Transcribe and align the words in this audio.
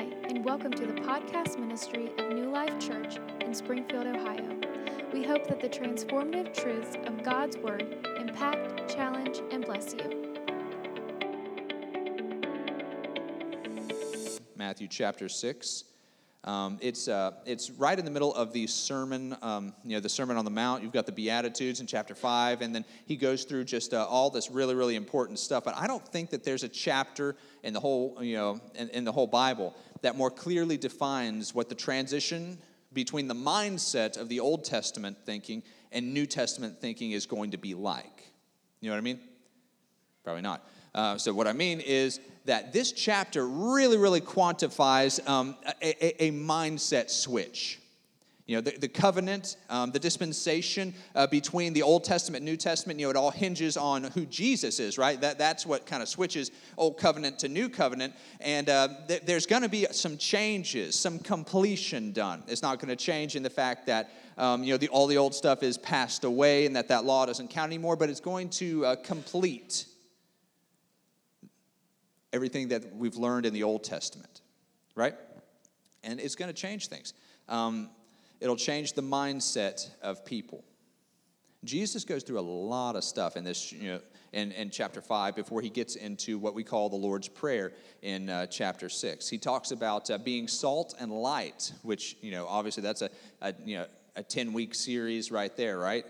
Hi, 0.00 0.06
and 0.30 0.42
welcome 0.42 0.72
to 0.72 0.86
the 0.86 0.94
podcast 0.94 1.58
ministry 1.58 2.10
of 2.16 2.32
New 2.32 2.48
Life 2.48 2.78
Church 2.78 3.18
in 3.42 3.52
Springfield, 3.52 4.06
Ohio. 4.06 4.58
We 5.12 5.22
hope 5.22 5.46
that 5.48 5.60
the 5.60 5.68
transformative 5.68 6.54
truths 6.54 6.96
of 7.04 7.22
God's 7.22 7.58
Word 7.58 8.08
impact, 8.18 8.88
challenge, 8.88 9.42
and 9.50 9.62
bless 9.62 9.92
you. 9.92 10.32
Matthew 14.56 14.88
chapter 14.88 15.28
6. 15.28 15.84
Um, 16.44 16.78
it's, 16.80 17.06
uh, 17.06 17.32
it's 17.44 17.70
right 17.70 17.98
in 17.98 18.04
the 18.04 18.10
middle 18.10 18.34
of 18.34 18.54
the 18.54 18.66
sermon, 18.66 19.36
um, 19.42 19.74
you 19.84 19.92
know, 19.92 20.00
the 20.00 20.08
Sermon 20.08 20.38
on 20.38 20.46
the 20.46 20.50
Mount. 20.50 20.82
You've 20.82 20.92
got 20.92 21.04
the 21.04 21.12
Beatitudes 21.12 21.80
in 21.80 21.86
chapter 21.86 22.14
5, 22.14 22.62
and 22.62 22.74
then 22.74 22.86
he 23.04 23.16
goes 23.16 23.44
through 23.44 23.64
just 23.64 23.92
uh, 23.92 24.06
all 24.06 24.30
this 24.30 24.50
really, 24.50 24.74
really 24.74 24.96
important 24.96 25.38
stuff. 25.38 25.64
But 25.64 25.76
I 25.76 25.86
don't 25.86 26.06
think 26.08 26.30
that 26.30 26.42
there's 26.42 26.62
a 26.62 26.68
chapter 26.68 27.36
in 27.62 27.74
the 27.74 27.80
whole, 27.80 28.16
you 28.22 28.36
know, 28.36 28.60
in, 28.74 28.88
in 28.90 29.04
the 29.04 29.12
whole 29.12 29.26
Bible 29.26 29.74
that 30.00 30.16
more 30.16 30.30
clearly 30.30 30.78
defines 30.78 31.54
what 31.54 31.68
the 31.68 31.74
transition 31.74 32.56
between 32.92 33.28
the 33.28 33.34
mindset 33.34 34.18
of 34.18 34.30
the 34.30 34.40
Old 34.40 34.64
Testament 34.64 35.18
thinking 35.24 35.62
and 35.92 36.14
New 36.14 36.24
Testament 36.24 36.80
thinking 36.80 37.12
is 37.12 37.26
going 37.26 37.50
to 37.50 37.58
be 37.58 37.74
like. 37.74 38.32
You 38.80 38.88
know 38.88 38.94
what 38.94 39.00
I 39.00 39.02
mean? 39.02 39.20
Probably 40.24 40.42
not. 40.42 40.66
Uh, 40.94 41.16
so, 41.16 41.32
what 41.32 41.46
I 41.46 41.52
mean 41.52 41.80
is 41.80 42.20
that 42.46 42.72
this 42.72 42.92
chapter 42.92 43.46
really, 43.46 43.96
really 43.96 44.20
quantifies 44.20 45.26
um, 45.28 45.56
a, 45.82 46.04
a, 46.04 46.24
a, 46.24 46.32
mindset 46.32 47.10
switch. 47.10 47.78
You 48.46 48.56
know, 48.56 48.62
the, 48.62 48.72
the 48.72 48.88
covenant, 48.88 49.56
um, 49.68 49.92
the 49.92 50.00
dispensation 50.00 50.92
uh, 51.14 51.28
between 51.28 51.72
the 51.72 51.82
Old 51.82 52.02
Testament 52.02 52.44
New 52.44 52.56
Testament, 52.56 52.98
you 52.98 53.06
know, 53.06 53.10
it 53.10 53.16
all 53.16 53.30
hinges 53.30 53.76
on 53.76 54.02
who 54.02 54.26
Jesus 54.26 54.80
is, 54.80 54.98
right? 54.98 55.20
That, 55.20 55.38
that's 55.38 55.64
what 55.64 55.86
kind 55.86 56.02
of 56.02 56.08
switches 56.08 56.50
Old 56.76 56.98
Covenant 56.98 57.38
to 57.40 57.48
New 57.48 57.68
Covenant. 57.68 58.12
And 58.40 58.68
uh, 58.68 58.88
th- 59.06 59.22
there's 59.24 59.46
going 59.46 59.62
to 59.62 59.68
be 59.68 59.86
some 59.92 60.16
changes, 60.16 60.98
some 60.98 61.20
completion 61.20 62.10
done. 62.10 62.42
It's 62.48 62.62
not 62.62 62.80
going 62.80 62.88
to 62.88 62.96
change 62.96 63.36
in 63.36 63.44
the 63.44 63.50
fact 63.50 63.86
that, 63.86 64.10
um, 64.36 64.64
you 64.64 64.72
know, 64.74 64.78
the, 64.78 64.88
all 64.88 65.06
the 65.06 65.18
old 65.18 65.36
stuff 65.36 65.62
is 65.62 65.78
passed 65.78 66.24
away 66.24 66.66
and 66.66 66.74
that 66.74 66.88
that 66.88 67.04
law 67.04 67.26
doesn't 67.26 67.50
count 67.50 67.68
anymore, 67.68 67.94
but 67.94 68.10
it's 68.10 68.18
going 68.18 68.48
to 68.50 68.84
uh, 68.84 68.96
complete 68.96 69.86
everything 72.32 72.68
that 72.68 72.94
we've 72.94 73.16
learned 73.16 73.46
in 73.46 73.52
the 73.52 73.62
Old 73.62 73.84
Testament, 73.84 74.40
right? 74.94 75.14
And 76.02 76.20
it's 76.20 76.34
going 76.34 76.48
to 76.48 76.54
change 76.54 76.88
things. 76.88 77.12
Um, 77.48 77.90
it'll 78.40 78.56
change 78.56 78.94
the 78.94 79.02
mindset 79.02 79.88
of 80.02 80.24
people. 80.24 80.64
Jesus 81.64 82.04
goes 82.04 82.22
through 82.22 82.38
a 82.38 82.40
lot 82.40 82.96
of 82.96 83.04
stuff 83.04 83.36
in 83.36 83.44
this, 83.44 83.72
you 83.72 83.90
know, 83.90 84.00
in, 84.32 84.52
in 84.52 84.70
chapter 84.70 85.02
5 85.02 85.34
before 85.34 85.60
he 85.60 85.68
gets 85.68 85.96
into 85.96 86.38
what 86.38 86.54
we 86.54 86.62
call 86.62 86.88
the 86.88 86.96
Lord's 86.96 87.28
Prayer 87.28 87.72
in 88.02 88.30
uh, 88.30 88.46
chapter 88.46 88.88
6. 88.88 89.28
He 89.28 89.38
talks 89.38 89.72
about 89.72 90.10
uh, 90.10 90.18
being 90.18 90.48
salt 90.48 90.94
and 91.00 91.12
light, 91.12 91.72
which, 91.82 92.16
you 92.22 92.30
know, 92.30 92.46
obviously 92.46 92.82
that's 92.82 93.02
a, 93.02 93.10
a 93.42 93.54
you 93.64 93.76
know, 93.76 93.86
a 94.16 94.22
10 94.22 94.52
week 94.52 94.74
series 94.74 95.30
right 95.30 95.54
there, 95.56 95.78
right? 95.78 96.06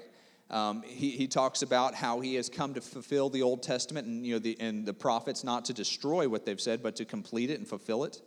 Um, 0.51 0.83
he, 0.83 1.11
he 1.11 1.29
talks 1.29 1.63
about 1.63 1.95
how 1.95 2.21
he 2.21 2.35
has 2.35 2.49
come 2.49 2.75
to 2.75 2.81
fulfill 2.81 3.31
the 3.31 3.43
Old 3.43 3.63
Testament 3.63 4.09
and, 4.09 4.27
you 4.27 4.35
know, 4.35 4.39
the, 4.41 4.57
and 4.59 4.85
the 4.85 4.93
prophets 4.93 5.45
not 5.45 5.65
to 5.67 5.73
destroy 5.73 6.29
what 6.29 6.45
they've 6.45 6.61
said, 6.61 6.83
but 6.83 6.97
to 6.97 7.05
complete 7.05 7.51
it 7.51 7.59
and 7.59 7.69
fulfill 7.69 8.03
it. 8.03 8.21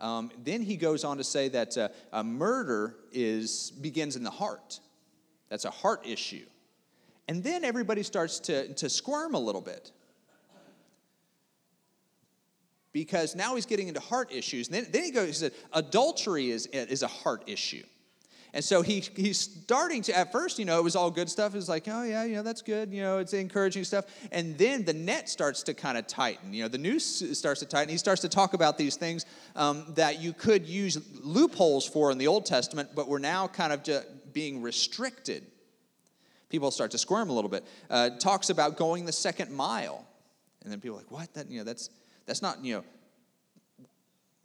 Um, 0.00 0.30
then 0.44 0.62
he 0.62 0.76
goes 0.76 1.04
on 1.04 1.16
to 1.16 1.24
say 1.24 1.48
that 1.48 1.76
uh, 1.78 1.88
a 2.12 2.22
murder 2.22 2.94
is, 3.10 3.72
begins 3.80 4.16
in 4.16 4.22
the 4.22 4.30
heart. 4.30 4.80
That's 5.48 5.64
a 5.64 5.70
heart 5.70 6.06
issue. 6.06 6.44
And 7.26 7.42
then 7.42 7.64
everybody 7.64 8.02
starts 8.02 8.38
to, 8.40 8.72
to 8.74 8.88
squirm 8.88 9.34
a 9.34 9.40
little 9.40 9.60
bit. 9.60 9.92
Because 12.92 13.34
now 13.34 13.54
he's 13.54 13.66
getting 13.66 13.88
into 13.88 14.00
heart 14.00 14.32
issues. 14.32 14.68
And 14.68 14.76
then, 14.76 14.86
then 14.90 15.04
he 15.04 15.10
goes, 15.10 15.26
he 15.26 15.32
said, 15.32 15.52
adultery 15.72 16.50
is, 16.50 16.66
is 16.66 17.02
a 17.02 17.08
heart 17.08 17.44
issue. 17.46 17.84
And 18.54 18.64
so 18.64 18.80
he, 18.82 19.00
he's 19.14 19.38
starting 19.38 20.00
to, 20.02 20.16
at 20.16 20.32
first, 20.32 20.58
you 20.58 20.64
know, 20.64 20.78
it 20.78 20.84
was 20.84 20.96
all 20.96 21.10
good 21.10 21.28
stuff. 21.28 21.52
It 21.54 21.56
was 21.56 21.68
like, 21.68 21.86
oh, 21.86 22.02
yeah, 22.02 22.24
you 22.24 22.36
know, 22.36 22.42
that's 22.42 22.62
good. 22.62 22.92
You 22.92 23.02
know, 23.02 23.18
it's 23.18 23.34
encouraging 23.34 23.84
stuff. 23.84 24.06
And 24.32 24.56
then 24.56 24.84
the 24.84 24.94
net 24.94 25.28
starts 25.28 25.62
to 25.64 25.74
kind 25.74 25.98
of 25.98 26.06
tighten. 26.06 26.54
You 26.54 26.62
know, 26.62 26.68
the 26.68 26.78
news 26.78 27.38
starts 27.38 27.60
to 27.60 27.66
tighten. 27.66 27.90
He 27.90 27.98
starts 27.98 28.22
to 28.22 28.28
talk 28.28 28.54
about 28.54 28.78
these 28.78 28.96
things 28.96 29.26
um, 29.54 29.84
that 29.96 30.20
you 30.20 30.32
could 30.32 30.66
use 30.66 30.98
loopholes 31.22 31.86
for 31.86 32.10
in 32.10 32.18
the 32.18 32.26
Old 32.26 32.46
Testament, 32.46 32.90
but 32.94 33.06
we're 33.08 33.18
now 33.18 33.48
kind 33.48 33.72
of 33.72 33.82
just 33.82 34.06
being 34.32 34.62
restricted. 34.62 35.44
People 36.48 36.70
start 36.70 36.90
to 36.92 36.98
squirm 36.98 37.28
a 37.28 37.32
little 37.32 37.50
bit. 37.50 37.66
Uh, 37.90 38.10
talks 38.18 38.48
about 38.48 38.76
going 38.78 39.04
the 39.04 39.12
second 39.12 39.50
mile. 39.50 40.06
And 40.62 40.72
then 40.72 40.80
people 40.80 40.96
are 40.96 41.00
like, 41.00 41.10
what? 41.10 41.32
That, 41.34 41.50
you 41.50 41.58
know, 41.58 41.64
that's, 41.64 41.90
that's 42.24 42.40
not, 42.40 42.64
you 42.64 42.76
know, 42.76 42.84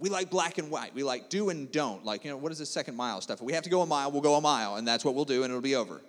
we 0.04 0.10
like 0.10 0.30
black 0.30 0.58
and 0.58 0.70
white. 0.70 0.94
We 0.94 1.02
like 1.02 1.30
do 1.30 1.48
and 1.48 1.72
don't. 1.72 2.04
Like, 2.04 2.26
you 2.26 2.30
know, 2.30 2.36
what 2.36 2.52
is 2.52 2.58
the 2.58 2.66
second 2.66 2.98
mile 2.98 3.22
stuff? 3.22 3.40
If 3.40 3.46
we 3.46 3.54
have 3.54 3.64
to 3.64 3.70
go 3.70 3.84
a 3.84 3.86
mile, 3.86 4.12
we'll 4.12 4.20
go 4.20 4.36
a 4.36 4.42
mile, 4.42 4.76
and 4.76 4.86
that's 4.86 5.06
what 5.06 5.16
we'll 5.16 5.24
do, 5.24 5.44
and 5.44 5.50
it'll 5.50 5.62
be 5.62 5.76
over. 5.76 6.02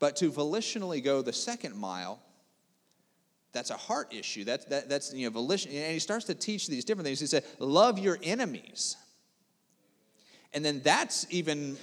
But 0.00 0.16
to 0.16 0.32
volitionally 0.32 1.04
go 1.04 1.22
the 1.22 1.32
second 1.32 1.76
mile, 1.76 2.18
that's 3.52 3.70
a 3.70 3.76
heart 3.76 4.12
issue. 4.12 4.42
That's, 4.42 4.64
that, 4.64 4.88
that's 4.88 5.14
you 5.14 5.24
know, 5.24 5.30
volition. 5.30 5.70
And 5.70 5.92
he 5.92 6.00
starts 6.00 6.24
to 6.24 6.34
teach 6.34 6.66
these 6.66 6.84
different 6.84 7.06
things. 7.06 7.20
He 7.20 7.26
said, 7.26 7.44
love 7.60 8.00
your 8.00 8.18
enemies. 8.24 8.96
And 10.52 10.64
then 10.64 10.80
that's 10.82 11.28
even 11.30 11.76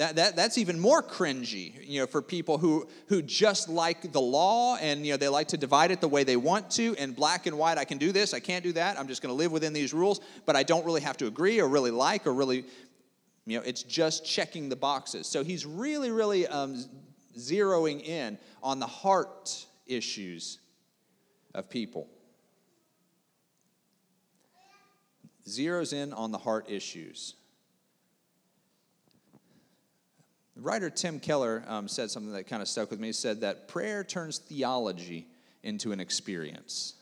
that, 0.00 0.16
that, 0.16 0.34
that's 0.34 0.56
even 0.56 0.80
more 0.80 1.02
cringy, 1.02 1.74
you 1.86 2.00
know, 2.00 2.06
for 2.06 2.22
people 2.22 2.56
who, 2.56 2.88
who 3.08 3.20
just 3.20 3.68
like 3.68 4.12
the 4.12 4.20
law 4.20 4.76
and, 4.76 5.04
you 5.04 5.12
know, 5.12 5.18
they 5.18 5.28
like 5.28 5.48
to 5.48 5.58
divide 5.58 5.90
it 5.90 6.00
the 6.00 6.08
way 6.08 6.24
they 6.24 6.38
want 6.38 6.70
to, 6.70 6.96
and 6.98 7.14
black 7.14 7.44
and 7.44 7.58
white, 7.58 7.76
I 7.76 7.84
can 7.84 7.98
do 7.98 8.10
this, 8.10 8.32
I 8.32 8.40
can't 8.40 8.64
do 8.64 8.72
that, 8.72 8.98
I'm 8.98 9.08
just 9.08 9.20
going 9.20 9.28
to 9.28 9.36
live 9.36 9.52
within 9.52 9.74
these 9.74 9.92
rules, 9.92 10.22
but 10.46 10.56
I 10.56 10.62
don't 10.62 10.86
really 10.86 11.02
have 11.02 11.18
to 11.18 11.26
agree 11.26 11.60
or 11.60 11.68
really 11.68 11.90
like 11.90 12.26
or 12.26 12.32
really, 12.32 12.64
you 13.44 13.58
know, 13.58 13.62
it's 13.66 13.82
just 13.82 14.24
checking 14.24 14.70
the 14.70 14.76
boxes. 14.76 15.26
So 15.26 15.44
he's 15.44 15.66
really, 15.66 16.10
really 16.10 16.46
um, 16.46 16.82
zeroing 17.38 18.02
in 18.02 18.38
on 18.62 18.80
the 18.80 18.86
heart 18.86 19.66
issues 19.86 20.60
of 21.54 21.68
people. 21.68 22.08
Zeroes 25.46 25.92
in 25.92 26.14
on 26.14 26.32
the 26.32 26.38
heart 26.38 26.70
issues. 26.70 27.34
The 29.32 30.39
writer 30.56 30.90
Tim 30.90 31.20
Keller 31.20 31.64
um, 31.66 31.88
said 31.88 32.10
something 32.10 32.32
that 32.32 32.46
kind 32.46 32.62
of 32.62 32.68
stuck 32.68 32.90
with 32.90 33.00
me. 33.00 33.08
He 33.08 33.12
said 33.12 33.40
that 33.40 33.68
prayer 33.68 34.04
turns 34.04 34.38
theology 34.38 35.26
into 35.62 35.92
an 35.92 36.00
experience. 36.00 36.94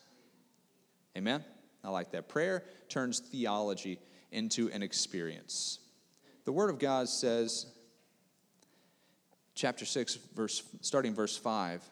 Amen? 1.17 1.45
I 1.83 1.91
like 1.91 2.11
that. 2.13 2.29
Prayer 2.29 2.65
turns 2.89 3.21
theology 3.21 3.99
into 4.31 4.71
an 4.71 4.83
experience. 4.83 5.79
The 6.45 6.53
Word 6.53 6.71
of 6.71 6.79
God 6.79 7.09
says, 7.09 7.67
chapter 9.55 9.85
6, 9.85 10.19
verse, 10.35 10.63
starting 10.81 11.15
verse 11.15 11.37
5, 11.37 11.83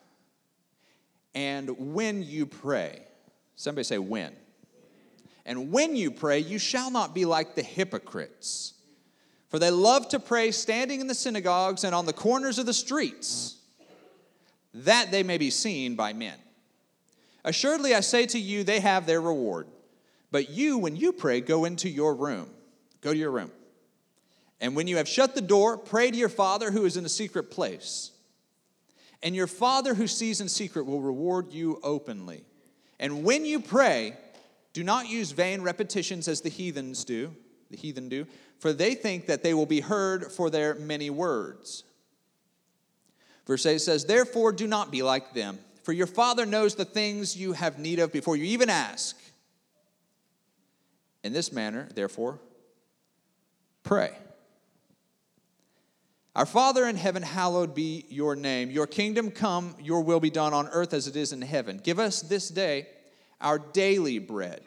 and 1.35 1.95
when 1.95 2.23
you 2.23 2.47
pray, 2.47 3.03
somebody 3.57 3.85
say 3.85 3.99
when. 3.99 4.33
And 5.45 5.71
when 5.71 5.95
you 5.95 6.11
pray, 6.11 6.39
you 6.39 6.59
shall 6.59 6.91
not 6.91 7.15
be 7.15 7.25
like 7.25 7.55
the 7.55 7.63
hypocrites 7.63 8.73
for 9.49 9.59
they 9.59 9.71
love 9.71 10.09
to 10.09 10.19
pray 10.19 10.51
standing 10.51 11.01
in 11.01 11.07
the 11.07 11.15
synagogues 11.15 11.85
and 11.85 11.95
on 11.95 12.07
the 12.07 12.13
corners 12.13 12.59
of 12.59 12.67
the 12.67 12.75
streets, 12.75 13.57
that 14.75 15.11
they 15.11 15.23
may 15.23 15.39
be 15.39 15.51
seen 15.51 15.95
by 15.95 16.13
men. 16.13 16.37
Assuredly, 17.45 17.95
I 17.95 18.01
say 18.01 18.27
to 18.27 18.39
you, 18.39 18.65
they 18.65 18.81
have 18.81 19.07
their 19.07 19.21
reward. 19.21 19.69
But 20.33 20.51
you, 20.51 20.79
when 20.79 20.97
you 20.97 21.13
pray, 21.13 21.41
go 21.41 21.65
into 21.65 21.89
your 21.89 22.15
room. 22.15 22.51
Go 23.01 23.13
to 23.13 23.19
your 23.19 23.31
room. 23.31 23.53
And 24.61 24.75
when 24.75 24.87
you 24.87 24.97
have 24.97 25.09
shut 25.09 25.35
the 25.35 25.41
door, 25.41 25.79
pray 25.79 26.11
to 26.11 26.17
your 26.17 26.29
Father 26.29 26.71
who 26.71 26.85
is 26.85 26.97
in 26.97 27.05
a 27.05 27.09
secret 27.09 27.51
place. 27.51 28.11
And 29.23 29.35
your 29.35 29.47
Father 29.47 29.95
who 29.95 30.07
sees 30.07 30.41
in 30.41 30.49
secret 30.49 30.87
will 30.87 31.01
reward 31.01 31.53
you 31.53 31.79
openly. 31.83 32.45
And 32.99 33.23
when 33.23 33.45
you 33.45 33.61
pray, 33.61 34.17
do 34.73 34.83
not 34.83 35.09
use 35.09 35.31
vain 35.31 35.63
repetitions 35.63 36.29
as 36.29 36.41
the 36.41 36.49
heathens 36.49 37.05
do, 37.05 37.35
the 37.71 37.77
heathen 37.77 38.09
do, 38.09 38.27
for 38.59 38.73
they 38.73 38.95
think 38.95 39.27
that 39.27 39.43
they 39.43 39.55
will 39.55 39.67
be 39.67 39.81
heard 39.81 40.33
for 40.33 40.51
their 40.51 40.75
many 40.75 41.11
words. 41.11 41.85
Verse 43.47 43.65
8 43.65 43.81
says, 43.81 44.05
Therefore, 44.05 44.53
do 44.53 44.67
not 44.67 44.91
be 44.91 45.03
like 45.03 45.35
them, 45.35 45.59
for 45.83 45.93
your 45.93 46.07
Father 46.07 46.47
knows 46.47 46.75
the 46.75 46.85
things 46.85 47.37
you 47.37 47.53
have 47.53 47.79
need 47.79 47.99
of 47.99 48.13
before 48.13 48.37
you 48.37 48.45
even 48.45 48.71
ask. 48.71 49.17
In 51.23 51.33
this 51.33 51.53
manner, 51.53 51.89
therefore, 51.95 52.41
pray. 53.83 54.13
Our 56.35 56.47
Father 56.47 56.87
in 56.87 56.97
heaven, 56.97 57.23
hallowed 57.23 57.75
be 57.75 58.05
your 58.09 58.37
name. 58.37 58.71
Your 58.71 58.87
kingdom 58.87 59.31
come, 59.31 59.75
your 59.81 60.03
will 60.03 60.21
be 60.21 60.31
done 60.31 60.53
on 60.53 60.69
earth 60.69 60.93
as 60.93 61.07
it 61.07 61.17
is 61.17 61.33
in 61.33 61.43
heaven. 61.43 61.81
Give 61.83 61.99
us 61.99 62.21
this 62.21 62.49
day 62.49 62.89
our 63.41 63.59
daily 63.59 64.19
bread, 64.19 64.63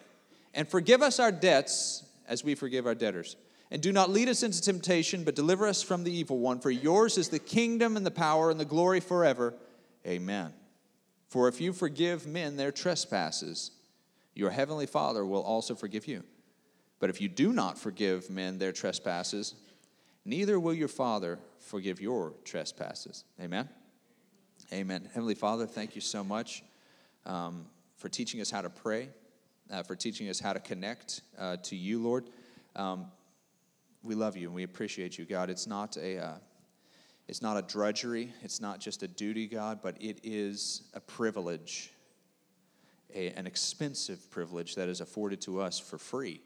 and 0.53 0.67
forgive 0.67 1.01
us 1.01 1.19
our 1.19 1.31
debts 1.31 2.03
as 2.27 2.43
we 2.43 2.55
forgive 2.55 2.85
our 2.85 2.95
debtors 2.95 3.35
and 3.71 3.81
do 3.81 3.91
not 3.91 4.09
lead 4.09 4.29
us 4.29 4.43
into 4.43 4.61
temptation, 4.61 5.23
but 5.23 5.35
deliver 5.35 5.67
us 5.67 5.81
from 5.81 6.03
the 6.03 6.11
evil 6.11 6.39
one. 6.39 6.59
For 6.59 6.71
yours 6.71 7.17
is 7.17 7.29
the 7.29 7.39
kingdom 7.39 7.97
and 7.97 8.05
the 8.05 8.11
power 8.11 8.49
and 8.49 8.59
the 8.59 8.65
glory 8.65 8.99
forever. 8.99 9.53
Amen. 10.07 10.53
For 11.27 11.47
if 11.47 11.61
you 11.61 11.73
forgive 11.73 12.25
men 12.25 12.57
their 12.57 12.71
trespasses, 12.71 13.71
your 14.33 14.49
heavenly 14.49 14.87
Father 14.87 15.25
will 15.25 15.43
also 15.43 15.75
forgive 15.75 16.07
you. 16.07 16.23
But 16.99 17.09
if 17.09 17.21
you 17.21 17.29
do 17.29 17.53
not 17.53 17.77
forgive 17.77 18.29
men 18.29 18.57
their 18.57 18.71
trespasses, 18.71 19.53
neither 20.25 20.59
will 20.59 20.73
your 20.73 20.87
Father 20.87 21.39
forgive 21.59 22.01
your 22.01 22.33
trespasses. 22.43 23.23
Amen? 23.39 23.69
Amen. 24.73 25.07
Heavenly 25.13 25.35
Father, 25.35 25.65
thank 25.67 25.95
you 25.95 26.01
so 26.01 26.23
much 26.23 26.63
um, 27.25 27.65
for 27.97 28.09
teaching 28.09 28.41
us 28.41 28.49
how 28.49 28.61
to 28.61 28.69
pray, 28.69 29.09
uh, 29.71 29.83
for 29.83 29.95
teaching 29.95 30.29
us 30.29 30.39
how 30.39 30.53
to 30.53 30.59
connect 30.59 31.21
uh, 31.37 31.57
to 31.63 31.75
you, 31.75 32.01
Lord. 32.01 32.29
Um, 32.75 33.05
we 34.03 34.15
love 34.15 34.37
you 34.37 34.47
and 34.47 34.55
we 34.55 34.63
appreciate 34.63 35.17
you, 35.17 35.25
God. 35.25 35.49
It's 35.49 35.67
not 35.67 35.97
a. 35.97 36.17
Uh, 36.17 36.33
it's 37.27 37.43
not 37.43 37.57
a 37.57 37.61
drudgery. 37.61 38.33
It's 38.41 38.59
not 38.59 38.79
just 38.79 39.03
a 39.03 39.07
duty, 39.07 39.45
God, 39.45 39.81
but 39.83 39.95
it 40.01 40.19
is 40.23 40.89
a 40.95 40.99
privilege, 40.99 41.91
a, 43.13 43.27
an 43.33 43.45
expensive 43.45 44.31
privilege 44.31 44.73
that 44.73 44.89
is 44.89 44.99
afforded 44.99 45.39
to 45.41 45.61
us 45.61 45.77
for 45.77 45.99
free 45.99 46.41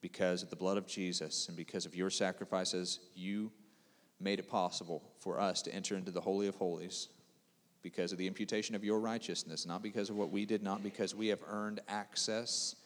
because 0.00 0.42
of 0.42 0.48
the 0.48 0.56
blood 0.56 0.78
of 0.78 0.86
Jesus 0.86 1.48
and 1.48 1.56
because 1.56 1.84
of 1.84 1.94
your 1.94 2.08
sacrifices, 2.08 3.00
you 3.14 3.52
made 4.20 4.38
it 4.38 4.48
possible 4.48 5.02
for 5.18 5.38
us 5.38 5.60
to 5.62 5.74
enter 5.74 5.96
into 5.96 6.10
the 6.10 6.20
Holy 6.20 6.46
of 6.46 6.54
Holies 6.54 7.08
because 7.82 8.10
of 8.10 8.16
the 8.16 8.26
imputation 8.26 8.74
of 8.74 8.82
your 8.82 9.00
righteousness, 9.00 9.66
not 9.66 9.82
because 9.82 10.08
of 10.08 10.16
what 10.16 10.30
we 10.30 10.46
did, 10.46 10.62
not 10.62 10.82
because 10.82 11.14
we 11.14 11.28
have 11.28 11.40
earned 11.46 11.80
access, 11.88 12.76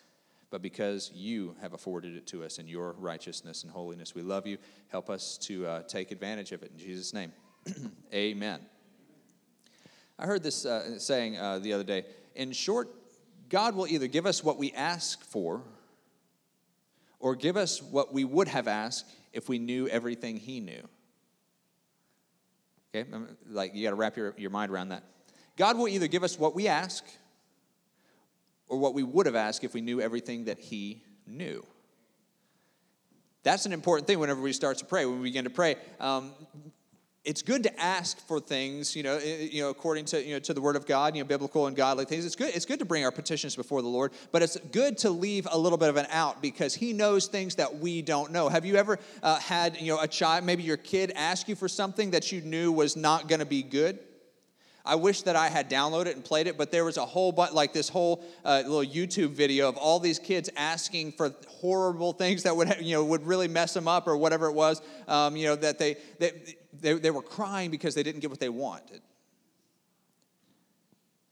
but 0.51 0.63
because 0.63 1.11
you 1.15 1.55
have 1.61 1.73
afforded 1.73 2.17
it 2.17 2.27
to 2.29 2.45
us 2.45 2.59
in 2.59 2.67
your 2.67 2.93
righteousness 2.99 3.63
and 3.65 3.73
holiness. 3.73 4.15
We 4.15 4.23
love 4.23 4.47
you. 4.47 4.59
Help 4.89 5.11
us 5.11 5.37
to 5.43 5.67
uh, 5.67 5.83
take 5.83 6.11
advantage 6.11 6.53
of 6.53 6.63
it. 6.63 6.71
In 6.73 6.79
Jesus' 6.79 7.13
name, 7.13 7.33
amen. 8.15 8.61
I 10.19 10.27
heard 10.27 10.43
this 10.43 10.65
uh, 10.65 10.99
saying 10.99 11.37
uh, 11.37 11.59
the 11.59 11.73
other 11.73 11.85
day. 11.85 12.05
In 12.35 12.53
short, 12.53 12.89
God 13.49 13.75
will 13.75 13.87
either 13.87 14.07
give 14.07 14.27
us 14.27 14.43
what 14.43 14.59
we 14.59 14.73
ask 14.73 15.23
for 15.25 15.63
or 17.21 17.35
give 17.35 17.57
us 17.57 17.83
what 17.83 18.13
we 18.13 18.25
would 18.25 18.49
have 18.49 18.69
asked 18.69 19.07
if 19.33 19.49
we 19.49 19.59
knew 19.59 19.87
everything 19.89 20.37
he 20.37 20.61
knew. 20.61 20.83
Okay, 22.95 23.09
um, 23.13 23.37
like 23.49 23.75
you 23.75 23.85
got 23.85 23.91
to 23.91 23.97
wrap 23.97 24.17
your, 24.17 24.35
your 24.39 24.51
mind 24.51 24.73
around 24.73 24.89
that. 24.89 25.05
God 25.57 25.77
will 25.77 25.89
either 25.89 26.07
give 26.07 26.23
us 26.23 26.39
what 26.39 26.55
we 26.55 26.69
ask 26.69 27.05
or 28.69 28.79
what 28.79 28.95
we 28.95 29.03
would 29.03 29.27
have 29.27 29.35
asked 29.35 29.65
if 29.65 29.75
we 29.75 29.81
knew 29.81 30.01
everything 30.01 30.45
that 30.45 30.59
he 30.59 31.03
knew. 31.27 31.65
That's 33.43 33.67
an 33.67 33.73
important 33.73 34.07
thing 34.07 34.19
whenever 34.19 34.41
we 34.41 34.53
start 34.53 34.79
to 34.79 34.85
pray. 34.85 35.07
When 35.07 35.19
we 35.19 35.25
begin 35.25 35.45
to 35.45 35.51
pray, 35.51 35.77
um, 36.01 36.33
it's 37.25 37.43
good 37.43 37.63
to 37.65 37.81
ask 37.81 38.19
for 38.27 38.41
things, 38.41 38.97
you 38.97 39.03
know, 39.03 39.19
you 39.19 39.63
know, 39.63 39.69
according 39.69 40.07
to 40.07 40.25
you 40.25 40.35
know 40.35 40.39
to 40.41 40.55
the 40.55 40.61
Word 40.61 40.77
of 40.77 40.87
God, 40.87 41.15
you 41.15 41.23
know, 41.23 41.29
biblical 41.29 41.67
and 41.67 41.77
godly 41.77 42.05
things. 42.05 42.25
It's 42.25 42.37
good. 42.37 42.55
It's 42.55 42.65
good 42.65 42.79
to 42.79 42.85
bring 42.85 43.05
our 43.05 43.13
petitions 43.13 43.55
before 43.55 43.83
the 43.83 43.89
Lord, 43.89 44.13
but 44.33 44.43
it's 44.43 44.57
good 44.73 44.99
to 44.99 45.11
leave 45.11 45.47
a 45.51 45.59
little 45.59 45.79
bit 45.79 45.89
of 45.89 45.97
an 45.97 46.07
out 46.11 46.41
because 46.41 46.75
He 46.75 46.93
knows 46.93 47.27
things 47.27 47.57
that 47.57 47.79
we 47.79 48.03
don't 48.03 48.33
know. 48.33 48.49
Have 48.49 48.65
you 48.65 48.77
ever 48.77 48.99
uh, 49.23 49.39
had 49.41 49.81
you 49.81 49.93
know 49.95 50.01
a 50.01 50.09
child, 50.09 50.45
maybe 50.45 50.63
your 50.63 50.77
kid, 50.77 51.13
ask 51.15 51.49
you 51.49 51.55
for 51.55 51.69
something 51.69 52.13
that 52.13 52.33
you 52.33 52.41
knew 52.41 52.73
was 52.73 52.97
not 52.97 53.29
going 53.29 53.41
to 53.41 53.47
be 53.47 53.63
good? 53.63 53.99
I 54.89 54.95
wish 54.95 55.23
that 55.23 55.37
I 55.37 55.49
had 55.49 55.69
downloaded 55.69 56.07
it 56.07 56.17
and 56.17 56.25
played 56.25 56.47
it, 56.47 56.57
but 56.57 56.73
there 56.73 56.85
was 56.85 56.97
a 56.97 57.05
whole 57.05 57.31
but 57.31 57.55
like 57.55 57.75
this 57.75 57.91
whole 57.91 58.25
uh, 58.43 58.63
little 58.67 58.83
YouTube 58.83 59.31
video 59.31 59.69
of 59.69 59.77
all 59.77 60.01
these 60.01 60.19
kids 60.19 60.49
asking 60.57 61.13
for 61.13 61.35
horrible 61.47 62.15
things 62.15 62.45
that 62.45 62.57
would 62.57 62.75
you 62.81 62.95
know 62.95 63.05
would 63.05 63.27
really 63.27 63.49
mess 63.49 63.75
them 63.75 63.87
up 63.87 64.07
or 64.07 64.17
whatever 64.17 64.47
it 64.47 64.55
was. 64.55 64.81
Um, 65.07 65.37
you 65.37 65.47
know 65.47 65.57
that 65.57 65.79
they, 65.79 65.97
they 66.19 66.33
they 66.81 66.95
they 66.95 67.11
were 67.11 67.23
crying 67.23 67.71
because 67.71 67.95
they 67.95 68.03
didn't 68.03 68.21
get 68.21 68.31
what 68.31 68.41
they 68.41 68.49
wanted. 68.49 69.03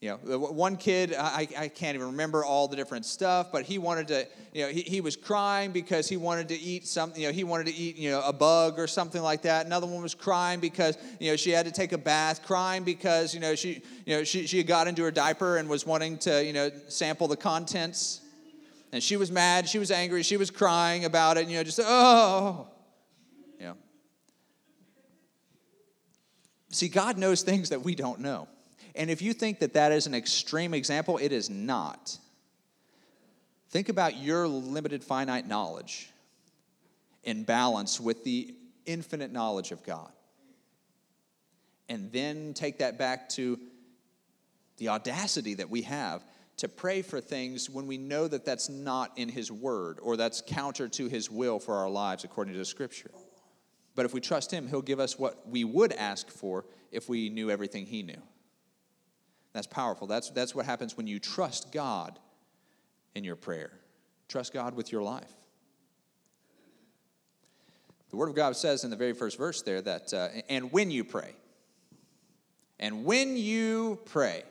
You 0.01 0.11
know, 0.11 0.39
one 0.39 0.77
kid, 0.77 1.15
I, 1.19 1.49
I 1.59 1.69
can't 1.69 1.95
even 1.95 2.09
remember 2.09 2.45
all 2.45 2.69
the 2.69 2.77
different 2.77 3.07
stuff, 3.07 3.51
but 3.51 3.65
he 3.65 3.79
wanted 3.79 4.09
to, 4.09 4.27
you 4.53 4.65
know, 4.65 4.69
he, 4.69 4.83
he 4.83 5.01
was 5.01 5.17
crying 5.17 5.73
because 5.73 6.07
he 6.07 6.19
wanted 6.19 6.49
to 6.49 6.55
eat 6.55 6.87
something, 6.87 7.23
you 7.23 7.29
know, 7.29 7.33
he 7.33 7.45
wanted 7.45 7.69
to 7.69 7.73
eat, 7.73 7.97
you 7.97 8.11
know, 8.11 8.21
a 8.21 8.33
bug 8.33 8.79
or 8.79 8.87
something 8.87 9.23
like 9.23 9.41
that. 9.43 9.65
Another 9.65 9.87
one 9.87 10.03
was 10.03 10.15
crying 10.15 10.61
because, 10.61 10.99
you 11.19 11.31
know, 11.31 11.37
she 11.37 11.51
had 11.51 11.65
to 11.65 11.73
take 11.73 11.93
a 11.93 11.99
bath, 11.99 12.45
crying 12.45 12.85
because, 12.85 13.33
you 13.33 13.41
know, 13.41 13.55
she, 13.55 13.83
you 14.05 14.19
know, 14.19 14.23
she, 14.23 14.47
she 14.47 14.63
got 14.63 14.87
into 14.87 15.03
her 15.03 15.11
diaper 15.11 15.57
and 15.57 15.67
was 15.67 15.87
wanting 15.87 16.19
to, 16.19 16.45
you 16.45 16.53
know, 16.53 16.71
sample 16.89 17.27
the 17.27 17.37
contents. 17.37 18.21
And 18.93 19.03
she 19.03 19.17
was 19.17 19.33
mad, 19.33 19.67
she 19.67 19.79
was 19.79 19.91
angry, 19.91 20.23
she 20.23 20.37
was 20.37 20.51
crying 20.51 21.07
about 21.07 21.39
it, 21.39 21.49
you 21.49 21.57
know, 21.57 21.65
just, 21.65 21.81
oh, 21.83 22.69
you 23.59 23.65
know. 23.65 23.77
See, 26.69 26.89
God 26.89 27.17
knows 27.17 27.41
things 27.41 27.71
that 27.71 27.81
we 27.81 27.95
don't 27.95 28.21
know. 28.21 28.47
And 28.97 29.11
if 29.11 29.21
you 29.21 29.33
think 29.33 29.59
that 29.61 29.75
that 29.75 29.93
is 29.93 30.07
an 30.07 30.15
extreme 30.15 30.73
example, 30.73 31.19
it 31.19 31.31
is 31.31 31.51
not. 31.51 32.19
Think 33.71 33.89
about 33.89 34.17
your 34.17 34.49
limited, 34.49 35.05
finite 35.05 35.47
knowledge 35.47 36.11
in 37.25 37.45
balance 37.45 38.01
with 38.01 38.25
the 38.25 38.55
infinite 38.87 39.33
knowledge 39.33 39.71
of 39.73 39.85
God. 39.85 40.11
And 41.89 42.11
then 42.11 42.55
take 42.55 42.79
that 42.79 42.99
back 42.99 43.29
to 43.31 43.59
the 44.79 44.89
audacity 44.89 45.55
that 45.55 45.69
we 45.69 45.83
have 45.83 46.25
to 46.59 46.69
pray 46.69 47.03
for 47.03 47.21
things 47.21 47.69
when 47.69 47.87
we 47.87 47.99
know 47.99 48.27
that 48.27 48.45
that's 48.45 48.69
not 48.69 49.13
in 49.17 49.29
His 49.29 49.53
Word 49.53 49.99
or 50.01 50.17
that's 50.17 50.43
counter 50.47 50.89
to 50.89 51.09
His 51.09 51.31
will 51.31 51.59
for 51.59 51.75
our 51.75 51.91
lives 51.91 52.25
according 52.25 52.55
to 52.55 52.59
the 52.59 52.65
Scripture. 52.65 53.11
But 53.95 54.07
if 54.07 54.15
we 54.15 54.21
trust 54.21 54.51
Him, 54.51 54.67
He'll 54.69 54.83
give 54.83 55.01
us 55.01 55.19
what 55.19 55.49
we 55.49 55.65
would 55.65 55.93
ask 55.93 56.31
for 56.31 56.65
if 56.93 57.09
we 57.09 57.29
knew 57.29 57.51
everything 57.51 57.85
He 57.87 58.03
knew. 58.03 58.23
That's 59.57 59.67
powerful. 59.67 60.07
That's, 60.07 60.29
that's 60.29 60.55
what 60.55 60.67
happens 60.67 60.99
when 60.99 61.07
you 61.07 61.19
trust 61.19 61.73
God 61.73 62.19
in 63.15 63.25
your 63.25 63.37
prayer. 63.37 63.71
Trust 64.29 64.53
God 64.53 64.75
with 64.75 64.93
your 64.93 65.01
life. 65.01 65.33
The 68.11 68.17
Word 68.17 68.29
of 68.29 68.35
God 68.35 68.55
says 68.55 68.85
in 68.85 68.91
the 68.91 68.97
very 68.97 69.15
first 69.15 69.39
verse 69.39 69.63
there 69.63 69.81
that, 69.81 70.13
uh, 70.13 70.29
and 70.51 70.71
when 70.73 70.91
you 70.91 71.05
pray, 71.05 71.33
and 72.79 73.07
when 73.07 73.39
you 73.39 73.99
pray, 74.05 74.43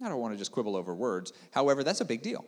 I 0.00 0.08
don't 0.08 0.20
want 0.20 0.32
to 0.32 0.38
just 0.38 0.52
quibble 0.52 0.76
over 0.76 0.94
words. 0.94 1.32
However, 1.50 1.82
that's 1.82 2.00
a 2.00 2.04
big 2.04 2.22
deal. 2.22 2.44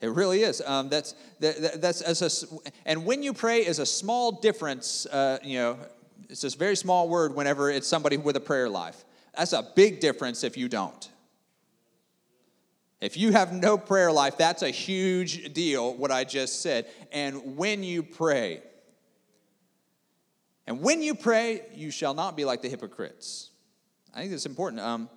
It 0.00 0.08
really 0.08 0.42
is. 0.42 0.62
Um, 0.64 0.88
that's 0.88 1.14
that, 1.40 1.82
that's 1.82 2.00
as 2.00 2.22
a, 2.22 2.46
and 2.86 3.04
when 3.04 3.22
you 3.22 3.34
pray 3.34 3.58
is 3.58 3.78
a 3.78 3.84
small 3.84 4.32
difference. 4.32 5.04
Uh, 5.04 5.36
you 5.44 5.58
know, 5.58 5.76
it's 6.30 6.40
this 6.40 6.54
very 6.54 6.76
small 6.76 7.10
word 7.10 7.34
whenever 7.34 7.70
it's 7.70 7.86
somebody 7.86 8.16
with 8.16 8.36
a 8.36 8.40
prayer 8.40 8.70
life. 8.70 9.04
That's 9.36 9.52
a 9.52 9.66
big 9.74 10.00
difference 10.00 10.44
if 10.44 10.56
you 10.56 10.68
don't. 10.68 11.08
If 13.00 13.16
you 13.16 13.32
have 13.32 13.52
no 13.52 13.76
prayer 13.76 14.12
life, 14.12 14.38
that's 14.38 14.62
a 14.62 14.70
huge 14.70 15.52
deal, 15.52 15.94
what 15.94 16.12
I 16.12 16.22
just 16.22 16.62
said. 16.62 16.86
And 17.10 17.56
when 17.56 17.82
you 17.82 18.02
pray, 18.02 18.62
and 20.68 20.80
when 20.80 21.02
you 21.02 21.14
pray, 21.16 21.62
you 21.74 21.90
shall 21.90 22.14
not 22.14 22.36
be 22.36 22.44
like 22.44 22.62
the 22.62 22.68
hypocrites. 22.68 23.50
I 24.14 24.20
think 24.20 24.30
that's 24.30 24.46
important. 24.46 24.80
Um, 24.80 25.08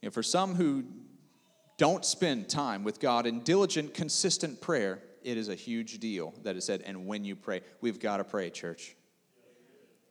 you 0.00 0.08
know, 0.08 0.10
for 0.10 0.24
some 0.24 0.56
who 0.56 0.84
don't 1.76 2.04
spend 2.04 2.48
time 2.48 2.82
with 2.82 2.98
God 2.98 3.26
in 3.26 3.40
diligent, 3.42 3.94
consistent 3.94 4.60
prayer, 4.60 5.00
it 5.22 5.36
is 5.36 5.48
a 5.48 5.54
huge 5.54 6.00
deal 6.00 6.34
that 6.42 6.56
it 6.56 6.62
said, 6.62 6.82
and 6.84 7.06
when 7.06 7.24
you 7.24 7.36
pray, 7.36 7.60
we've 7.80 8.00
got 8.00 8.16
to 8.16 8.24
pray, 8.24 8.50
church 8.50 8.96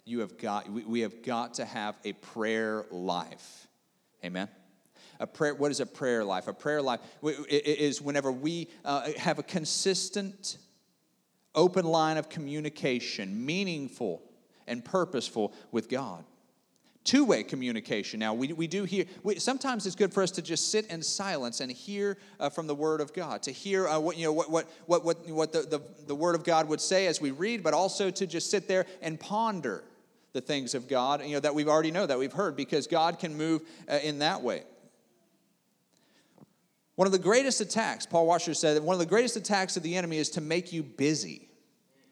you 0.05 0.19
have 0.19 0.37
got 0.37 0.69
we 0.69 0.83
we 0.83 0.99
have 1.01 1.23
got 1.23 1.55
to 1.55 1.65
have 1.65 1.95
a 2.03 2.13
prayer 2.13 2.85
life. 2.91 3.67
Amen? 4.23 4.49
A 5.19 5.27
prayer 5.27 5.55
what 5.55 5.71
is 5.71 5.79
a 5.79 5.85
prayer 5.85 6.23
life? 6.23 6.47
A 6.47 6.53
prayer 6.53 6.81
life 6.81 6.99
is 7.23 8.01
whenever 8.01 8.31
we 8.31 8.69
uh, 8.83 9.11
have 9.17 9.39
a 9.39 9.43
consistent 9.43 10.57
open 11.55 11.85
line 11.85 12.17
of 12.17 12.29
communication 12.29 13.45
meaningful 13.45 14.21
and 14.67 14.83
purposeful 14.83 15.53
with 15.71 15.89
god. 15.89 16.23
Two-way 17.03 17.43
communication. 17.43 18.21
Now 18.21 18.33
we, 18.33 18.53
we 18.53 18.65
do 18.65 18.85
hear 18.85 19.05
we, 19.23 19.37
sometimes 19.37 19.85
it's 19.85 19.95
good 19.95 20.13
for 20.13 20.23
us 20.23 20.31
to 20.31 20.41
just 20.41 20.71
sit 20.71 20.87
in 20.87 21.01
silence 21.01 21.59
and 21.59 21.69
hear 21.69 22.17
uh, 22.39 22.49
from 22.49 22.65
the 22.65 22.75
word 22.75 23.01
of 23.01 23.13
god 23.13 23.43
to 23.43 23.51
hear 23.51 23.87
uh, 23.87 23.99
what 23.99 24.17
you 24.17 24.25
know 24.25 24.33
what 24.33 24.49
what 24.49 24.69
what 24.85 25.05
what, 25.05 25.29
what 25.29 25.51
the, 25.51 25.61
the, 25.61 25.81
the 26.07 26.15
word 26.15 26.33
of 26.33 26.43
god 26.45 26.67
would 26.67 26.79
say 26.79 27.07
as 27.07 27.19
we 27.19 27.31
read 27.31 27.61
but 27.61 27.73
also 27.73 28.09
to 28.09 28.25
just 28.25 28.49
sit 28.49 28.69
there 28.69 28.85
and 29.01 29.19
ponder 29.19 29.83
the 30.33 30.41
things 30.41 30.73
of 30.73 30.87
God, 30.87 31.23
you 31.23 31.33
know, 31.33 31.39
that 31.39 31.55
we've 31.55 31.67
already 31.67 31.91
know, 31.91 32.05
that 32.05 32.17
we've 32.17 32.33
heard, 32.33 32.55
because 32.55 32.87
God 32.87 33.19
can 33.19 33.37
move 33.37 33.61
uh, 33.87 33.99
in 34.03 34.19
that 34.19 34.41
way. 34.41 34.63
One 36.95 37.07
of 37.07 37.11
the 37.11 37.19
greatest 37.19 37.61
attacks, 37.61 38.05
Paul 38.05 38.27
Washer 38.27 38.53
said, 38.53 38.81
one 38.83 38.93
of 38.93 38.99
the 38.99 39.05
greatest 39.05 39.35
attacks 39.35 39.77
of 39.77 39.83
the 39.83 39.95
enemy 39.95 40.17
is 40.17 40.29
to 40.31 40.41
make 40.41 40.73
you 40.73 40.83
busy, 40.83 41.49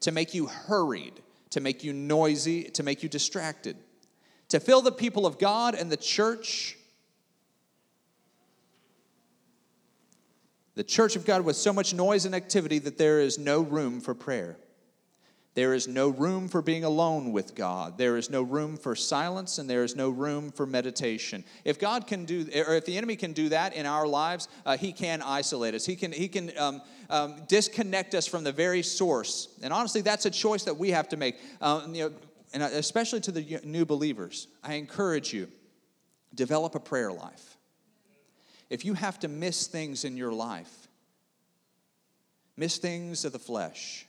to 0.00 0.12
make 0.12 0.34
you 0.34 0.46
hurried, 0.46 1.20
to 1.50 1.60
make 1.60 1.84
you 1.84 1.92
noisy, 1.92 2.64
to 2.64 2.82
make 2.82 3.02
you 3.02 3.08
distracted, 3.08 3.76
to 4.48 4.58
fill 4.58 4.82
the 4.82 4.92
people 4.92 5.26
of 5.26 5.38
God 5.38 5.74
and 5.74 5.90
the 5.90 5.96
church, 5.96 6.76
the 10.74 10.84
church 10.84 11.16
of 11.16 11.24
God 11.24 11.42
with 11.42 11.56
so 11.56 11.72
much 11.72 11.92
noise 11.92 12.24
and 12.24 12.34
activity 12.34 12.78
that 12.80 12.98
there 12.98 13.20
is 13.20 13.38
no 13.38 13.60
room 13.60 14.00
for 14.00 14.14
prayer. 14.14 14.56
There 15.54 15.74
is 15.74 15.86
no 15.86 16.08
room 16.08 16.48
for 16.48 16.62
being 16.62 16.82
alone 16.82 17.30
with 17.30 17.54
God. 17.54 17.98
There 17.98 18.16
is 18.16 18.30
no 18.30 18.40
room 18.40 18.78
for 18.78 18.96
silence, 18.96 19.58
and 19.58 19.68
there 19.68 19.84
is 19.84 19.94
no 19.94 20.08
room 20.08 20.50
for 20.50 20.64
meditation. 20.64 21.44
If 21.64 21.78
God 21.78 22.06
can 22.06 22.24
do, 22.24 22.46
or 22.66 22.74
if 22.74 22.86
the 22.86 22.96
enemy 22.96 23.16
can 23.16 23.34
do 23.34 23.50
that 23.50 23.74
in 23.74 23.84
our 23.84 24.06
lives, 24.06 24.48
uh, 24.64 24.78
he 24.78 24.92
can 24.92 25.20
isolate 25.20 25.74
us. 25.74 25.84
He 25.84 25.94
can, 25.94 26.10
he 26.10 26.28
can 26.28 26.56
um, 26.56 26.80
um, 27.10 27.42
disconnect 27.48 28.14
us 28.14 28.26
from 28.26 28.44
the 28.44 28.52
very 28.52 28.82
source. 28.82 29.48
And 29.62 29.74
honestly, 29.74 30.00
that's 30.00 30.24
a 30.24 30.30
choice 30.30 30.64
that 30.64 30.78
we 30.78 30.90
have 30.90 31.10
to 31.10 31.18
make. 31.18 31.36
Um, 31.60 31.94
you 31.94 32.04
know, 32.04 32.14
and 32.54 32.62
especially 32.62 33.20
to 33.20 33.32
the 33.32 33.60
new 33.62 33.84
believers, 33.84 34.48
I 34.64 34.74
encourage 34.74 35.34
you 35.34 35.48
develop 36.34 36.74
a 36.74 36.80
prayer 36.80 37.12
life. 37.12 37.58
If 38.70 38.86
you 38.86 38.94
have 38.94 39.18
to 39.20 39.28
miss 39.28 39.66
things 39.66 40.04
in 40.04 40.16
your 40.16 40.32
life, 40.32 40.88
miss 42.56 42.78
things 42.78 43.26
of 43.26 43.32
the 43.32 43.38
flesh 43.38 44.06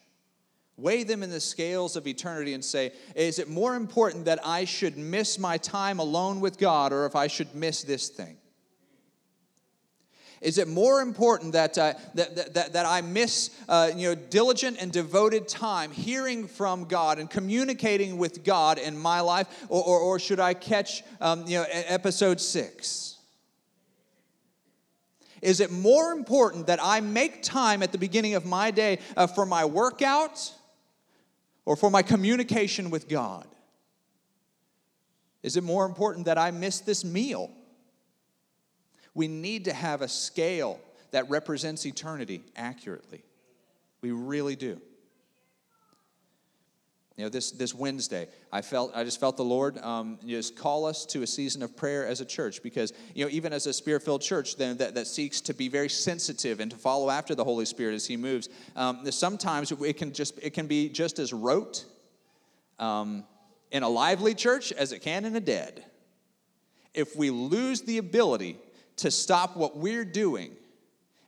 Weigh 0.76 1.04
them 1.04 1.22
in 1.22 1.30
the 1.30 1.40
scales 1.40 1.96
of 1.96 2.08
eternity 2.08 2.54
and 2.54 2.66
say, 2.66 2.94
is 3.16 3.38
it 3.38 3.48
more 3.48 3.76
important 3.76 4.26
that 4.26 4.40
I 4.46 4.66
should 4.66 4.98
miss 4.98 5.38
my 5.38 5.58
time 5.58 6.00
alone 6.00 6.40
with 6.40 6.58
God 6.58 6.92
or 6.92 7.06
if 7.06 7.16
I 7.16 7.28
should 7.28 7.54
miss 7.54 7.84
this 7.84 8.10
thing? 8.10 8.38
Is 10.42 10.58
it 10.58 10.68
more 10.68 11.00
important 11.00 11.54
that, 11.54 11.78
uh, 11.78 11.94
that, 12.16 12.54
that, 12.54 12.74
that, 12.74 12.86
I 12.86 13.00
miss 13.00 13.50
uh, 13.70 13.92
you 13.96 14.10
know, 14.10 14.16
diligent 14.16 14.78
and 14.82 14.92
devoted 14.92 15.48
time 15.48 15.90
hearing 15.92 16.48
from 16.48 16.84
God 16.84 17.18
and 17.18 17.30
communicating 17.30 18.18
with 18.18 18.44
God 18.44 18.78
in 18.78 18.98
my 18.98 19.22
life, 19.22 19.48
or, 19.70 19.82
or, 19.82 20.00
or 20.00 20.20
should 20.20 20.42
I 20.42 20.54
catch 20.54 21.02
um, 21.22 21.46
you 21.48 21.60
know, 21.60 21.66
episode 21.72 22.42
six? 22.42 23.16
Is 25.42 25.62
it 25.62 25.72
more 25.72 26.12
important 26.12 26.68
that 26.68 26.80
I 26.82 27.00
make 27.00 27.42
time 27.42 27.82
at 27.82 27.94
the 27.94 27.98
beginning 27.98 28.36
of 28.36 28.46
my 28.46 28.70
day 28.72 29.00
uh, 29.16 29.28
for 29.28 29.46
my 29.46 29.64
workout? 29.64 30.54
Or 31.66 31.76
for 31.76 31.90
my 31.90 32.02
communication 32.02 32.90
with 32.90 33.08
God? 33.08 33.48
Is 35.42 35.58
it 35.58 35.64
more 35.64 35.86
important 35.86 36.26
that 36.26 36.38
I 36.38 36.52
miss 36.52 36.80
this 36.80 37.04
meal? 37.04 37.52
We 39.14 39.28
need 39.28 39.66
to 39.66 39.74
have 39.74 40.02
a 40.02 40.08
scale 40.08 40.80
that 41.12 41.30
represents 41.30 41.86
eternity 41.86 42.44
accurately. 42.56 43.24
We 44.02 44.12
really 44.12 44.56
do. 44.56 44.82
You 47.16 47.26
know, 47.26 47.30
this, 47.30 47.52
this 47.52 47.76
Wednesday, 47.76 48.28
I 48.52 48.64
felt 48.64 48.92
I 48.96 49.04
just 49.04 49.20
felt 49.20 49.38
the 49.38 49.44
Lord 49.44 49.78
um, 49.80 50.18
just 50.26 50.56
call 50.56 50.86
us 50.86 51.06
to 51.08 51.22
a 51.22 51.28
season 51.28 51.62
of 51.62 51.78
prayer 51.78 52.08
as 52.08 52.22
a 52.22 52.26
church 52.26 52.64
because 52.64 52.92
you 53.14 53.24
know 53.24 53.30
even 53.30 53.54
as 53.54 53.68
a 53.68 53.74
spirit-filled 53.74 54.24
church 54.24 54.56
then 54.56 54.78
that, 54.78 54.96
that 54.96 55.06
seeks 55.06 55.40
to 55.42 55.54
be 55.54 55.68
very 55.68 55.90
sensitive 55.90 56.60
and 56.60 56.72
to 56.72 56.78
follow 56.78 57.12
after 57.12 57.36
the 57.36 57.44
Holy 57.44 57.66
Spirit 57.66 57.94
as 57.94 58.08
He 58.08 58.18
moves. 58.18 58.50
Um, 58.76 59.06
sometimes 59.12 59.72
it 59.72 59.98
can 59.98 60.12
just 60.12 60.40
it 60.42 60.56
can 60.56 60.66
be 60.66 60.90
just 60.90 61.20
as 61.20 61.34
rote 61.34 61.86
um, 62.80 63.26
in 63.72 63.84
a 63.84 63.90
lively 63.90 64.34
church 64.34 64.72
as 64.72 64.92
it 64.92 65.04
can 65.04 65.24
in 65.24 65.36
a 65.36 65.42
dead. 65.42 65.86
If 66.96 67.16
we 67.16 67.30
lose 67.30 67.82
the 67.82 68.00
ability 68.00 68.58
to 68.98 69.12
stop 69.12 69.56
what 69.56 69.78
we're 69.78 70.06
doing 70.06 70.52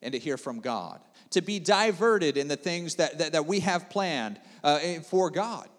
and 0.01 0.13
to 0.13 0.19
hear 0.19 0.37
from 0.37 0.61
God, 0.61 0.99
to 1.31 1.41
be 1.41 1.59
diverted 1.59 2.37
in 2.37 2.47
the 2.47 2.55
things 2.55 2.95
that, 2.95 3.19
that, 3.19 3.33
that 3.33 3.45
we 3.45 3.59
have 3.59 3.89
planned 3.89 4.39
uh, 4.63 4.79
for 5.01 5.29
God 5.29 5.69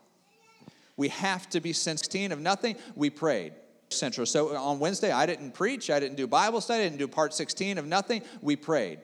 we 0.97 1.09
have 1.09 1.49
to 1.51 1.61
be 1.61 1.73
16 1.73 2.33
of 2.33 2.41
nothing. 2.41 2.77
We 2.95 3.11
prayed. 3.11 3.53
Central. 3.89 4.27
So 4.27 4.57
on 4.57 4.81
Wednesday, 4.81 5.13
I 5.13 5.27
didn't 5.27 5.53
preach. 5.53 5.91
I 5.91 6.01
didn't 6.01 6.17
do 6.17 6.27
Bible 6.27 6.61
study. 6.61 6.83
I 6.83 6.85
didn't 6.85 6.99
do 6.99 7.07
part 7.07 7.33
16 7.33 7.79
of 7.79 7.87
nothing. 7.87 8.23
We 8.43 8.57
prayed. 8.57 8.99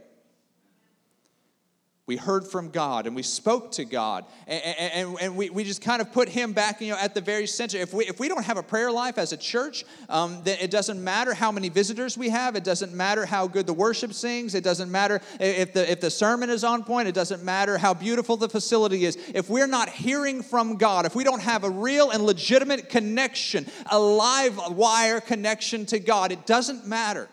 We 2.05 2.17
heard 2.17 2.49
from 2.49 2.71
God 2.71 3.07
and 3.07 3.15
we 3.15 3.23
spoke 3.23 3.71
to 3.73 3.85
God. 3.85 4.25
And, 4.49 4.63
and, 4.77 5.17
and, 5.21 5.37
we, 5.37 5.51
we 5.51 5.63
just 5.63 5.81
kind 5.81 6.03
of 6.03 6.11
put 6.11 6.29
Him 6.29 6.53
back 6.53 6.81
you 6.81 6.91
know, 6.91 6.99
at 6.99 7.15
the 7.15 7.21
very 7.21 7.47
center. 7.47 7.79
If 7.79 7.95
we, 7.95 8.07
if 8.07 8.19
we 8.19 8.27
don't 8.27 8.43
have 8.43 8.57
a 8.57 8.63
prayer 8.63 8.91
life 8.91 9.19
as 9.19 9.33
a 9.33 9.37
church, 9.37 9.85
um, 10.09 10.41
then 10.43 10.59
it 10.61 10.73
doesn't 10.73 11.03
matter 11.03 11.33
how 11.33 11.53
many 11.53 11.69
visitors 11.69 12.19
we 12.19 12.29
have. 12.31 12.57
It 12.57 12.65
doesn't 12.65 12.93
matter 12.93 13.25
how 13.25 13.47
good 13.47 13.69
the 13.69 13.73
worship 13.73 14.15
sings. 14.15 14.57
It 14.57 14.65
doesn't 14.65 14.91
matter 14.91 15.21
if 15.39 15.75
the, 15.75 15.89
if 15.89 16.01
the 16.01 16.11
sermon 16.11 16.51
is 16.51 16.65
on 16.65 16.83
point. 16.83 17.07
It 17.07 17.15
doesn't 17.15 17.45
matter 17.45 17.79
how 17.79 17.95
beautiful 17.95 18.37
the 18.37 18.49
facility 18.49 19.05
is. 19.05 19.17
If 19.33 19.49
we're 19.49 19.69
not 19.69 19.89
hearing 19.89 20.43
from 20.43 20.79
God, 20.79 21.07
if 21.07 21.15
we 21.15 21.23
don't 21.23 21.43
have 21.43 21.63
a 21.63 21.71
real 21.71 22.11
and 22.11 22.25
legitimate 22.25 22.89
connection, 22.89 23.65
a 23.93 23.99
live 23.99 24.59
wire 24.73 25.21
connection 25.21 25.87
to 25.87 26.01
God, 26.01 26.33
it 26.33 26.47
doesn't 26.47 26.85
matter. 26.85 27.29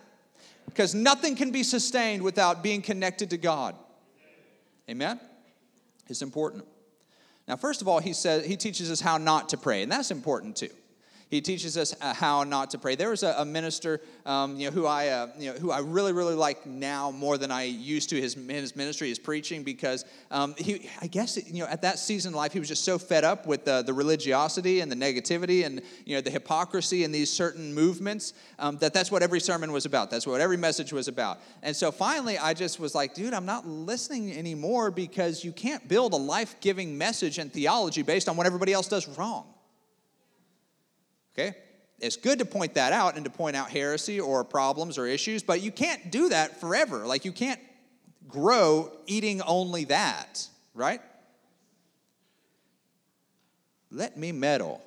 Because 0.68 0.94
nothing 0.94 1.36
can 1.36 1.50
be 1.50 1.64
sustained 1.64 2.22
without 2.22 2.62
being 2.62 2.84
connected 2.84 3.32
to 3.32 3.38
God. 3.38 3.76
Amen? 4.90 5.20
It's 6.08 6.24
important. 6.24 6.66
Now, 7.48 7.56
first 7.56 7.82
of 7.82 7.88
all, 7.88 8.00
he 8.00 8.14
says 8.14 8.46
he 8.46 8.58
teaches 8.58 8.90
us 8.92 9.00
how 9.00 9.18
not 9.18 9.50
to 9.50 9.58
pray, 9.58 9.84
and 9.84 9.92
that's 9.92 10.12
important 10.12 10.56
too. 10.56 10.70
He 11.30 11.42
teaches 11.42 11.78
us 11.78 11.96
uh, 12.02 12.12
how 12.12 12.44
not 12.44 12.72
to 12.72 12.80
pray. 12.80 12.96
There 12.96 13.12
was 13.12 13.22
a, 13.22 13.36
a 13.38 13.46
minister, 13.46 14.02
um, 14.26 14.58
you 14.58 14.66
know, 14.66 14.72
who 14.72 14.88
I, 14.88 15.10
uh, 15.10 15.28
you 15.38 15.54
know, 15.54 15.60
who 15.60 15.70
I 15.70 15.78
really, 15.80 16.12
really 16.12 16.34
like 16.34 16.66
now 16.66 17.12
more 17.12 17.38
than 17.38 17.52
I 17.52 17.66
used 17.66 18.10
to. 18.10 18.20
His 18.20 18.34
his 18.34 18.76
ministry, 18.76 19.10
his 19.10 19.20
preaching, 19.20 19.62
because 19.62 20.06
um, 20.32 20.56
he, 20.58 20.90
I 21.00 21.06
guess, 21.06 21.38
you 21.48 21.60
know, 21.60 21.70
at 21.70 21.84
that 21.84 22.00
season 22.00 22.34
of 22.34 22.38
life, 22.38 22.52
he 22.52 22.58
was 22.58 22.68
just 22.68 22.84
so 22.84 22.98
fed 22.98 23.24
up 23.24 23.46
with 23.46 23.64
the, 23.64 23.84
the 23.84 23.94
religiosity 23.94 24.80
and 24.80 24.92
the 24.92 24.96
negativity 24.96 25.68
and 25.68 25.84
you 26.04 26.16
know 26.16 26.22
the 26.22 26.32
hypocrisy 26.32 27.04
in 27.04 27.12
these 27.12 27.32
certain 27.32 27.76
movements 27.76 28.34
um, 28.58 28.78
that 28.78 28.96
that's 28.96 29.12
what 29.12 29.22
every 29.22 29.40
sermon 29.40 29.72
was 29.72 29.86
about. 29.86 30.10
That's 30.10 30.26
what 30.26 30.42
every 30.42 30.58
message 30.58 30.92
was 30.92 31.08
about. 31.08 31.40
And 31.62 31.76
so 31.76 31.92
finally, 31.92 32.40
I 32.40 32.56
just 32.56 32.80
was 32.80 32.96
like, 32.96 33.14
dude, 33.14 33.36
I'm 33.36 33.46
not 33.46 33.68
listening 33.68 34.32
anymore 34.32 34.90
because 34.90 35.44
you 35.44 35.52
can't 35.52 35.88
build 35.88 36.14
a 36.14 36.18
life 36.18 36.56
giving 36.60 36.98
message 36.98 37.38
and 37.38 37.54
theology 37.54 38.02
based 38.02 38.28
on 38.28 38.36
what 38.36 38.48
everybody 38.48 38.74
else 38.74 38.88
does 38.88 39.08
wrong. 39.16 39.46
Okay? 41.40 41.56
It's 42.00 42.16
good 42.16 42.40
to 42.40 42.46
point 42.46 42.76
that 42.76 42.94
out 42.94 43.16
and 43.16 43.26
to 43.26 43.32
point 43.32 43.56
out 43.56 43.70
heresy 43.70 44.20
or 44.20 44.44
problems 44.44 44.98
or 44.98 45.06
issues, 45.06 45.44
but 45.44 45.62
you 45.62 45.72
can't 45.72 46.12
do 46.12 46.30
that 46.30 46.60
forever. 46.60 47.06
Like, 47.06 47.26
you 47.26 47.32
can't 47.32 47.60
grow 48.28 48.92
eating 49.06 49.42
only 49.42 49.86
that, 49.86 50.48
right? 50.74 51.02
Let 53.92 54.18
me 54.18 54.32
meddle. 54.32 54.82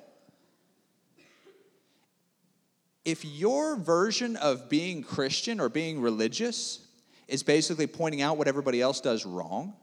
If 3.05 3.25
your 3.25 3.75
version 3.75 4.35
of 4.37 4.69
being 4.69 5.03
Christian 5.03 5.59
or 5.59 5.69
being 5.69 6.01
religious 6.01 6.87
is 7.27 7.43
basically 7.43 7.85
pointing 7.85 8.21
out 8.21 8.37
what 8.37 8.47
everybody 8.47 8.81
else 8.81 9.01
does 9.01 9.25
wrong, 9.25 9.73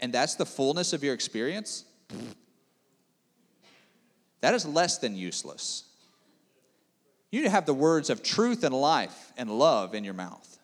and 0.00 0.12
that's 0.12 0.36
the 0.36 0.46
fullness 0.46 0.92
of 0.92 1.02
your 1.02 1.12
experience, 1.12 1.84
that 4.40 4.54
is 4.54 4.66
less 4.66 4.98
than 4.98 5.16
useless. 5.16 5.84
You 7.30 7.40
need 7.40 7.46
to 7.46 7.50
have 7.50 7.66
the 7.66 7.74
words 7.74 8.10
of 8.10 8.22
truth 8.22 8.64
and 8.64 8.74
life 8.74 9.32
and 9.36 9.50
love 9.50 9.94
in 9.94 10.04
your 10.04 10.14
mouth. 10.14 10.58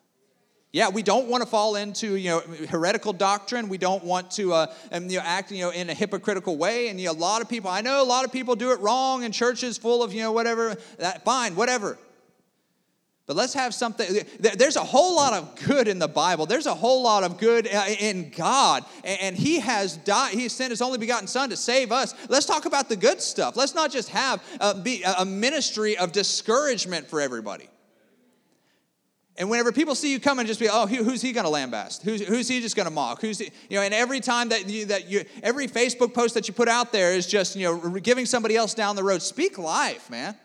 Yeah, 0.72 0.88
we 0.88 1.04
don't 1.04 1.28
want 1.28 1.44
to 1.44 1.48
fall 1.48 1.76
into 1.76 2.16
you 2.16 2.30
know 2.30 2.40
heretical 2.68 3.12
doctrine. 3.12 3.68
We 3.68 3.78
don't 3.78 4.02
want 4.02 4.32
to 4.32 4.52
uh, 4.52 4.74
and, 4.90 5.10
you 5.10 5.18
know, 5.18 5.24
act 5.24 5.52
you 5.52 5.60
know 5.60 5.70
in 5.70 5.88
a 5.88 5.94
hypocritical 5.94 6.56
way. 6.56 6.88
And 6.88 6.98
you 6.98 7.06
know, 7.06 7.12
a 7.12 7.14
lot 7.14 7.42
of 7.42 7.48
people, 7.48 7.70
I 7.70 7.80
know 7.80 8.02
a 8.02 8.04
lot 8.04 8.24
of 8.24 8.32
people 8.32 8.56
do 8.56 8.72
it 8.72 8.80
wrong, 8.80 9.24
and 9.24 9.32
churches 9.32 9.78
full 9.78 10.02
of 10.02 10.12
you 10.12 10.22
know 10.22 10.32
whatever. 10.32 10.74
That 10.98 11.24
fine, 11.24 11.54
whatever. 11.54 11.96
But 13.26 13.36
let's 13.36 13.54
have 13.54 13.72
something. 13.72 14.26
There's 14.38 14.76
a 14.76 14.84
whole 14.84 15.16
lot 15.16 15.32
of 15.32 15.56
good 15.66 15.88
in 15.88 15.98
the 15.98 16.08
Bible. 16.08 16.44
There's 16.44 16.66
a 16.66 16.74
whole 16.74 17.02
lot 17.02 17.24
of 17.24 17.38
good 17.38 17.66
uh, 17.66 17.86
in 17.98 18.30
God. 18.30 18.84
And 19.02 19.34
He 19.34 19.60
has 19.60 19.96
died, 19.96 20.34
He 20.34 20.48
sent 20.50 20.70
His 20.70 20.82
only 20.82 20.98
begotten 20.98 21.26
Son 21.26 21.48
to 21.48 21.56
save 21.56 21.90
us. 21.90 22.14
Let's 22.28 22.44
talk 22.44 22.66
about 22.66 22.90
the 22.90 22.96
good 22.96 23.22
stuff. 23.22 23.56
Let's 23.56 23.74
not 23.74 23.90
just 23.90 24.10
have 24.10 24.42
a, 24.60 25.02
a 25.18 25.24
ministry 25.24 25.96
of 25.96 26.12
discouragement 26.12 27.06
for 27.06 27.20
everybody. 27.20 27.70
And 29.36 29.50
whenever 29.50 29.72
people 29.72 29.94
see 29.94 30.12
you 30.12 30.20
coming, 30.20 30.46
just 30.46 30.60
be, 30.60 30.68
oh, 30.70 30.86
who's 30.86 31.20
he 31.20 31.32
going 31.32 31.44
to 31.44 31.50
lambaste? 31.50 32.02
Who's, 32.02 32.20
who's 32.20 32.46
he 32.46 32.60
just 32.60 32.76
going 32.76 32.86
to 32.86 32.92
mock? 32.92 33.20
Who's 33.20 33.38
he? 33.38 33.50
you 33.68 33.78
know? 33.78 33.82
And 33.82 33.92
every 33.92 34.20
time 34.20 34.50
that 34.50 34.68
you 34.68 34.86
that 34.86 35.08
you 35.08 35.24
every 35.42 35.66
Facebook 35.66 36.14
post 36.14 36.34
that 36.34 36.46
you 36.46 36.54
put 36.54 36.68
out 36.68 36.92
there 36.92 37.14
is 37.14 37.26
just 37.26 37.56
you 37.56 37.64
know 37.64 37.98
giving 37.98 38.26
somebody 38.26 38.54
else 38.54 38.74
down 38.74 38.94
the 38.94 39.02
road. 39.02 39.22
Speak 39.22 39.58
life, 39.58 40.08
man. 40.08 40.36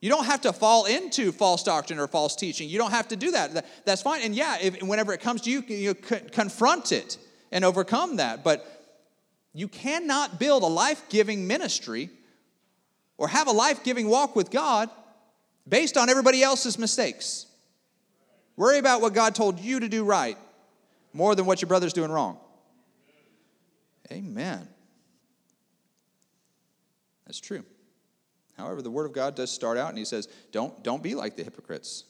You 0.00 0.10
don't 0.10 0.26
have 0.26 0.42
to 0.42 0.52
fall 0.52 0.84
into 0.84 1.32
false 1.32 1.62
doctrine 1.62 1.98
or 1.98 2.06
false 2.06 2.36
teaching. 2.36 2.68
You 2.68 2.78
don't 2.78 2.90
have 2.90 3.08
to 3.08 3.16
do 3.16 3.30
that. 3.30 3.64
That's 3.84 4.02
fine. 4.02 4.22
And 4.22 4.34
yeah, 4.34 4.58
if, 4.60 4.82
whenever 4.82 5.12
it 5.12 5.20
comes 5.20 5.42
to 5.42 5.50
you, 5.50 5.62
you 5.62 5.94
confront 5.94 6.92
it 6.92 7.18
and 7.50 7.64
overcome 7.64 8.16
that. 8.16 8.44
But 8.44 8.66
you 9.54 9.68
cannot 9.68 10.38
build 10.38 10.62
a 10.62 10.66
life 10.66 11.02
giving 11.08 11.46
ministry 11.46 12.10
or 13.16 13.28
have 13.28 13.48
a 13.48 13.52
life 13.52 13.82
giving 13.84 14.08
walk 14.08 14.36
with 14.36 14.50
God 14.50 14.90
based 15.66 15.96
on 15.96 16.10
everybody 16.10 16.42
else's 16.42 16.78
mistakes. 16.78 17.46
Worry 18.56 18.78
about 18.78 19.00
what 19.00 19.14
God 19.14 19.34
told 19.34 19.58
you 19.58 19.80
to 19.80 19.88
do 19.88 20.04
right 20.04 20.36
more 21.12 21.34
than 21.34 21.46
what 21.46 21.62
your 21.62 21.68
brother's 21.68 21.94
doing 21.94 22.10
wrong. 22.10 22.38
Amen. 24.12 24.68
That's 27.26 27.40
true. 27.40 27.64
However, 28.56 28.82
the 28.82 28.90
Word 28.90 29.06
of 29.06 29.12
God 29.12 29.34
does 29.34 29.50
start 29.50 29.78
out 29.78 29.90
and 29.90 29.98
He 29.98 30.04
says, 30.04 30.28
don't, 30.52 30.82
don't 30.82 31.02
be 31.02 31.14
like 31.14 31.36
the 31.36 31.44
hypocrites 31.44 32.04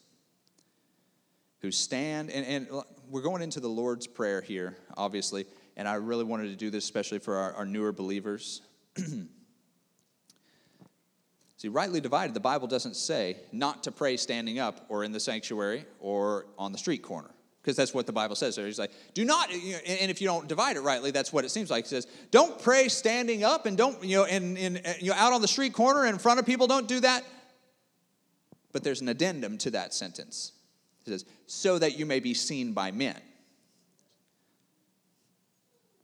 who 1.61 1.73
stand, 1.73 2.31
and, 2.31 2.47
and 2.47 2.69
we're 3.09 3.23
going 3.23 3.43
into 3.43 3.61
the 3.61 3.69
Lord's 3.69 4.07
Prayer 4.07 4.41
here, 4.41 4.77
obviously. 4.97 5.47
and 5.77 5.89
I 5.89 5.95
really 5.95 6.25
wanted 6.25 6.49
to 6.51 6.57
do 6.57 6.71
this 6.71 6.85
especially 6.85 7.19
for 7.19 7.37
our, 7.37 7.55
our 7.55 7.67
newer 7.67 7.93
believers. 7.93 8.63
See, 11.57 11.69
rightly 11.69 12.01
divided, 12.01 12.35
the 12.35 12.41
Bible 12.41 12.69
doesn't 12.69 12.97
say 12.97 13.39
not 13.51 13.85
to 13.85 13.93
pray 13.93 14.19
standing 14.19 14.59
up 14.59 14.85
or 14.89 15.05
in 15.05 15.13
the 15.13 15.21
sanctuary 15.21 15.87
or 15.99 16.47
on 16.59 16.73
the 16.73 16.79
street 16.79 17.03
corner, 17.03 17.31
because 17.67 17.77
that's 17.77 17.93
what 17.93 18.07
the 18.07 18.13
Bible 18.13 18.37
says. 18.37 18.55
There, 18.55 18.65
he's 18.65 18.79
like, 18.79 18.93
do 19.13 19.25
not, 19.25 19.51
and 19.51 20.09
if 20.09 20.21
you 20.21 20.29
don't 20.29 20.47
divide 20.47 20.77
it 20.77 20.83
rightly, 20.83 21.11
that's 21.11 21.33
what 21.33 21.45
it 21.45 21.49
seems 21.49 21.69
like. 21.69 21.87
He 21.87 21.89
says, 21.89 22.07
don't 22.31 22.63
pray 22.63 22.87
standing 22.87 23.43
up 23.43 23.67
and 23.67 23.77
don't, 23.77 24.05
you 24.05 24.19
know, 24.19 24.25
in, 24.25 24.57
in, 24.57 24.81
you 25.01 25.11
know, 25.11 25.17
out 25.17 25.33
on 25.33 25.43
the 25.43 25.49
street 25.49 25.73
corner 25.73 26.07
in 26.07 26.17
front 26.19 26.39
of 26.39 26.47
people, 26.47 26.69
don't 26.69 26.87
do 26.87 27.01
that. 27.01 27.25
But 28.71 28.85
there's 28.85 29.01
an 29.01 29.09
addendum 29.09 29.59
to 29.59 29.73
that 29.73 29.93
sentence. 29.95 30.53
It 31.07 31.11
says, 31.11 31.25
so 31.49 31.77
that 31.81 31.99
you 31.99 32.07
may 32.07 32.21
be 32.21 32.35
seen 32.35 32.73
by 32.73 32.93
men. 32.93 33.21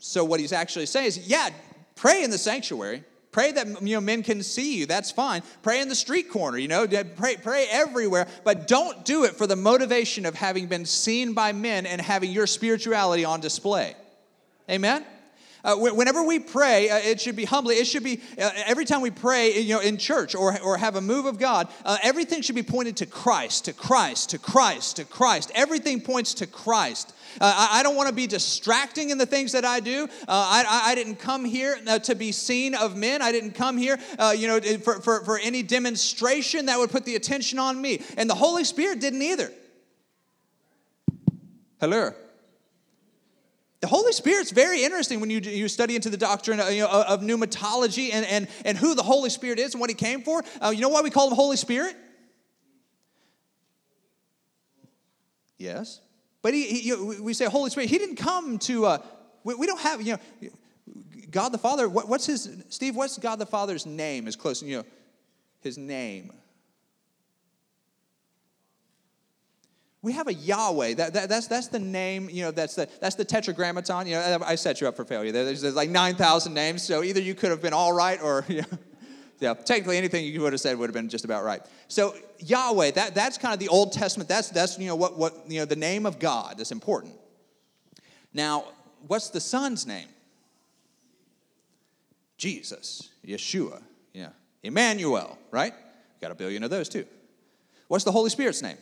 So 0.00 0.24
what 0.24 0.40
he's 0.40 0.52
actually 0.52 0.86
saying 0.86 1.06
is, 1.06 1.28
yeah, 1.28 1.50
pray 1.94 2.24
in 2.24 2.30
the 2.30 2.38
sanctuary, 2.38 3.04
Pray 3.32 3.50
that 3.52 3.82
you 3.82 3.96
know 3.96 4.00
men 4.00 4.22
can 4.22 4.42
see 4.42 4.76
you. 4.76 4.86
That's 4.86 5.10
fine. 5.10 5.42
Pray 5.62 5.80
in 5.80 5.88
the 5.88 5.94
street 5.94 6.30
corner, 6.30 6.58
you 6.58 6.68
know, 6.68 6.86
pray, 7.16 7.36
pray 7.36 7.66
everywhere, 7.70 8.28
but 8.44 8.68
don't 8.68 9.04
do 9.06 9.24
it 9.24 9.36
for 9.36 9.46
the 9.46 9.56
motivation 9.56 10.26
of 10.26 10.34
having 10.34 10.66
been 10.66 10.84
seen 10.84 11.32
by 11.32 11.52
men 11.52 11.86
and 11.86 12.00
having 12.00 12.30
your 12.30 12.46
spirituality 12.46 13.24
on 13.24 13.40
display. 13.40 13.96
Amen? 14.70 15.04
Uh, 15.64 15.76
whenever 15.76 16.24
we 16.24 16.40
pray, 16.40 16.90
uh, 16.90 16.96
it 16.96 17.20
should 17.20 17.36
be 17.36 17.44
humbly. 17.44 17.76
It 17.76 17.86
should 17.86 18.02
be 18.02 18.20
uh, 18.36 18.50
every 18.66 18.84
time 18.84 19.00
we 19.00 19.12
pray, 19.12 19.60
you 19.60 19.74
know, 19.74 19.80
in 19.80 19.96
church 19.96 20.34
or, 20.34 20.60
or 20.60 20.76
have 20.76 20.96
a 20.96 21.00
move 21.00 21.24
of 21.24 21.38
God, 21.38 21.68
uh, 21.84 21.98
everything 22.02 22.42
should 22.42 22.56
be 22.56 22.64
pointed 22.64 22.96
to 22.96 23.06
Christ, 23.06 23.66
to 23.66 23.72
Christ, 23.72 24.30
to 24.30 24.38
Christ, 24.38 24.96
to 24.96 25.04
Christ. 25.04 25.52
Everything 25.54 26.00
points 26.00 26.34
to 26.34 26.48
Christ. 26.48 27.14
Uh, 27.40 27.52
I, 27.56 27.80
I, 27.80 27.82
don't 27.84 27.94
want 27.94 28.08
to 28.08 28.14
be 28.14 28.26
distracting 28.26 29.10
in 29.10 29.18
the 29.18 29.24
things 29.24 29.52
that 29.52 29.64
I 29.64 29.78
do. 29.78 30.04
Uh, 30.04 30.06
I, 30.28 30.82
I, 30.86 30.94
didn't 30.96 31.16
come 31.16 31.44
here 31.44 31.78
to 32.02 32.14
be 32.14 32.32
seen 32.32 32.74
of 32.74 32.96
men. 32.96 33.22
I 33.22 33.32
didn't 33.32 33.52
come 33.52 33.78
here, 33.78 33.98
you 34.36 34.48
know, 34.48 34.60
for, 34.78 35.00
for, 35.00 35.24
for 35.24 35.38
any 35.38 35.62
demonstration 35.62 36.66
that 36.66 36.78
would 36.78 36.90
put 36.90 37.04
the 37.04 37.14
attention 37.14 37.58
on 37.58 37.80
me. 37.80 38.02
And 38.18 38.28
the 38.28 38.34
Holy 38.34 38.64
Spirit 38.64 39.00
didn't 39.00 39.22
either. 39.22 39.50
Hello. 41.80 42.12
The 43.82 43.88
Holy 43.88 44.12
Spirit's 44.12 44.52
very 44.52 44.84
interesting 44.84 45.18
when 45.18 45.28
you, 45.28 45.40
you 45.40 45.66
study 45.66 45.96
into 45.96 46.08
the 46.08 46.16
doctrine 46.16 46.60
of, 46.60 46.72
you 46.72 46.82
know, 46.82 46.88
of 46.88 47.20
pneumatology 47.20 48.10
and, 48.12 48.24
and, 48.24 48.46
and 48.64 48.78
who 48.78 48.94
the 48.94 49.02
Holy 49.02 49.28
Spirit 49.28 49.58
is 49.58 49.74
and 49.74 49.80
what 49.80 49.90
he 49.90 49.94
came 49.94 50.22
for. 50.22 50.40
Uh, 50.62 50.70
you 50.70 50.80
know 50.80 50.88
why 50.88 51.00
we 51.00 51.10
call 51.10 51.28
him 51.28 51.34
Holy 51.34 51.56
Spirit? 51.56 51.96
Yes. 55.58 56.00
But 56.42 56.54
he, 56.54 56.64
he 56.64 56.94
we 56.94 57.34
say 57.34 57.46
Holy 57.46 57.70
Spirit. 57.70 57.90
He 57.90 57.98
didn't 57.98 58.16
come 58.16 58.60
to, 58.60 58.86
uh, 58.86 58.98
we, 59.42 59.56
we, 59.56 59.66
don't 59.66 59.80
have, 59.80 60.00
you 60.00 60.16
know, 60.42 60.50
God 61.32 61.48
the 61.48 61.58
Father, 61.58 61.88
what, 61.88 62.08
what's 62.08 62.26
his, 62.26 62.62
Steve, 62.68 62.94
what's 62.94 63.18
God 63.18 63.40
the 63.40 63.46
Father's 63.46 63.84
name 63.84 64.28
is 64.28 64.36
close, 64.36 64.62
you 64.62 64.78
know, 64.78 64.84
his 65.60 65.76
name. 65.76 66.32
We 70.02 70.12
have 70.12 70.26
a 70.26 70.34
Yahweh. 70.34 70.94
That, 70.94 71.14
that, 71.14 71.28
that's, 71.28 71.46
that's 71.46 71.68
the 71.68 71.78
name, 71.78 72.28
you 72.28 72.42
know, 72.42 72.50
that's 72.50 72.74
the, 72.74 72.88
that's 73.00 73.14
the 73.14 73.24
tetragrammaton. 73.24 74.08
You 74.08 74.14
know, 74.14 74.40
I 74.44 74.56
set 74.56 74.80
you 74.80 74.88
up 74.88 74.96
for 74.96 75.04
failure. 75.04 75.30
There's, 75.30 75.62
there's 75.62 75.76
like 75.76 75.90
9,000 75.90 76.52
names, 76.52 76.82
so 76.82 77.04
either 77.04 77.20
you 77.20 77.34
could 77.34 77.50
have 77.50 77.62
been 77.62 77.72
all 77.72 77.92
right 77.92 78.20
or, 78.20 78.44
you 78.48 78.62
know, 78.62 78.78
yeah, 79.38 79.54
technically 79.54 79.98
anything 79.98 80.24
you 80.24 80.40
would 80.42 80.52
have 80.52 80.60
said 80.60 80.78
would 80.78 80.88
have 80.88 80.94
been 80.94 81.08
just 81.08 81.24
about 81.24 81.44
right. 81.44 81.62
So 81.88 82.14
Yahweh, 82.38 82.92
that, 82.92 83.14
that's 83.14 83.38
kind 83.38 83.52
of 83.54 83.60
the 83.60 83.68
Old 83.68 83.92
Testament. 83.92 84.28
That's, 84.28 84.50
that's 84.50 84.78
you 84.78 84.86
know, 84.86 84.96
what, 84.96 85.18
what, 85.18 85.34
you 85.48 85.58
know, 85.58 85.64
the 85.64 85.76
name 85.76 86.06
of 86.06 86.18
God 86.18 86.58
that's 86.58 86.72
important. 86.72 87.14
Now, 88.32 88.66
what's 89.06 89.30
the 89.30 89.40
Son's 89.40 89.86
name? 89.86 90.08
Jesus, 92.38 93.10
Yeshua, 93.26 93.82
yeah. 94.12 94.30
Emmanuel, 94.62 95.38
right? 95.50 95.74
Got 96.20 96.30
a 96.32 96.34
billion 96.34 96.62
of 96.64 96.70
those 96.70 96.88
too. 96.88 97.04
What's 97.88 98.04
the 98.04 98.12
Holy 98.12 98.30
Spirit's 98.30 98.62
name? 98.62 98.78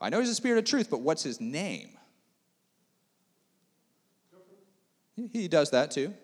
I 0.00 0.08
know 0.08 0.20
he's 0.20 0.28
the 0.28 0.34
spirit 0.34 0.58
of 0.58 0.64
truth, 0.64 0.88
but 0.90 1.02
what's 1.02 1.22
his 1.22 1.40
name? 1.40 1.90
He 5.32 5.48
does 5.48 5.70
that 5.70 5.90
too. 5.90 6.14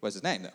What's 0.00 0.14
his 0.14 0.22
name, 0.22 0.42
though? 0.42 0.50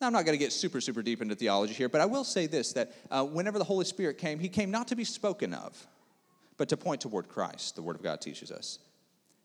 Now, 0.00 0.08
I'm 0.08 0.12
not 0.12 0.26
going 0.26 0.36
to 0.36 0.42
get 0.44 0.52
super, 0.52 0.80
super 0.80 1.02
deep 1.02 1.22
into 1.22 1.34
theology 1.34 1.72
here, 1.72 1.88
but 1.88 2.00
I 2.00 2.06
will 2.06 2.24
say 2.24 2.46
this 2.46 2.72
that 2.74 2.92
uh, 3.10 3.24
whenever 3.24 3.58
the 3.58 3.64
Holy 3.64 3.84
Spirit 3.84 4.18
came, 4.18 4.38
he 4.38 4.48
came 4.48 4.70
not 4.70 4.88
to 4.88 4.96
be 4.96 5.04
spoken 5.04 5.54
of, 5.54 5.86
but 6.56 6.68
to 6.68 6.76
point 6.76 7.00
toward 7.00 7.28
Christ, 7.28 7.76
the 7.76 7.82
Word 7.82 7.96
of 7.96 8.02
God 8.02 8.20
teaches 8.20 8.50
us. 8.50 8.78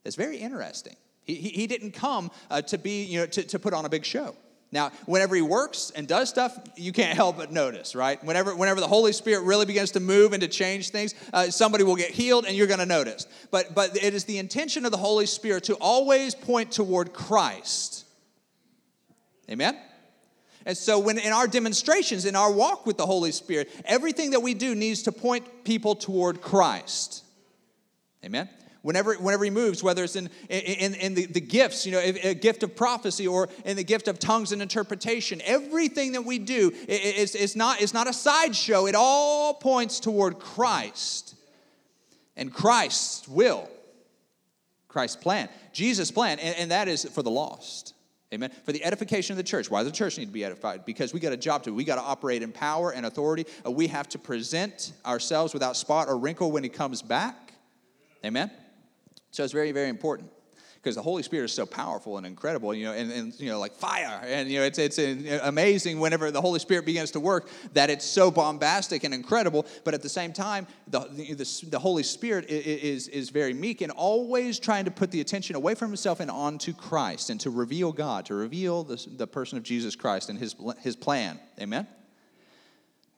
It's 0.04 0.16
very 0.16 0.38
interesting. 0.38 0.96
He, 1.24 1.36
he, 1.36 1.50
he 1.50 1.68
didn't 1.68 1.92
come 1.92 2.32
uh, 2.50 2.62
to 2.64 2.78
be, 2.78 3.04
you 3.04 3.20
know, 3.20 3.26
to, 3.28 3.44
to 3.44 3.60
put 3.60 3.74
on 3.74 3.86
a 3.86 3.90
big 3.90 4.04
show. 4.04 4.36
Now, 4.72 4.92
whenever 5.06 5.36
he 5.36 5.42
works 5.42 5.92
and 5.96 6.08
does 6.08 6.30
stuff, 6.30 6.58
you 6.76 6.92
can't 6.92 7.16
help 7.16 7.38
but 7.38 7.52
notice, 7.52 7.96
right? 7.96 8.24
Whenever, 8.24 8.56
whenever 8.56 8.80
the 8.80 8.88
Holy 8.88 9.14
Spirit 9.14 9.44
really 9.44 9.66
begins 9.66 9.92
to 9.92 10.00
move 10.00 10.34
and 10.34 10.42
to 10.42 10.48
change 10.48 10.92
things, 10.92 11.16
uh, 11.34 11.50
somebody 11.50 11.84
will 11.84 11.96
get 11.96 12.12
healed 12.12 12.46
and 12.46 12.56
you're 12.56 12.68
going 12.68 12.80
to 12.80 12.86
notice. 12.86 13.26
But, 13.50 13.74
but 13.74 13.98
it 14.02 14.14
is 14.14 14.26
the 14.26 14.38
intention 14.38 14.86
of 14.86 14.92
the 14.92 14.98
Holy 14.98 15.26
Spirit 15.26 15.64
to 15.66 15.76
always 15.76 16.36
point 16.36 16.72
toward 16.72 17.14
Christ. 17.14 18.06
Amen? 19.50 19.76
And 20.66 20.78
so, 20.78 21.00
when 21.00 21.18
in 21.18 21.34
our 21.34 21.48
demonstrations, 21.48 22.26
in 22.26 22.36
our 22.36 22.52
walk 22.52 22.86
with 22.86 22.98
the 22.98 23.06
Holy 23.06 23.32
Spirit, 23.32 23.72
everything 23.86 24.32
that 24.32 24.42
we 24.42 24.54
do 24.54 24.76
needs 24.76 25.04
to 25.04 25.12
point 25.12 25.64
people 25.64 25.96
toward 25.96 26.42
Christ. 26.42 27.24
Amen? 28.24 28.50
Whenever, 28.90 29.14
whenever 29.14 29.44
he 29.44 29.52
moves, 29.52 29.84
whether 29.84 30.04
it's 30.04 30.16
in, 30.16 30.32
in, 30.50 30.96
in 30.96 31.14
the, 31.14 31.28
the 31.28 31.40
gifts, 31.40 31.86
you 31.86 31.92
know, 31.92 32.00
a 32.00 32.34
gift 32.34 32.64
of 32.64 32.76
prophecy 32.76 33.28
or 33.28 33.48
in 33.64 33.78
the 33.78 33.84
gift 33.84 34.08
of 34.08 34.18
tongues 34.18 34.52
and 34.52 34.64
interpretation, 34.64 35.44
everything 35.46 36.14
that 36.14 36.24
we 36.24 36.40
do 36.40 36.74
is, 36.88 37.36
is, 37.36 37.56
not, 37.56 37.82
is 37.82 37.94
not 37.94 38.08
a 38.08 38.14
sideshow. 38.14 38.88
It 38.88 38.96
all 38.96 39.54
points 39.54 40.00
toward 40.00 40.40
Christ 40.40 41.36
and 42.36 42.52
Christ's 42.52 43.28
will, 43.28 43.70
Christ's 44.88 45.18
plan, 45.18 45.50
Jesus' 45.72 46.10
plan, 46.10 46.40
and, 46.40 46.56
and 46.56 46.72
that 46.72 46.88
is 46.88 47.06
for 47.06 47.22
the 47.22 47.30
lost. 47.30 47.94
Amen. 48.34 48.50
For 48.64 48.72
the 48.72 48.84
edification 48.84 49.34
of 49.34 49.38
the 49.38 49.44
church. 49.44 49.70
Why 49.70 49.84
does 49.84 49.92
the 49.92 49.96
church 49.96 50.18
need 50.18 50.26
to 50.26 50.32
be 50.32 50.44
edified? 50.44 50.84
Because 50.84 51.14
we 51.14 51.20
got 51.20 51.32
a 51.32 51.38
job 51.38 51.62
to 51.66 51.70
do. 51.70 51.76
We 51.76 51.84
got 51.84 51.98
to 51.98 52.02
operate 52.02 52.42
in 52.42 52.52
power 52.52 52.90
and 52.90 53.06
authority. 53.06 53.46
Uh, 53.64 53.70
we 53.70 53.86
have 53.86 54.10
to 54.10 54.18
present 54.18 54.94
ourselves 55.06 55.54
without 55.54 55.78
spot 55.78 56.08
or 56.08 56.18
wrinkle 56.18 56.52
when 56.52 56.64
he 56.64 56.70
comes 56.70 57.04
back. 57.04 57.54
Amen. 58.26 58.50
So 59.32 59.44
it's 59.44 59.54
very, 59.54 59.72
very 59.72 59.90
important 59.90 60.32
because 60.82 60.96
the 60.96 61.02
Holy 61.02 61.24
Spirit 61.24 61.46
is 61.46 61.52
so 61.52 61.66
powerful 61.66 62.18
and 62.18 62.26
incredible, 62.26 62.74
you 62.74 62.86
know, 62.86 62.94
and, 62.94 63.12
and 63.12 63.38
you 63.40 63.50
know, 63.50 63.60
like 63.60 63.74
fire. 63.74 64.22
And, 64.24 64.50
you 64.50 64.60
know, 64.60 64.66
it's, 64.66 64.80
it's 64.80 64.98
uh, 64.98 65.42
amazing 65.44 66.00
whenever 66.00 66.32
the 66.32 66.40
Holy 66.40 66.60
Spirit 66.60 66.86
begins 66.86 67.12
to 67.12 67.20
work 67.20 67.50
that 67.74 67.90
it's 67.90 68.06
so 68.06 68.32
bombastic 68.32 69.04
and 69.04 69.14
incredible. 69.14 69.66
But 69.84 69.94
at 69.94 70.02
the 70.02 70.10
same 70.10 70.32
time, 70.32 70.68
the, 70.88 71.02
the, 71.12 71.66
the 71.70 71.80
Holy 71.80 72.04
Spirit 72.04 72.50
is, 72.50 73.10
is 73.10 73.30
very 73.30 73.54
meek 73.54 73.82
and 73.82 73.92
always 73.92 74.58
trying 74.58 74.86
to 74.86 74.92
put 74.92 75.12
the 75.12 75.20
attention 75.20 75.58
away 75.58 75.76
from 75.76 75.90
himself 75.90 76.22
and 76.22 76.32
onto 76.32 76.74
Christ 76.74 77.30
and 77.30 77.42
to 77.42 77.50
reveal 77.50 77.92
God, 77.92 78.26
to 78.28 78.34
reveal 78.34 78.84
the, 78.84 79.06
the 79.18 79.28
person 79.28 79.58
of 79.58 79.66
Jesus 79.66 79.98
Christ 79.98 80.30
and 80.30 80.40
his, 80.40 80.56
his 80.80 80.96
plan. 80.96 81.42
Amen? 81.60 81.88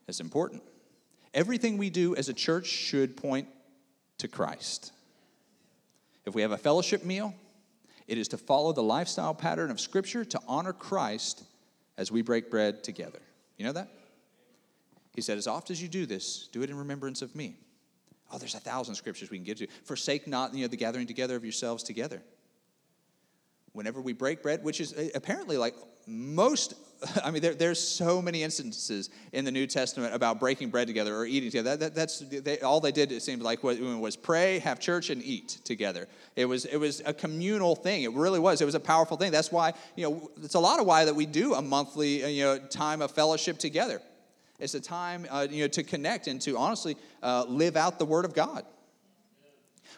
It's 0.07 0.19
important. 0.19 0.63
Everything 1.35 1.77
we 1.77 1.91
do 1.91 2.15
as 2.15 2.27
a 2.27 2.33
church 2.33 2.65
should 2.65 3.15
point 3.15 3.47
to 4.17 4.27
Christ. 4.27 4.91
If 6.25 6.35
we 6.35 6.41
have 6.41 6.51
a 6.51 6.57
fellowship 6.57 7.03
meal, 7.03 7.33
it 8.07 8.17
is 8.17 8.27
to 8.29 8.37
follow 8.37 8.73
the 8.73 8.83
lifestyle 8.83 9.33
pattern 9.33 9.71
of 9.71 9.79
Scripture 9.79 10.25
to 10.25 10.39
honor 10.47 10.73
Christ 10.73 11.43
as 11.97 12.11
we 12.11 12.21
break 12.21 12.49
bread 12.49 12.83
together. 12.83 13.19
You 13.57 13.65
know 13.65 13.73
that? 13.73 13.89
He 15.15 15.21
said, 15.21 15.37
As 15.37 15.47
oft 15.47 15.71
as 15.71 15.81
you 15.81 15.87
do 15.87 16.05
this, 16.05 16.49
do 16.51 16.61
it 16.61 16.69
in 16.69 16.77
remembrance 16.77 17.21
of 17.21 17.35
me. 17.35 17.57
Oh, 18.31 18.37
there's 18.37 18.55
a 18.55 18.59
thousand 18.59 18.95
scriptures 18.95 19.29
we 19.29 19.37
can 19.37 19.43
give 19.43 19.57
to. 19.57 19.67
Forsake 19.83 20.25
not 20.25 20.53
you 20.53 20.61
know, 20.61 20.67
the 20.67 20.77
gathering 20.77 21.05
together 21.05 21.35
of 21.35 21.43
yourselves 21.43 21.83
together. 21.83 22.21
Whenever 23.73 24.01
we 24.01 24.13
break 24.13 24.41
bread, 24.41 24.63
which 24.63 24.79
is 24.79 24.93
apparently 25.15 25.57
like 25.57 25.75
most 26.07 26.75
I 27.23 27.31
mean, 27.31 27.41
there, 27.41 27.53
there's 27.53 27.79
so 27.79 28.21
many 28.21 28.43
instances 28.43 29.09
in 29.31 29.45
the 29.45 29.51
New 29.51 29.65
Testament 29.67 30.13
about 30.13 30.39
breaking 30.39 30.69
bread 30.69 30.87
together 30.87 31.15
or 31.15 31.25
eating 31.25 31.49
together. 31.49 31.71
That, 31.71 31.79
that, 31.79 31.95
that's 31.95 32.19
they, 32.19 32.59
all 32.59 32.79
they 32.79 32.91
did. 32.91 33.11
It 33.11 33.21
seemed 33.21 33.41
like 33.41 33.63
was, 33.63 33.79
was 33.79 34.15
pray, 34.15 34.59
have 34.59 34.79
church, 34.79 35.09
and 35.09 35.23
eat 35.23 35.59
together. 35.63 36.07
It 36.35 36.45
was 36.45 36.65
it 36.65 36.77
was 36.77 37.01
a 37.05 37.13
communal 37.13 37.75
thing. 37.75 38.03
It 38.03 38.13
really 38.13 38.39
was. 38.39 38.61
It 38.61 38.65
was 38.65 38.75
a 38.75 38.79
powerful 38.79 39.17
thing. 39.17 39.31
That's 39.31 39.51
why 39.51 39.73
you 39.95 40.09
know 40.09 40.31
it's 40.43 40.55
a 40.55 40.59
lot 40.59 40.79
of 40.79 40.85
why 40.85 41.05
that 41.05 41.15
we 41.15 41.25
do 41.25 41.55
a 41.55 41.61
monthly 41.61 42.23
uh, 42.23 42.27
you 42.27 42.43
know 42.43 42.59
time 42.59 43.01
of 43.01 43.11
fellowship 43.11 43.57
together. 43.57 44.01
It's 44.59 44.75
a 44.75 44.81
time 44.81 45.25
uh, 45.29 45.47
you 45.49 45.63
know 45.63 45.67
to 45.69 45.83
connect 45.83 46.27
and 46.27 46.39
to 46.41 46.57
honestly 46.57 46.97
uh, 47.23 47.45
live 47.47 47.75
out 47.75 47.99
the 47.99 48.05
Word 48.05 48.25
of 48.25 48.33
God. 48.33 48.63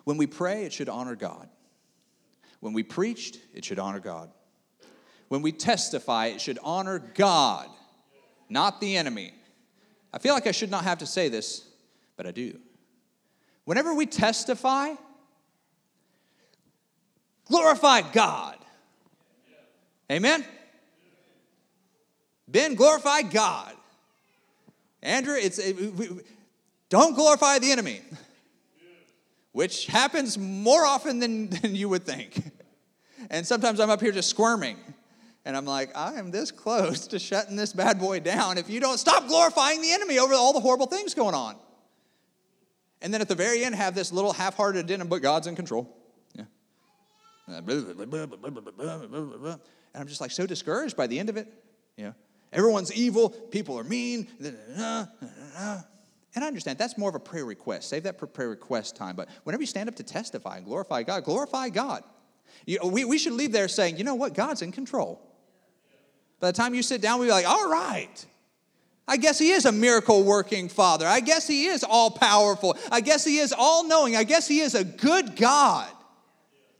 When 0.05 0.17
we 0.17 0.27
pray, 0.27 0.65
it 0.65 0.73
should 0.73 0.89
honor 0.89 1.15
God. 1.15 1.49
When 2.59 2.73
we 2.73 2.83
preached, 2.83 3.39
it 3.53 3.65
should 3.65 3.79
honor 3.79 3.99
God. 3.99 4.29
When 5.29 5.41
we 5.41 5.51
testify, 5.51 6.27
it 6.27 6.41
should 6.41 6.59
honor 6.63 6.99
God, 6.99 7.67
not 8.49 8.79
the 8.79 8.97
enemy. 8.97 9.33
I 10.13 10.19
feel 10.19 10.33
like 10.33 10.47
I 10.47 10.51
should 10.51 10.69
not 10.69 10.83
have 10.83 10.99
to 10.99 11.05
say 11.05 11.29
this, 11.29 11.67
but 12.17 12.27
I 12.27 12.31
do. 12.31 12.59
Whenever 13.65 13.93
we 13.93 14.05
testify, 14.05 14.93
glorify 17.47 18.01
God. 18.01 18.57
Amen? 20.11 20.45
Ben, 22.47 22.75
glorify 22.75 23.23
God. 23.23 23.73
Andrew, 25.01 25.35
it's 25.35 25.57
it, 25.57 25.75
we, 25.95 26.09
don't 26.89 27.15
glorify 27.15 27.57
the 27.57 27.71
enemy, 27.71 28.01
which 29.51 29.87
happens 29.87 30.37
more 30.37 30.85
often 30.85 31.19
than, 31.19 31.49
than 31.49 31.75
you 31.75 31.89
would 31.89 32.03
think. 32.03 32.51
And 33.29 33.47
sometimes 33.47 33.79
I'm 33.79 33.89
up 33.89 34.01
here 34.01 34.11
just 34.11 34.29
squirming. 34.29 34.77
And 35.45 35.57
I'm 35.57 35.65
like, 35.65 35.95
I 35.95 36.13
am 36.13 36.31
this 36.31 36.51
close 36.51 37.07
to 37.07 37.19
shutting 37.19 37.55
this 37.57 37.73
bad 37.73 37.99
boy 37.99 38.21
down 38.21 38.57
if 38.57 38.69
you 38.69 38.79
don't 38.79 38.97
stop 38.97 39.27
glorifying 39.27 39.81
the 39.81 39.91
enemy 39.91 40.17
over 40.17 40.33
all 40.33 40.53
the 40.53 40.61
horrible 40.61 40.85
things 40.87 41.13
going 41.13 41.35
on. 41.35 41.57
And 43.01 43.13
then 43.13 43.19
at 43.19 43.27
the 43.27 43.35
very 43.35 43.65
end, 43.65 43.75
have 43.75 43.93
this 43.93 44.13
little 44.13 44.31
half 44.31 44.55
hearted 44.55 44.87
dinner, 44.87 45.03
but 45.03 45.21
God's 45.21 45.47
in 45.47 45.57
control. 45.57 45.93
Yeah. 46.33 46.45
And 47.47 47.57
I'm 49.93 50.07
just 50.07 50.21
like 50.21 50.31
so 50.31 50.47
discouraged 50.47 50.95
by 50.95 51.07
the 51.07 51.19
end 51.19 51.27
of 51.29 51.35
it. 51.35 51.47
Yeah. 51.97 52.13
Everyone's 52.53 52.93
evil, 52.93 53.29
people 53.29 53.77
are 53.77 53.83
mean. 53.83 54.29
And 56.35 56.43
I 56.43 56.47
understand 56.47 56.77
that's 56.77 56.97
more 56.97 57.09
of 57.09 57.15
a 57.15 57.19
prayer 57.19 57.43
request. 57.45 57.89
Save 57.89 58.03
that 58.03 58.17
for 58.17 58.27
prayer 58.27 58.49
request 58.49 58.95
time. 58.95 59.17
But 59.17 59.27
whenever 59.43 59.61
you 59.61 59.67
stand 59.67 59.89
up 59.89 59.95
to 59.95 60.03
testify 60.03 60.55
and 60.55 60.65
glorify 60.65 61.03
God, 61.03 61.25
glorify 61.25 61.67
God. 61.67 62.05
You, 62.65 62.79
we, 62.85 63.03
we 63.03 63.17
should 63.17 63.33
leave 63.33 63.51
there 63.51 63.67
saying, 63.67 63.97
you 63.97 64.05
know 64.05 64.15
what? 64.15 64.33
God's 64.33 64.61
in 64.61 64.71
control. 64.71 65.21
By 66.43 66.51
the 66.51 66.57
time 66.57 66.75
you 66.75 66.83
sit 66.83 66.99
down, 66.99 67.19
we'll 67.19 67.29
be 67.29 67.31
like, 67.31 67.47
all 67.47 67.69
right. 67.69 68.25
I 69.07 69.15
guess 69.15 69.39
he 69.39 69.51
is 69.51 69.63
a 69.63 69.71
miracle 69.71 70.25
working 70.25 70.67
father. 70.67 71.07
I 71.07 71.21
guess 71.21 71.47
he 71.47 71.67
is 71.67 71.85
all 71.85 72.11
powerful. 72.11 72.77
I 72.91 72.99
guess 72.99 73.23
he 73.23 73.37
is 73.37 73.55
all 73.57 73.87
knowing. 73.87 74.17
I 74.17 74.25
guess 74.25 74.45
he 74.45 74.59
is 74.59 74.75
a 74.75 74.83
good 74.83 75.37
God. 75.37 75.87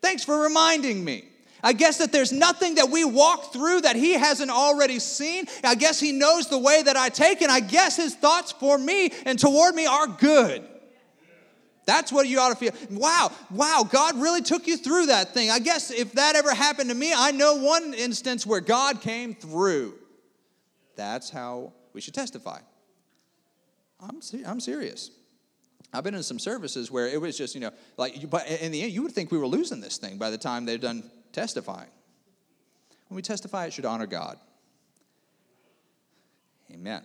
Thanks 0.02 0.26
for 0.26 0.38
reminding 0.38 1.02
me. 1.06 1.23
I 1.63 1.71
guess 1.71 1.99
that 1.99 2.12
there's 2.12 2.34
nothing 2.34 2.76
that 2.76 2.89
we 2.89 3.06
walk 3.06 3.54
through 3.54 3.80
that 3.82 3.95
he 3.95 4.12
hasn't 4.12 4.52
already 4.52 4.99
seen. 4.99 5.45
I 5.63 5.76
guess 5.76 5.97
he 5.97 6.12
knows 6.12 6.49
the 6.49 6.60
way 6.60 6.84
that 6.84 6.97
I 6.97 7.08
take, 7.08 7.41
and 7.41 7.49
I 7.49 7.62
guess 7.62 7.95
his 7.95 8.15
thoughts 8.15 8.52
for 8.52 8.78
me 8.78 9.13
and 9.26 9.39
toward 9.39 9.76
me 9.76 9.86
are 9.86 10.08
good. 10.08 10.62
That's 11.85 12.11
what 12.11 12.27
you 12.27 12.39
ought 12.39 12.49
to 12.49 12.55
feel. 12.55 12.71
Wow, 12.89 13.31
wow, 13.51 13.85
God 13.89 14.19
really 14.21 14.41
took 14.41 14.67
you 14.67 14.77
through 14.77 15.07
that 15.07 15.33
thing. 15.33 15.49
I 15.49 15.59
guess 15.59 15.91
if 15.91 16.13
that 16.13 16.35
ever 16.35 16.53
happened 16.53 16.89
to 16.89 16.95
me, 16.95 17.13
I 17.15 17.31
know 17.31 17.55
one 17.55 17.93
instance 17.93 18.45
where 18.45 18.61
God 18.61 19.01
came 19.01 19.35
through. 19.35 19.95
That's 20.95 21.29
how 21.29 21.73
we 21.93 22.01
should 22.01 22.13
testify. 22.13 22.59
I'm, 23.99 24.21
I'm 24.45 24.59
serious. 24.59 25.11
I've 25.93 26.03
been 26.03 26.15
in 26.15 26.23
some 26.23 26.39
services 26.39 26.89
where 26.89 27.07
it 27.07 27.21
was 27.21 27.37
just, 27.37 27.53
you 27.53 27.61
know, 27.61 27.71
like, 27.97 28.29
but 28.29 28.47
in 28.47 28.71
the 28.71 28.81
end, 28.81 28.91
you 28.91 29.03
would 29.03 29.11
think 29.11 29.31
we 29.31 29.37
were 29.37 29.47
losing 29.47 29.79
this 29.79 29.97
thing 29.97 30.17
by 30.17 30.29
the 30.29 30.37
time 30.37 30.65
they're 30.65 30.77
done 30.77 31.09
testifying. 31.31 31.89
When 33.07 33.15
we 33.15 33.21
testify, 33.21 33.65
it 33.65 33.73
should 33.73 33.85
honor 33.85 34.07
God. 34.07 34.39
Amen. 36.71 37.03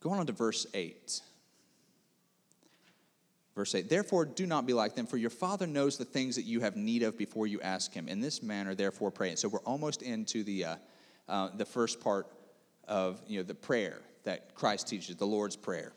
Going 0.00 0.20
on 0.20 0.26
to 0.26 0.32
verse 0.32 0.66
8. 0.74 1.22
Verse 3.54 3.74
8, 3.74 3.88
therefore 3.88 4.24
do 4.24 4.46
not 4.46 4.66
be 4.66 4.72
like 4.72 4.94
them, 4.94 5.06
for 5.06 5.16
your 5.16 5.30
Father 5.30 5.66
knows 5.66 5.96
the 5.96 6.04
things 6.04 6.34
that 6.36 6.42
you 6.42 6.60
have 6.60 6.76
need 6.76 7.02
of 7.04 7.16
before 7.16 7.46
you 7.46 7.60
ask 7.60 7.92
Him. 7.92 8.08
In 8.08 8.20
this 8.20 8.42
manner, 8.42 8.74
therefore, 8.74 9.10
pray. 9.10 9.30
And 9.30 9.38
so 9.38 9.48
we're 9.48 9.60
almost 9.60 10.02
into 10.02 10.42
the, 10.42 10.64
uh, 10.64 10.76
uh, 11.28 11.48
the 11.56 11.64
first 11.64 12.00
part 12.00 12.26
of 12.88 13.20
you 13.28 13.38
know, 13.38 13.44
the 13.44 13.54
prayer 13.54 14.00
that 14.24 14.54
Christ 14.54 14.88
teaches, 14.88 15.14
the 15.16 15.26
Lord's 15.26 15.54
Prayer. 15.54 15.92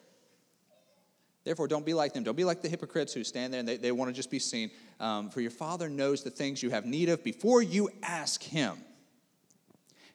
Therefore, 1.46 1.68
don't 1.68 1.86
be 1.86 1.94
like 1.94 2.14
them. 2.14 2.24
Don't 2.24 2.36
be 2.36 2.44
like 2.44 2.62
the 2.62 2.70
hypocrites 2.70 3.14
who 3.14 3.24
stand 3.24 3.54
there 3.54 3.60
and 3.60 3.68
they, 3.68 3.78
they 3.78 3.94
want 3.94 4.10
to 4.10 4.14
just 4.14 4.30
be 4.30 4.38
seen. 4.38 4.70
Um, 5.00 5.30
for 5.30 5.40
your 5.40 5.52
Father 5.52 5.90
knows 5.90 6.22
the 6.22 6.30
things 6.30 6.62
you 6.62 6.70
have 6.72 6.86
need 6.86 7.10
of 7.10 7.24
before 7.24 7.64
you 7.64 7.90
ask 8.04 8.44
Him. 8.44 8.78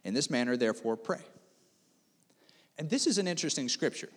In 0.04 0.14
this 0.14 0.30
manner, 0.30 0.56
therefore, 0.56 0.96
pray. 0.96 1.22
And 2.78 2.90
this 2.90 3.06
is 3.06 3.18
an 3.18 3.26
interesting 3.26 3.68
scripture 3.68 4.10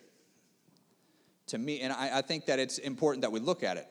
to 1.48 1.58
me, 1.58 1.80
and 1.80 1.92
I, 1.92 2.18
I 2.18 2.22
think 2.22 2.46
that 2.46 2.58
it's 2.58 2.78
important 2.78 3.22
that 3.22 3.32
we 3.32 3.40
look 3.40 3.62
at 3.62 3.76
it 3.76 3.86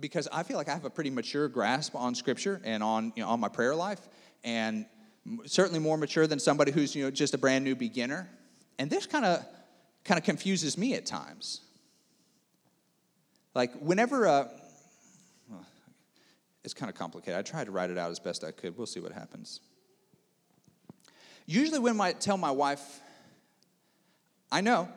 because 0.00 0.28
I 0.32 0.42
feel 0.42 0.56
like 0.56 0.68
I 0.68 0.74
have 0.74 0.84
a 0.84 0.90
pretty 0.90 1.10
mature 1.10 1.48
grasp 1.48 1.96
on 1.96 2.14
Scripture 2.14 2.60
and 2.64 2.82
on 2.82 3.12
you 3.16 3.22
know, 3.22 3.30
on 3.30 3.40
my 3.40 3.48
prayer 3.48 3.74
life, 3.74 4.00
and 4.44 4.86
certainly 5.46 5.80
more 5.80 5.96
mature 5.96 6.26
than 6.26 6.38
somebody 6.38 6.72
who's 6.72 6.94
you 6.94 7.04
know 7.04 7.10
just 7.10 7.34
a 7.34 7.38
brand 7.38 7.64
new 7.64 7.74
beginner. 7.74 8.28
And 8.78 8.88
this 8.88 9.06
kind 9.06 9.24
of 9.24 9.44
kind 10.04 10.18
of 10.18 10.24
confuses 10.24 10.78
me 10.78 10.94
at 10.94 11.06
times. 11.06 11.60
Like 13.54 13.74
whenever, 13.80 14.28
uh, 14.28 14.48
well, 15.50 15.66
it's 16.62 16.74
kind 16.74 16.88
of 16.88 16.96
complicated. 16.96 17.38
I 17.38 17.42
tried 17.42 17.64
to 17.64 17.72
write 17.72 17.90
it 17.90 17.98
out 17.98 18.10
as 18.10 18.20
best 18.20 18.44
I 18.44 18.52
could. 18.52 18.76
We'll 18.76 18.86
see 18.86 19.00
what 19.00 19.12
happens. 19.12 19.60
Usually, 21.46 21.78
when 21.78 22.00
I 22.00 22.12
tell 22.12 22.36
my 22.36 22.50
wife, 22.50 23.00
I 24.52 24.60
know 24.60 24.88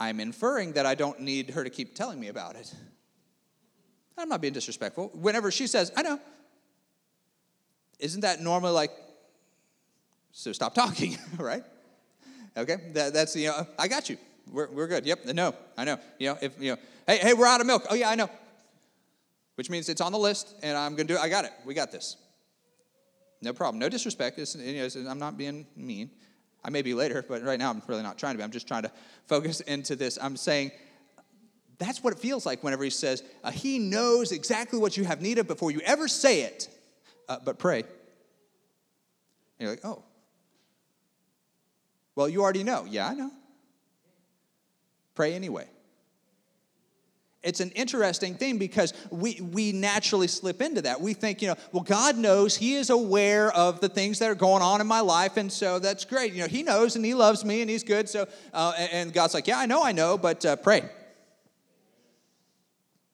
I'm 0.00 0.18
inferring 0.18 0.72
that 0.72 0.86
I 0.86 0.94
don't 0.94 1.20
need 1.20 1.50
her 1.50 1.62
to 1.62 1.68
keep 1.68 1.94
telling 1.94 2.18
me 2.18 2.28
about 2.28 2.56
it. 2.56 2.74
I'm 4.16 4.30
not 4.30 4.40
being 4.40 4.54
disrespectful. 4.54 5.10
Whenever 5.14 5.50
she 5.50 5.66
says, 5.66 5.92
I 5.94 6.02
know, 6.02 6.18
isn't 7.98 8.22
that 8.22 8.40
normally 8.40 8.72
like, 8.72 8.90
so 10.32 10.52
stop 10.52 10.74
talking, 10.74 11.18
right? 11.38 11.62
Okay, 12.56 12.76
that, 12.94 13.12
that's, 13.12 13.36
you 13.36 13.48
know, 13.48 13.66
I 13.78 13.88
got 13.88 14.08
you. 14.08 14.16
We're, 14.50 14.70
we're 14.70 14.86
good. 14.86 15.06
Yep, 15.06 15.26
no, 15.26 15.54
I 15.76 15.84
know. 15.84 15.98
You 16.18 16.30
know, 16.30 16.38
if, 16.40 16.60
you 16.60 16.72
know, 16.72 16.78
hey, 17.06 17.18
hey, 17.18 17.34
we're 17.34 17.46
out 17.46 17.60
of 17.60 17.66
milk. 17.66 17.84
Oh, 17.90 17.94
yeah, 17.94 18.08
I 18.08 18.14
know. 18.14 18.28
Which 19.54 19.68
means 19.70 19.88
it's 19.88 20.00
on 20.00 20.12
the 20.12 20.18
list 20.18 20.54
and 20.62 20.76
I'm 20.76 20.96
going 20.96 21.06
to 21.06 21.14
do 21.14 21.18
it. 21.18 21.22
I 21.22 21.28
got 21.28 21.44
it. 21.44 21.52
We 21.66 21.74
got 21.74 21.92
this. 21.92 22.16
No 23.42 23.52
problem. 23.52 23.78
No 23.78 23.88
disrespect. 23.88 24.38
It's, 24.38 24.56
you 24.56 24.82
know, 24.82 25.10
I'm 25.10 25.18
not 25.18 25.36
being 25.36 25.66
mean. 25.76 26.10
I 26.64 26.70
may 26.70 26.82
be 26.82 26.94
later, 26.94 27.24
but 27.26 27.42
right 27.42 27.58
now 27.58 27.70
I'm 27.70 27.82
really 27.86 28.02
not 28.02 28.18
trying 28.18 28.34
to 28.34 28.38
be. 28.38 28.44
I'm 28.44 28.50
just 28.50 28.68
trying 28.68 28.82
to 28.82 28.92
focus 29.26 29.60
into 29.60 29.96
this. 29.96 30.18
I'm 30.20 30.36
saying 30.36 30.72
that's 31.78 32.04
what 32.04 32.12
it 32.12 32.18
feels 32.18 32.44
like 32.44 32.62
whenever 32.62 32.84
he 32.84 32.90
says, 32.90 33.22
uh, 33.42 33.50
He 33.50 33.78
knows 33.78 34.32
exactly 34.32 34.78
what 34.78 34.96
you 34.96 35.04
have 35.04 35.22
need 35.22 35.38
of 35.38 35.48
before 35.48 35.70
you 35.70 35.80
ever 35.80 36.08
say 36.08 36.42
it, 36.42 36.68
uh, 37.28 37.38
but 37.42 37.58
pray. 37.58 37.80
And 37.80 37.88
you're 39.58 39.70
like, 39.70 39.84
oh. 39.84 40.02
Well, 42.14 42.28
you 42.28 42.42
already 42.42 42.64
know. 42.64 42.86
Yeah, 42.88 43.08
I 43.08 43.14
know. 43.14 43.30
Pray 45.14 45.34
anyway. 45.34 45.66
It's 47.42 47.60
an 47.60 47.70
interesting 47.70 48.34
thing 48.34 48.58
because 48.58 48.92
we, 49.10 49.40
we 49.40 49.72
naturally 49.72 50.28
slip 50.28 50.60
into 50.60 50.82
that. 50.82 51.00
We 51.00 51.14
think, 51.14 51.40
you 51.40 51.48
know, 51.48 51.54
well, 51.72 51.82
God 51.82 52.18
knows, 52.18 52.54
He 52.54 52.74
is 52.74 52.90
aware 52.90 53.50
of 53.52 53.80
the 53.80 53.88
things 53.88 54.18
that 54.18 54.30
are 54.30 54.34
going 54.34 54.62
on 54.62 54.82
in 54.82 54.86
my 54.86 55.00
life, 55.00 55.38
and 55.38 55.50
so 55.50 55.78
that's 55.78 56.04
great. 56.04 56.34
You 56.34 56.42
know, 56.42 56.48
He 56.48 56.62
knows 56.62 56.96
and 56.96 57.04
He 57.04 57.14
loves 57.14 57.42
me 57.42 57.62
and 57.62 57.70
He's 57.70 57.82
good. 57.82 58.10
So, 58.10 58.28
uh, 58.52 58.74
and 58.76 59.12
God's 59.12 59.32
like, 59.32 59.46
yeah, 59.46 59.58
I 59.58 59.64
know, 59.64 59.82
I 59.82 59.92
know, 59.92 60.18
but 60.18 60.44
uh, 60.44 60.56
pray. 60.56 60.82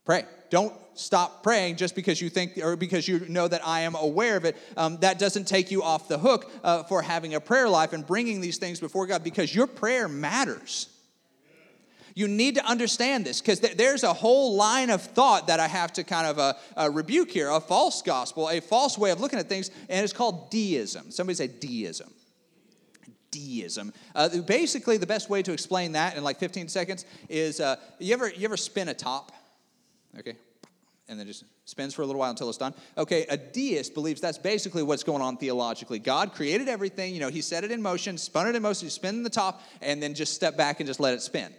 Pray. 0.05 0.25
Don't 0.51 0.73
stop 0.95 1.43
praying 1.43 1.77
just 1.77 1.95
because 1.95 2.21
you 2.21 2.29
think 2.29 2.59
or 2.59 2.75
because 2.75 3.07
you 3.07 3.21
know 3.29 3.47
that 3.47 3.67
I 3.67 3.81
am 3.81 3.95
aware 3.95 4.37
of 4.37 4.45
it. 4.45 4.57
Um, 4.77 4.97
that 4.99 5.19
doesn't 5.19 5.47
take 5.47 5.71
you 5.71 5.83
off 5.83 6.09
the 6.09 6.19
hook 6.19 6.51
uh, 6.65 6.83
for 6.85 7.03
having 7.03 7.35
a 7.35 7.41
prayer 7.41 7.69
life 7.69 7.93
and 7.93 8.05
bringing 8.05 8.41
these 8.41 8.59
things 8.59 8.81
before 8.81 9.07
God 9.07 9.23
because 9.23 9.55
your 9.55 9.67
prayer 9.67 10.09
matters. 10.09 10.89
You 12.17 12.29
need 12.29 12.55
to 12.55 12.65
understand 12.65 13.27
this 13.27 13.43
because 13.43 13.61
th- 13.61 13.77
there's 13.77 14.03
a 14.03 14.15
whole 14.15 14.57
line 14.57 14.89
of 14.89 15.03
thought 15.03 15.49
that 15.49 15.61
I 15.61 15.69
have 15.69 15.93
to 15.93 16.03
kind 16.03 16.27
of 16.27 16.39
uh, 16.39 16.55
uh, 16.75 16.91
rebuke 16.91 17.31
here 17.31 17.51
a 17.51 17.61
false 17.61 18.01
gospel, 18.01 18.49
a 18.49 18.61
false 18.61 18.97
way 18.97 19.11
of 19.11 19.21
looking 19.21 19.39
at 19.39 19.51
things, 19.51 19.71
and 19.91 20.03
it's 20.03 20.15
called 20.15 20.51
deism. 20.51 21.11
Somebody 21.11 21.35
say 21.35 21.49
deism. 21.49 22.11
Deism. 23.31 23.93
Uh, 24.15 24.31
basically, 24.47 24.97
the 24.97 25.07
best 25.07 25.29
way 25.29 25.43
to 25.43 25.53
explain 25.53 25.93
that 25.93 26.17
in 26.17 26.25
like 26.25 26.39
15 26.39 26.69
seconds 26.69 27.05
is 27.29 27.61
uh, 27.61 27.77
you, 27.99 28.15
ever, 28.15 28.31
you 28.31 28.47
ever 28.47 28.57
spin 28.57 28.89
a 28.89 28.95
top? 28.95 29.31
Okay, 30.19 30.37
and 31.11 31.21
then 31.21 31.27
just 31.27 31.45
spins 31.67 31.93
for 31.93 32.01
a 32.01 32.07
little 32.07 32.19
while 32.19 32.31
until 32.31 32.49
it's 32.49 32.57
done. 32.57 32.73
Okay, 32.97 33.27
a 33.29 33.37
deist 33.37 33.93
believes 33.93 34.23
that's 34.23 34.39
basically 34.39 34.83
what's 34.83 35.03
going 35.03 35.21
on 35.21 35.37
theologically. 35.37 35.99
God 35.99 36.33
created 36.33 36.67
everything, 36.67 37.13
you 37.13 37.21
know, 37.21 37.29
He 37.29 37.43
set 37.43 37.63
it 37.63 37.71
in 37.71 37.83
motion, 37.83 38.17
spun 38.17 38.49
it 38.49 38.57
in 38.57 38.63
motion, 38.63 38.89
spin 38.89 39.23
the 39.23 39.29
top, 39.29 39.61
and 39.83 40.03
then 40.03 40.15
just 40.15 40.33
step 40.33 40.57
back 40.57 40.81
and 40.81 40.87
just 40.87 40.99
let 40.99 41.13
it 41.13 41.21
spin. 41.21 41.53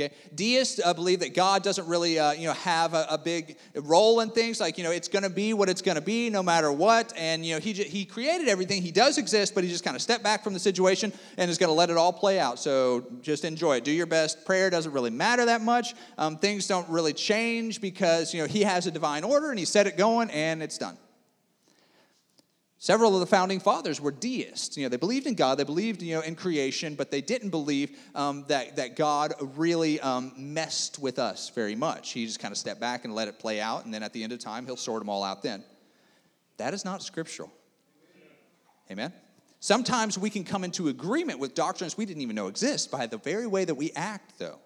Okay, 0.00 0.12
deists 0.34 0.80
uh, 0.84 0.92
believe 0.92 1.20
that 1.20 1.34
God 1.34 1.62
doesn't 1.62 1.86
really, 1.86 2.18
uh, 2.18 2.32
you 2.32 2.48
know, 2.48 2.52
have 2.54 2.94
a, 2.94 3.06
a, 3.10 3.16
big 3.16 3.56
role 3.76 4.18
in 4.18 4.30
things. 4.30 4.58
Like, 4.58 4.76
you 4.76 4.82
know, 4.82 4.90
it's 4.90 5.06
going 5.06 5.22
to 5.22 5.30
be 5.30 5.54
what 5.54 5.68
it's 5.68 5.82
going 5.82 5.94
to 5.94 6.00
be, 6.00 6.30
no 6.30 6.42
matter 6.42 6.72
what. 6.72 7.12
And 7.16 7.46
you 7.46 7.54
know, 7.54 7.60
he 7.60 7.72
he 7.74 8.04
created 8.04 8.48
everything. 8.48 8.82
He 8.82 8.90
does 8.90 9.18
exist, 9.18 9.54
but 9.54 9.62
he 9.62 9.70
just 9.70 9.84
kind 9.84 9.94
of 9.94 10.02
stepped 10.02 10.24
back 10.24 10.42
from 10.42 10.52
the 10.52 10.58
situation 10.58 11.12
and 11.36 11.48
is 11.48 11.58
going 11.58 11.68
to 11.68 11.74
let 11.74 11.90
it 11.90 11.96
all 11.96 12.12
play 12.12 12.40
out. 12.40 12.58
So 12.58 13.06
just 13.22 13.44
enjoy 13.44 13.76
it. 13.76 13.84
Do 13.84 13.92
your 13.92 14.06
best. 14.06 14.44
Prayer 14.44 14.68
doesn't 14.68 14.90
really 14.90 15.10
matter 15.10 15.44
that 15.44 15.60
much. 15.60 15.94
Um, 16.18 16.38
things 16.38 16.66
don't 16.66 16.88
really 16.88 17.12
change 17.12 17.80
because 17.80 18.34
you 18.34 18.40
know 18.40 18.48
he 18.48 18.62
has 18.62 18.88
a 18.88 18.90
divine 18.90 19.22
order 19.22 19.50
and 19.50 19.60
he 19.60 19.64
set 19.64 19.86
it 19.86 19.96
going 19.96 20.28
and 20.30 20.60
it's 20.60 20.76
done. 20.76 20.98
Several 22.84 23.14
of 23.14 23.20
the 23.20 23.26
founding 23.26 23.60
fathers 23.60 23.98
were 23.98 24.10
deists. 24.10 24.76
You 24.76 24.82
know, 24.82 24.90
they 24.90 24.98
believed 24.98 25.26
in 25.26 25.36
God, 25.36 25.56
they 25.56 25.64
believed, 25.64 26.02
you 26.02 26.16
know, 26.16 26.20
in 26.20 26.36
creation, 26.36 26.96
but 26.96 27.10
they 27.10 27.22
didn't 27.22 27.48
believe 27.48 27.98
um, 28.14 28.44
that, 28.48 28.76
that 28.76 28.94
God 28.94 29.32
really 29.56 29.98
um, 30.00 30.34
messed 30.36 30.98
with 30.98 31.18
us 31.18 31.48
very 31.48 31.74
much. 31.74 32.12
He 32.12 32.26
just 32.26 32.40
kind 32.40 32.52
of 32.52 32.58
stepped 32.58 32.82
back 32.82 33.06
and 33.06 33.14
let 33.14 33.26
it 33.26 33.38
play 33.38 33.58
out, 33.58 33.86
and 33.86 33.94
then 33.94 34.02
at 34.02 34.12
the 34.12 34.22
end 34.22 34.34
of 34.34 34.38
time, 34.38 34.66
he'll 34.66 34.76
sort 34.76 35.00
them 35.00 35.08
all 35.08 35.24
out 35.24 35.42
then. 35.42 35.64
That 36.58 36.74
is 36.74 36.84
not 36.84 37.02
scriptural. 37.02 37.50
Amen? 38.90 39.14
Sometimes 39.60 40.18
we 40.18 40.28
can 40.28 40.44
come 40.44 40.62
into 40.62 40.88
agreement 40.88 41.38
with 41.38 41.54
doctrines 41.54 41.96
we 41.96 42.04
didn't 42.04 42.20
even 42.20 42.36
know 42.36 42.48
exist 42.48 42.90
by 42.90 43.06
the 43.06 43.16
very 43.16 43.46
way 43.46 43.64
that 43.64 43.76
we 43.76 43.92
act, 43.96 44.38
though. 44.38 44.58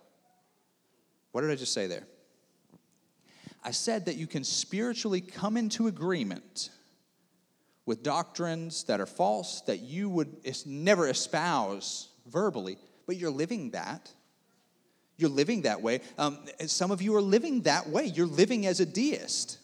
What 1.31 1.43
did 1.43 1.53
I 1.53 1.55
just 1.55 1.73
say 1.73 1.87
there? 1.87 2.09
I 3.63 3.71
said 3.71 4.07
that 4.07 4.17
you 4.17 4.27
can 4.27 4.43
spiritually 4.43 5.21
come 5.21 5.57
into 5.57 5.87
agreement 5.87 6.71
with 7.89 8.03
doctrines 8.03 8.85
that 8.85 9.01
are 9.01 9.07
false 9.07 9.63
that 9.63 9.79
you 9.81 10.11
would 10.11 10.29
never 10.67 11.09
espouse 11.09 12.09
verbally, 12.27 12.77
but 13.07 13.17
you're 13.17 13.31
living 13.31 13.71
that. 13.71 14.13
You're 15.17 15.31
living 15.31 15.63
that 15.63 15.81
way. 15.81 16.03
Um, 16.19 16.39
some 16.67 16.91
of 16.91 17.01
you 17.01 17.17
are 17.17 17.23
living 17.23 17.63
that 17.63 17.89
way. 17.89 18.05
You're 18.05 18.27
living 18.27 18.67
as 18.67 18.81
a 18.81 18.87
deist. 18.87 19.59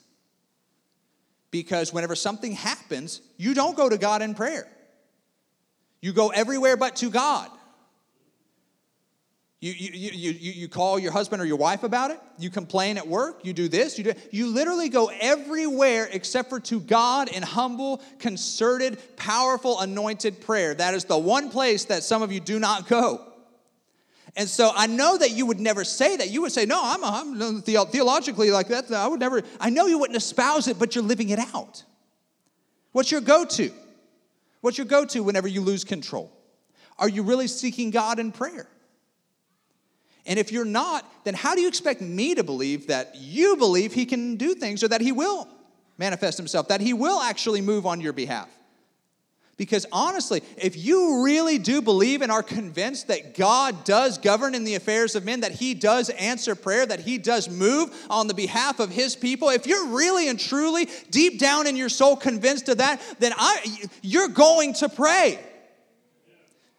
Because 1.51 1.93
whenever 1.93 2.17
something 2.17 2.53
happens, 2.53 3.21
you 3.37 3.53
don't 3.53 3.77
go 3.77 3.91
to 3.91 3.99
God 3.99 4.23
in 4.23 4.35
prayer. 4.35 4.67
You 6.01 6.15
go 6.15 6.31
everywhere 6.31 6.79
but 6.79 6.97
to 6.97 7.11
God. 7.11 7.51
You, 9.65 9.73
you, 9.73 10.11
you, 10.13 10.31
you, 10.33 10.53
you 10.53 10.69
call 10.69 10.99
your 10.99 11.11
husband 11.11 11.41
or 11.41 11.47
your 11.47 11.57
wife 11.57 11.85
about 11.85 12.11
it. 12.11 12.21
You 12.37 12.51
complain 12.51 12.99
at 12.99 13.09
work. 13.09 13.47
You 13.47 13.55
do 13.55 13.67
this. 13.67 13.97
You, 13.97 14.05
do, 14.05 14.13
you 14.31 14.49
literally 14.49 14.91
go 14.91 15.11
everywhere 15.23 16.07
except 16.13 16.51
for 16.51 16.61
to 16.61 16.81
God 16.81 17.31
in 17.31 17.43
humble, 17.43 18.03
concerted, 18.19 18.99
powerful, 19.17 19.81
anointed 19.81 20.43
prayer. 20.43 20.75
That 20.75 20.93
is 20.93 21.07
the 21.07 21.17
one 21.17 21.49
place 21.49 21.87
that 21.87 22.03
some 22.03 22.21
of 22.21 22.31
you 22.31 22.41
do 22.41 22.59
not 22.59 22.89
go. 22.89 23.27
And 24.37 24.51
so 24.51 24.71
I 24.77 24.87
know 24.87 25.17
that 25.17 25.31
you 25.31 25.47
would 25.47 25.61
never 25.61 25.83
say 25.83 26.15
that. 26.15 26.29
You 26.29 26.43
would 26.43 26.53
say, 26.53 26.67
No, 26.67 26.79
I'm, 26.83 27.03
I'm 27.03 27.63
theologically 27.63 28.51
like 28.51 28.69
that. 28.69 28.93
I 28.93 29.07
would 29.07 29.21
never, 29.21 29.41
I 29.59 29.71
know 29.71 29.87
you 29.87 29.99
wouldn't 29.99 30.19
espouse 30.19 30.69
it, 30.69 30.79
but 30.79 30.95
you're 30.95 31.05
living 31.05 31.31
it 31.31 31.39
out. 31.39 31.85
What's 32.93 33.11
your 33.11 33.23
go 33.23 33.47
to? 33.47 33.73
What's 34.61 34.77
your 34.77 34.87
go 34.87 35.07
to 35.07 35.23
whenever 35.23 35.49
you 35.49 35.63
lose 35.63 35.85
control? 35.85 36.31
Are 36.99 37.09
you 37.09 37.23
really 37.23 37.47
seeking 37.47 37.91
God 37.91 38.19
in 38.19 38.31
prayer? 38.31 38.69
And 40.27 40.39
if 40.39 40.53
you're 40.53 40.65
not, 40.65 41.11
then 41.25 41.35
how 41.35 41.55
do 41.55 41.61
you 41.61 41.69
expect 41.69 42.01
me 42.01 42.35
to 42.35 42.43
believe 42.43 42.87
that 42.87 43.15
you 43.17 43.57
believe 43.57 43.93
he 43.93 44.07
can 44.07 44.37
do 44.37 44.55
things 44.55 44.83
or 44.83 44.89
that 44.89 45.01
he 45.01 45.13
will 45.13 45.49
manifest 45.99 46.39
himself, 46.39 46.69
that 46.69 46.81
he 46.81 46.93
will 46.93 47.21
actually 47.21 47.61
move 47.61 47.87
on 47.87 48.01
your 48.01 48.13
behalf? 48.13 48.49
Because 49.57 49.87
honestly, 49.93 50.43
if 50.57 50.77
you 50.77 51.23
really 51.23 51.59
do 51.59 51.81
believe 51.81 52.23
and 52.23 52.33
are 52.33 52.43
convinced 52.43 53.07
that 53.09 53.37
God 53.37 53.85
does 53.85 54.19
govern 54.19 54.55
in 54.55 54.65
the 54.65 54.75
affairs 54.75 55.15
of 55.15 55.25
men, 55.25 55.41
that 55.41 55.53
He 55.53 55.75
does 55.75 56.11
answer 56.11 56.57
prayer, 56.57 56.85
that 56.85 57.01
He 57.01 57.19
does 57.19 57.49
move 57.49 57.95
on 58.11 58.27
the 58.27 58.35
behalf 58.35 58.81
of 58.81 58.91
His 58.91 59.15
people, 59.15 59.51
if 59.51 59.67
you're 59.67 59.87
really 59.89 60.29
and 60.29 60.41
truly 60.41 60.89
deep 61.11 61.39
down 61.39 61.69
in 61.69 61.77
your 61.77 61.89
soul 61.89 62.17
convinced 62.17 62.69
of 62.69 62.79
that, 62.79 63.01
then 63.21 63.33
I, 63.37 63.87
you're 64.03 64.29
going 64.29 64.75
to 64.75 64.89
pray. 64.89 65.39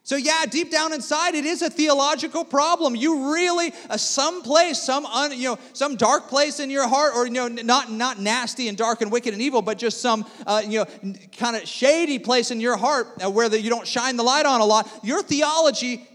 So, 0.06 0.18
yeah, 0.18 0.46
deep 0.48 0.70
down 0.70 0.94
inside, 0.94 1.34
it 1.34 1.46
is 1.46 1.64
a 1.64 1.70
theological 1.70 2.46
problem. 2.46 2.96
You 2.96 3.34
really, 3.34 3.74
uh, 3.90 3.98
some 3.98 4.44
place, 4.44 4.80
some 4.80 5.04
un, 5.04 5.32
you 5.36 5.50
know, 5.50 5.60
some 5.74 5.96
dark 5.96 6.28
place 6.28 6.60
in 6.60 6.70
your 6.70 6.88
heart, 6.88 7.14
or 7.16 7.26
you 7.26 7.34
know, 7.34 7.48
not 7.48 7.92
not 7.92 8.22
nasty 8.22 8.68
and 8.68 8.78
dark 8.78 9.02
and 9.02 9.12
wicked 9.12 9.34
and 9.34 9.42
evil, 9.42 9.64
but 9.64 9.80
just 9.80 10.02
some 10.02 10.24
uh, 10.46 10.62
you 10.64 10.86
know, 10.86 11.16
kind 11.40 11.56
of 11.56 11.68
shady 11.68 12.20
place 12.20 12.52
in 12.52 12.60
your 12.60 12.78
heart 12.78 13.08
uh, 13.26 13.32
where 13.32 13.50
the, 13.50 13.60
you 13.60 13.72
don't 13.72 13.88
shine 13.88 14.16
the 14.16 14.22
light 14.22 14.46
on 14.46 14.62
a 14.62 14.66
lot. 14.66 14.88
Your 15.02 15.24
theology 15.24 16.08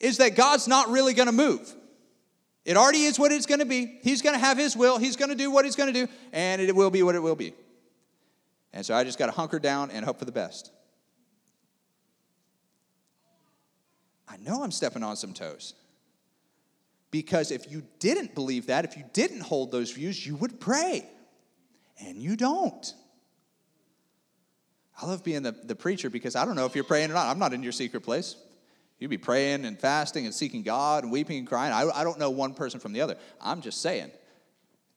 is 0.00 0.18
that 0.18 0.36
God's 0.36 0.68
not 0.68 0.90
really 0.90 1.14
going 1.14 1.28
to 1.28 1.32
move. 1.32 1.74
It 2.66 2.76
already 2.76 3.04
is 3.04 3.18
what 3.18 3.32
it's 3.32 3.46
going 3.46 3.60
to 3.60 3.64
be. 3.64 4.00
He's 4.02 4.20
going 4.20 4.34
to 4.34 4.44
have 4.44 4.58
His 4.58 4.76
will. 4.76 4.98
He's 4.98 5.16
going 5.16 5.30
to 5.30 5.34
do 5.34 5.50
what 5.50 5.64
He's 5.64 5.76
going 5.76 5.90
to 5.90 6.06
do, 6.06 6.12
and 6.34 6.60
it 6.60 6.76
will 6.76 6.90
be 6.90 7.02
what 7.02 7.14
it 7.14 7.22
will 7.22 7.36
be. 7.36 7.54
And 8.74 8.84
so 8.84 8.94
I 8.94 9.02
just 9.02 9.18
got 9.18 9.26
to 9.26 9.32
hunker 9.32 9.58
down 9.58 9.90
and 9.90 10.04
hope 10.04 10.18
for 10.18 10.26
the 10.26 10.30
best. 10.30 10.72
I 14.30 14.36
know 14.36 14.62
I'm 14.62 14.70
stepping 14.70 15.02
on 15.02 15.16
some 15.16 15.32
toes. 15.32 15.74
Because 17.10 17.50
if 17.50 17.70
you 17.70 17.82
didn't 17.98 18.34
believe 18.34 18.66
that, 18.66 18.84
if 18.84 18.96
you 18.96 19.04
didn't 19.12 19.40
hold 19.40 19.72
those 19.72 19.90
views, 19.90 20.24
you 20.24 20.36
would 20.36 20.60
pray. 20.60 21.06
And 21.98 22.16
you 22.18 22.36
don't. 22.36 22.94
I 25.00 25.06
love 25.06 25.24
being 25.24 25.42
the, 25.42 25.52
the 25.52 25.74
preacher 25.74 26.10
because 26.10 26.36
I 26.36 26.44
don't 26.44 26.56
know 26.56 26.66
if 26.66 26.74
you're 26.74 26.84
praying 26.84 27.10
or 27.10 27.14
not. 27.14 27.26
I'm 27.26 27.38
not 27.38 27.52
in 27.52 27.62
your 27.62 27.72
secret 27.72 28.02
place. 28.02 28.36
You'd 28.98 29.08
be 29.08 29.18
praying 29.18 29.64
and 29.64 29.78
fasting 29.78 30.26
and 30.26 30.34
seeking 30.34 30.62
God 30.62 31.04
and 31.04 31.12
weeping 31.12 31.38
and 31.38 31.48
crying. 31.48 31.72
I, 31.72 31.88
I 31.90 32.04
don't 32.04 32.18
know 32.18 32.30
one 32.30 32.54
person 32.54 32.80
from 32.80 32.92
the 32.92 33.00
other. 33.00 33.16
I'm 33.40 33.62
just 33.62 33.80
saying, 33.80 34.10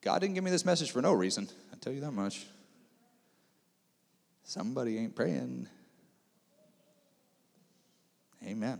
God 0.02 0.20
didn't 0.20 0.34
give 0.34 0.44
me 0.44 0.50
this 0.50 0.66
message 0.66 0.90
for 0.90 1.00
no 1.00 1.12
reason. 1.12 1.48
I 1.72 1.76
tell 1.80 1.92
you 1.92 2.00
that 2.02 2.12
much. 2.12 2.46
Somebody 4.44 4.98
ain't 4.98 5.16
praying. 5.16 5.68
Amen. 8.46 8.78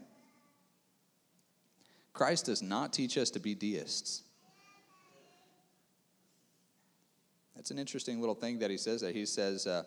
Christ 2.14 2.46
does 2.46 2.62
not 2.62 2.92
teach 2.92 3.18
us 3.18 3.28
to 3.30 3.40
be 3.40 3.54
deists. 3.54 4.22
That's 7.56 7.70
an 7.70 7.78
interesting 7.78 8.20
little 8.20 8.36
thing 8.36 8.60
that 8.60 8.70
he 8.70 8.76
says 8.76 9.00
that 9.00 9.14
he 9.14 9.26
says 9.26 9.66
uh, 9.66 9.82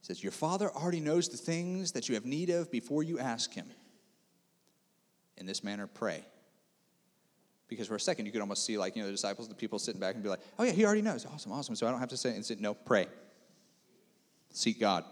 he 0.00 0.06
says 0.06 0.22
your 0.22 0.32
father 0.32 0.70
already 0.70 1.00
knows 1.00 1.28
the 1.28 1.36
things 1.36 1.92
that 1.92 2.08
you 2.08 2.16
have 2.16 2.24
need 2.24 2.50
of 2.50 2.70
before 2.70 3.02
you 3.02 3.18
ask 3.18 3.52
him. 3.52 3.66
In 5.36 5.46
this 5.46 5.64
manner 5.64 5.86
pray. 5.86 6.24
Because 7.68 7.86
for 7.86 7.94
a 7.94 8.00
second 8.00 8.26
you 8.26 8.32
could 8.32 8.40
almost 8.40 8.64
see 8.64 8.76
like 8.78 8.96
you 8.96 9.02
know 9.02 9.06
the 9.06 9.12
disciples, 9.12 9.48
the 9.48 9.54
people 9.54 9.78
sitting 9.78 10.00
back 10.00 10.14
and 10.14 10.24
be 10.24 10.28
like, 10.28 10.40
"Oh 10.58 10.64
yeah, 10.64 10.72
he 10.72 10.84
already 10.84 11.02
knows. 11.02 11.24
Awesome, 11.24 11.52
awesome." 11.52 11.76
So 11.76 11.86
I 11.86 11.90
don't 11.90 12.00
have 12.00 12.08
to 12.08 12.16
say 12.16 12.34
and 12.34 12.44
say 12.44 12.56
no, 12.58 12.74
pray. 12.74 13.06
Seek 14.50 14.80
God. 14.80 15.04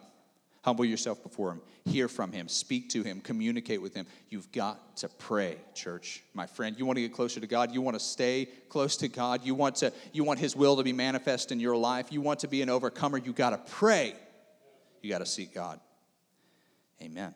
Humble 0.63 0.85
yourself 0.85 1.23
before 1.23 1.53
Him. 1.53 1.61
Hear 1.85 2.09
from 2.09 2.33
Him. 2.33 2.49
Speak 2.49 2.91
to 2.91 3.03
Him. 3.03 3.21
Communicate 3.21 3.81
with 3.81 3.95
Him. 3.95 4.07
You've 4.29 4.51
got 4.53 4.97
to 4.99 5.09
pray, 5.09 5.57
church. 5.75 6.23
My 6.35 6.47
friend, 6.47 6.77
you 6.79 6.85
want 6.85 6.97
to 6.97 7.03
get 7.03 7.13
closer 7.13 7.41
to 7.41 7.47
God. 7.47 7.73
You 7.73 7.81
want 7.81 7.95
to 7.95 8.05
stay 8.05 8.49
close 8.69 8.97
to 8.99 9.09
God. 9.09 9.45
You 9.45 9.55
want, 9.55 9.77
to, 9.77 9.93
you 10.13 10.25
want 10.25 10.41
His 10.41 10.57
will 10.57 10.77
to 10.77 10.83
be 10.83 10.93
manifest 10.93 11.53
in 11.53 11.61
your 11.61 11.77
life. 11.77 12.13
You 12.13 12.21
want 12.21 12.41
to 12.41 12.49
be 12.49 12.63
an 12.63 12.69
overcomer. 12.69 13.19
You 13.19 13.33
got 13.33 13.51
to 13.51 13.73
pray. 13.73 14.15
You 15.01 15.11
got 15.11 15.19
to 15.19 15.27
seek 15.27 15.55
God. 15.55 15.81
Amen. 17.01 17.35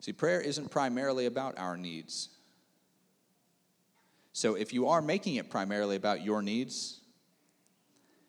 See, 0.00 0.12
prayer 0.12 0.40
isn't 0.40 0.70
primarily 0.70 1.26
about 1.26 1.58
our 1.58 1.76
needs. 1.76 2.28
So 4.32 4.56
if 4.56 4.72
you 4.74 4.88
are 4.88 5.00
making 5.00 5.36
it 5.36 5.48
primarily 5.48 5.96
about 5.96 6.22
your 6.22 6.42
needs, 6.42 7.00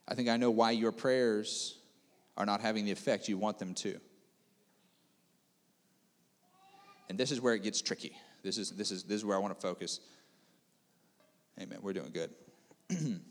I 0.08 0.14
think 0.14 0.30
I 0.30 0.38
know 0.38 0.52
why 0.52 0.72
your 0.72 0.92
prayers 0.92 1.75
are 2.38 2.46
not 2.46 2.62
having 2.62 2.86
the 2.86 2.92
effect 2.92 3.28
you 3.28 3.38
want 3.38 3.60
them 3.60 3.74
to. 3.76 4.00
And 7.10 7.18
this 7.18 7.32
is 7.32 7.40
where 7.40 7.54
it 7.54 7.64
gets 7.64 7.82
tricky. 7.82 8.18
This 8.44 8.58
is, 8.58 8.72
this 8.72 8.92
is, 8.92 9.04
this 9.04 9.18
is 9.18 9.26
where 9.26 9.38
I 9.38 9.40
want 9.40 9.54
to 9.56 9.62
focus. 9.62 10.00
Amen. 11.60 11.80
We're 11.82 11.94
doing 11.94 12.12
good. 12.12 12.32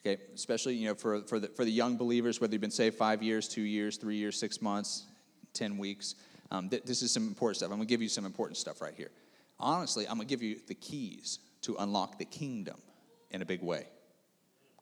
okay, 0.00 0.20
especially 0.34 0.74
you 0.74 0.88
know 0.88 0.94
for, 0.94 1.22
for, 1.22 1.40
the, 1.40 1.48
for 1.48 1.64
the 1.64 1.70
young 1.70 1.96
believers, 1.96 2.40
whether 2.40 2.52
you've 2.52 2.60
been 2.60 2.70
saved 2.70 2.96
five 2.96 3.22
years, 3.22 3.48
two 3.48 3.62
years, 3.62 3.96
three 3.96 4.16
years, 4.16 4.38
six 4.38 4.60
months, 4.60 5.06
10 5.54 5.78
weeks. 5.78 6.16
Um, 6.50 6.68
th- 6.68 6.84
this 6.84 7.02
is 7.02 7.10
some 7.10 7.26
important 7.26 7.56
stuff. 7.56 7.70
I'm 7.70 7.78
going 7.78 7.88
to 7.88 7.92
give 7.92 8.02
you 8.02 8.08
some 8.08 8.26
important 8.26 8.56
stuff 8.56 8.80
right 8.80 8.94
here. 8.94 9.10
Honestly, 9.58 10.06
I'm 10.06 10.16
going 10.16 10.28
to 10.28 10.32
give 10.32 10.42
you 10.42 10.60
the 10.66 10.74
keys 10.74 11.38
to 11.62 11.76
unlock 11.78 12.18
the 12.18 12.24
kingdom 12.24 12.76
in 13.30 13.42
a 13.42 13.46
big 13.46 13.62
way 13.62 13.86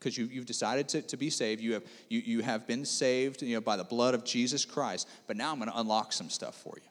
because 0.04 0.18
you, 0.18 0.26
you've 0.26 0.44
decided 0.44 0.86
to, 0.90 1.00
to 1.00 1.16
be 1.16 1.30
saved. 1.30 1.62
You 1.62 1.72
have, 1.72 1.84
you, 2.10 2.20
you 2.20 2.42
have 2.42 2.66
been 2.66 2.84
saved 2.84 3.40
you 3.40 3.54
know, 3.54 3.62
by 3.62 3.78
the 3.78 3.84
blood 3.84 4.12
of 4.12 4.22
Jesus 4.22 4.66
Christ. 4.66 5.08
But 5.26 5.38
now 5.38 5.50
I'm 5.50 5.58
going 5.58 5.70
to 5.70 5.78
unlock 5.78 6.12
some 6.12 6.28
stuff 6.28 6.54
for 6.56 6.74
you. 6.76 6.88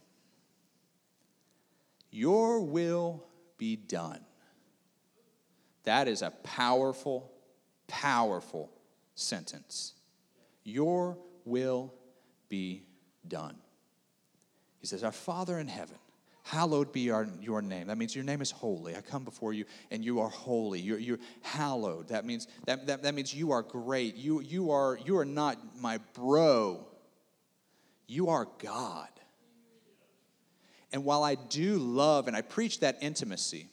Your 2.10 2.60
will 2.60 3.24
be 3.60 3.76
done. 3.76 4.20
That 5.84 6.08
is 6.08 6.24
a 6.24 6.32
powerful, 6.32 7.32
powerful 7.88 8.72
sentence. 9.14 9.94
Your 10.64 11.16
will 11.46 11.94
be 12.50 12.82
done. 13.28 13.58
He 14.80 14.88
says, 14.88 15.04
Our 15.04 15.12
Father 15.12 15.60
in 15.60 15.68
heaven 15.68 15.98
Hallowed 16.44 16.92
be 16.92 17.10
our, 17.10 17.28
your 17.42 17.62
name. 17.62 17.88
That 17.88 17.98
means 17.98 18.14
your 18.14 18.26
name 18.26 18.42
is 18.42 18.52
holy. 18.52 18.96
I 18.98 19.02
come 19.02 19.24
before 19.24 19.54
you 19.54 19.64
and 19.92 20.04
you 20.04 20.20
are 20.20 20.30
holy. 20.30 20.82
You're, 20.82 21.00
you're 21.00 21.20
hallowed. 21.42 22.10
That 22.10 22.26
means, 22.26 22.48
that, 22.66 22.86
that, 22.88 23.04
that 23.04 23.16
means 23.16 23.34
you 23.34 23.52
are 23.52 23.62
great. 23.62 24.16
You, 24.16 24.42
you, 24.42 24.72
are, 24.72 25.00
you 25.06 25.18
are 25.18 25.26
not 25.26 25.58
my 25.80 26.00
bro. 26.14 26.86
You 28.08 28.28
are 28.28 28.48
God. 28.60 29.08
And 30.92 31.06
while 31.06 31.24
I 31.24 31.36
do 31.36 31.78
love 31.78 32.28
and 32.28 32.36
I 32.36 32.42
preach 32.42 32.82
that 32.82 32.98
intimacy, 33.02 33.70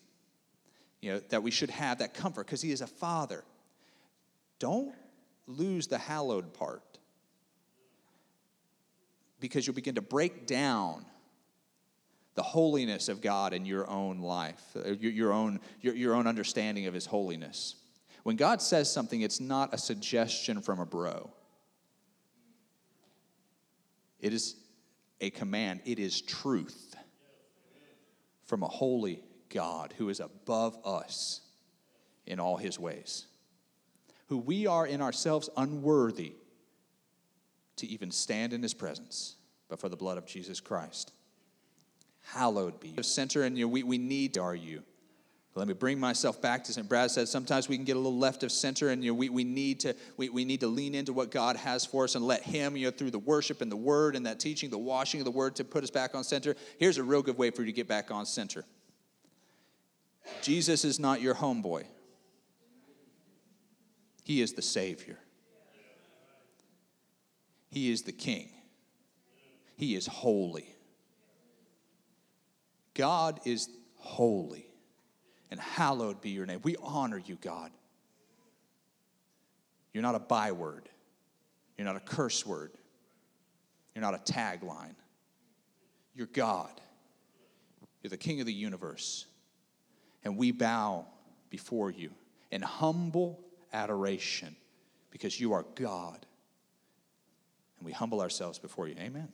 you 1.01 1.13
know, 1.13 1.21
that 1.31 1.43
we 1.43 1.51
should 1.51 1.71
have 1.71 1.99
that 1.99 2.15
comfort 2.15 2.47
because 2.47 2.63
he 2.63 2.71
is 2.71 2.81
a 2.81 2.87
father. 2.87 3.43
don't 4.61 4.95
lose 5.49 5.89
the 5.89 5.99
hallowed 5.99 6.55
part 6.55 6.99
because 9.41 9.67
you'll 9.67 9.75
begin 9.75 9.97
to 9.97 10.03
break 10.03 10.47
down 10.47 11.05
the 12.35 12.43
holiness 12.43 13.09
of 13.09 13.21
God 13.21 13.53
in 13.53 13.65
your 13.65 13.89
own 13.89 14.21
life, 14.21 14.63
uh, 14.77 14.93
your, 14.93 15.13
your, 15.13 15.33
own, 15.33 15.61
your, 15.81 15.95
your 15.95 16.15
own 16.15 16.27
understanding 16.27 16.87
of 16.87 16.95
His 16.95 17.07
holiness. 17.07 17.77
When 18.23 18.37
God 18.37 18.63
says 18.63 18.93
something, 18.93 19.21
it's 19.21 19.41
not 19.41 19.75
a 19.75 19.79
suggestion 19.79 20.61
from 20.61 20.81
a 20.81 20.87
bro, 20.87 21.31
it 24.21 24.33
is 24.33 24.57
a 25.21 25.31
command, 25.31 25.81
it 25.85 25.99
is 25.99 26.21
truth 26.21 26.95
from 28.45 28.63
a 28.63 28.69
holy 28.69 29.23
God 29.49 29.95
who 29.97 30.09
is 30.09 30.21
above 30.21 30.79
us 30.85 31.41
in 32.27 32.39
all 32.39 32.57
His 32.57 32.79
ways, 32.79 33.27
who 34.29 34.39
we 34.39 34.67
are 34.67 34.87
in 34.87 35.01
ourselves 35.01 35.49
unworthy 35.57 36.35
to 37.81 37.87
even 37.87 38.11
stand 38.11 38.53
in 38.53 38.63
his 38.63 38.75
presence, 38.75 39.37
but 39.69 39.81
for 39.81 39.89
the 39.89 39.97
blood 39.97 40.19
of 40.19 40.27
Jesus 40.27 40.61
Christ. 40.61 41.13
Hallowed 42.33 42.79
be 42.79 42.95
center, 43.03 43.43
and 43.43 43.59
you 43.59 43.69
we, 43.69 43.83
we 43.83 43.99
need 43.99 44.39
are 44.39 44.55
you. 44.55 44.83
Let 45.57 45.67
me 45.67 45.75
bring 45.75 45.99
myself 45.99 46.41
back 46.41 46.63
to 46.65 46.73
St. 46.73 46.89
Brad 46.89 47.11
said 47.11 47.27
sometimes 47.27 47.69
we 47.69 47.77
can 47.77 47.85
get 47.85 47.97
a 47.97 47.99
little 47.99 48.17
left 48.17 48.45
of 48.45 48.53
center 48.53 48.91
and 48.91 49.03
you 49.03 49.11
know, 49.11 49.15
we, 49.17 49.29
we, 49.29 49.43
need 49.43 49.81
to, 49.81 49.97
we, 50.17 50.29
we 50.29 50.45
need 50.45 50.61
to 50.61 50.69
lean 50.69 50.95
into 50.95 51.13
what 51.13 51.33
God 51.33 51.57
has 51.57 51.85
for 51.85 52.05
us 52.05 52.15
and 52.15 52.25
let 52.25 52.45
Him, 52.45 52.77
you 52.77 52.87
know, 52.87 52.93
through 52.93 53.11
the 53.11 53.19
worship 53.19 53.61
and 53.61 53.71
the 53.71 53.77
word 53.77 54.15
and 54.15 54.27
that 54.27 54.39
teaching, 54.39 54.71
the 54.71 54.79
washing 54.79 55.21
of 55.21 55.25
the 55.25 55.33
word 55.33 55.57
to 55.57 55.65
put 55.65 55.83
us 55.83 55.91
back 55.91 56.15
on 56.15 56.23
center. 56.23 56.55
Here's 56.79 56.99
a 56.99 57.03
real 57.03 57.21
good 57.21 57.37
way 57.37 57.51
for 57.51 57.63
you 57.63 57.67
to 57.67 57.73
get 57.73 57.89
back 57.89 58.13
on 58.13 58.27
center. 58.27 58.65
Jesus 60.41 60.85
is 60.85 61.01
not 61.01 61.21
your 61.21 61.35
homeboy. 61.35 61.85
He 64.23 64.41
is 64.41 64.53
the 64.53 64.63
Savior. 64.63 65.19
He 67.71 67.91
is 67.91 68.03
the 68.03 68.13
King. 68.13 68.51
He 69.77 69.97
is 69.97 70.07
holy. 70.07 70.77
God 73.01 73.41
is 73.47 73.71
holy, 73.97 74.67
and 75.51 75.59
hallowed 75.59 76.21
be 76.21 76.29
your 76.29 76.45
name. 76.45 76.61
We 76.63 76.77
honor 76.83 77.17
you, 77.17 77.39
God. 77.41 77.71
You're 79.95 80.03
not 80.03 80.15
a 80.15 80.21
byword, 80.21 80.87
you're 81.79 81.87
not 81.87 81.97
a 81.97 82.01
curse 82.01 82.45
word, 82.45 82.73
you're 83.95 84.03
not 84.03 84.13
a 84.13 84.33
tagline. 84.33 84.97
You're 86.15 86.27
God. 86.27 86.79
You're 88.03 88.11
the 88.11 88.19
King 88.19 88.41
of 88.41 88.47
the 88.47 88.53
universe. 88.53 89.25
And 90.23 90.37
we 90.37 90.51
bow 90.51 91.07
before 91.49 91.91
you 91.91 92.11
in 92.51 92.61
humble 92.61 93.41
adoration 93.73 94.55
because 95.11 95.41
you 95.41 95.55
are 95.55 95.65
God 95.75 96.27
and 97.79 97.87
we 97.87 97.93
humble 97.93 98.21
ourselves 98.21 98.59
before 98.59 98.89
you. 98.89 98.97
Amen. 98.99 99.29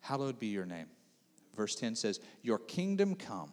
Hallowed 0.00 0.38
be 0.38 0.48
your 0.48 0.66
name. 0.66 0.86
Verse 1.56 1.74
10 1.74 1.94
says, 1.94 2.20
Your 2.42 2.58
kingdom 2.58 3.14
come, 3.14 3.52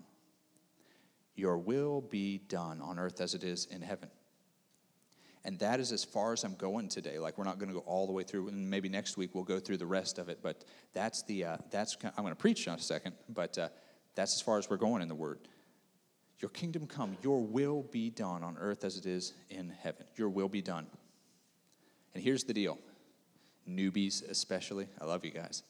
your 1.35 1.57
will 1.57 2.01
be 2.01 2.38
done 2.38 2.81
on 2.81 2.99
earth 2.99 3.21
as 3.21 3.33
it 3.33 3.43
is 3.43 3.65
in 3.65 3.81
heaven. 3.81 4.09
And 5.45 5.57
that 5.59 5.79
is 5.79 5.91
as 5.91 6.03
far 6.03 6.33
as 6.33 6.43
I'm 6.43 6.55
going 6.55 6.89
today. 6.89 7.17
Like 7.17 7.38
we're 7.38 7.45
not 7.45 7.59
going 7.59 7.69
to 7.69 7.73
go 7.73 7.83
all 7.85 8.05
the 8.05 8.12
way 8.12 8.23
through, 8.23 8.49
and 8.49 8.69
maybe 8.69 8.89
next 8.89 9.17
week 9.17 9.33
we'll 9.33 9.45
go 9.45 9.59
through 9.59 9.77
the 9.77 9.85
rest 9.85 10.19
of 10.19 10.27
it. 10.27 10.39
But 10.41 10.65
that's 10.93 11.23
the 11.23 11.45
uh, 11.45 11.57
that's 11.71 11.97
I'm 12.03 12.23
going 12.23 12.29
to 12.29 12.35
preach 12.35 12.67
in 12.67 12.73
a 12.73 12.79
second. 12.79 13.15
But 13.29 13.57
uh, 13.57 13.69
that's 14.15 14.35
as 14.35 14.41
far 14.41 14.57
as 14.57 14.69
we're 14.69 14.77
going 14.77 15.01
in 15.01 15.07
the 15.07 15.15
Word. 15.15 15.39
Your 16.39 16.49
kingdom 16.49 16.88
come, 16.88 17.17
your 17.21 17.41
will 17.41 17.83
be 17.83 18.09
done 18.09 18.43
on 18.43 18.57
earth 18.57 18.83
as 18.83 18.97
it 18.97 19.05
is 19.05 19.33
in 19.49 19.69
heaven. 19.69 20.05
Your 20.15 20.29
will 20.29 20.49
be 20.49 20.62
done. 20.62 20.88
And 22.13 22.23
here's 22.23 22.43
the 22.43 22.53
deal 22.53 22.77
newbies 23.67 24.27
especially. 24.27 24.88
I 24.99 25.05
love 25.05 25.23
you 25.23 25.31
guys. 25.31 25.63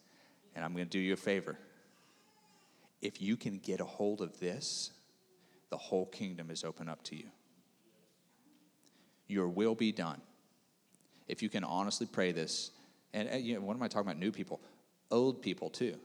And 0.56 0.64
I'm 0.64 0.74
going 0.74 0.86
to 0.86 0.90
do 0.90 1.00
you 1.00 1.14
a 1.14 1.18
favor. 1.18 1.58
If 3.02 3.22
you 3.22 3.38
can 3.38 3.60
get 3.60 3.80
a 3.80 3.86
hold 3.86 4.22
of 4.22 4.40
this, 4.40 4.92
the 5.70 5.78
whole 5.78 6.06
kingdom 6.06 6.50
is 6.52 6.64
open 6.64 6.90
up 6.90 7.04
to 7.06 7.16
you. 7.16 7.30
Your 9.28 9.48
will 9.48 9.76
be 9.76 9.92
done. 9.92 10.22
If 11.28 11.44
you 11.44 11.50
can 11.50 11.64
honestly 11.64 12.08
pray 12.12 12.32
this, 12.32 12.72
and 13.14 13.44
you 13.44 13.56
know, 13.56 13.62
what 13.62 13.76
am 13.76 13.84
I 13.84 13.88
talking 13.88 14.10
about? 14.10 14.20
New 14.20 14.32
people, 14.32 14.60
old 15.12 15.42
people 15.42 15.70
too, 15.70 15.96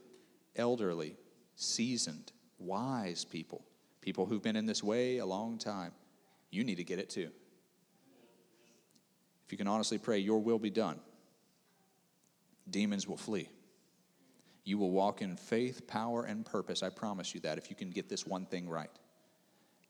elderly, 0.55 1.15
seasoned, 1.55 2.31
wise 2.59 3.25
people, 3.25 3.65
people 4.01 4.25
who've 4.25 4.41
been 4.41 4.55
in 4.55 4.65
this 4.65 4.83
way 4.83 5.17
a 5.17 5.25
long 5.25 5.57
time. 5.57 5.91
You 6.51 6.63
need 6.63 6.75
to 6.75 6.83
get 6.83 6.99
it 6.99 7.09
too. 7.09 7.29
If 9.45 9.51
you 9.51 9.57
can 9.57 9.67
honestly 9.67 9.97
pray, 9.97 10.19
Your 10.19 10.39
will 10.39 10.59
be 10.59 10.69
done 10.69 10.99
demons 12.69 13.07
will 13.07 13.17
flee. 13.17 13.49
You 14.65 14.79
will 14.79 14.91
walk 14.91 15.21
in 15.21 15.37
faith, 15.37 15.87
power, 15.87 16.23
and 16.23 16.43
purpose. 16.43 16.81
I 16.81 16.89
promise 16.89 17.33
you 17.33 17.39
that 17.41 17.59
if 17.59 17.69
you 17.69 17.75
can 17.75 17.91
get 17.91 18.09
this 18.09 18.25
one 18.25 18.47
thing 18.47 18.67
right, 18.67 18.89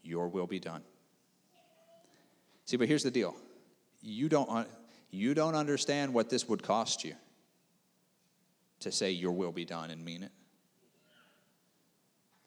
your 0.03 0.27
will 0.27 0.47
be 0.47 0.59
done. 0.59 0.83
See, 2.65 2.77
but 2.77 2.87
here's 2.87 3.03
the 3.03 3.11
deal 3.11 3.35
you 4.01 4.27
don't, 4.29 4.49
uh, 4.49 4.65
you 5.11 5.33
don't 5.33 5.55
understand 5.55 6.13
what 6.13 6.29
this 6.29 6.47
would 6.47 6.61
cost 6.61 7.03
you 7.03 7.15
to 8.81 8.91
say 8.91 9.11
your 9.11 9.31
will 9.31 9.53
be 9.53 9.65
done 9.65 9.89
and 9.89 10.03
mean 10.03 10.23
it. 10.23 10.31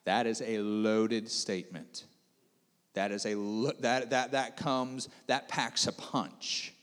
That 0.05 0.27
is 0.27 0.41
a 0.41 0.59
loaded 0.59 1.29
statement. 1.29 2.05
That 2.93 3.11
is 3.11 3.25
a 3.25 3.33
that 3.79 4.09
that 4.11 4.31
that 4.31 4.57
comes 4.57 5.09
that 5.27 5.47
packs 5.47 5.87
a 5.87 5.91
punch. 5.91 6.73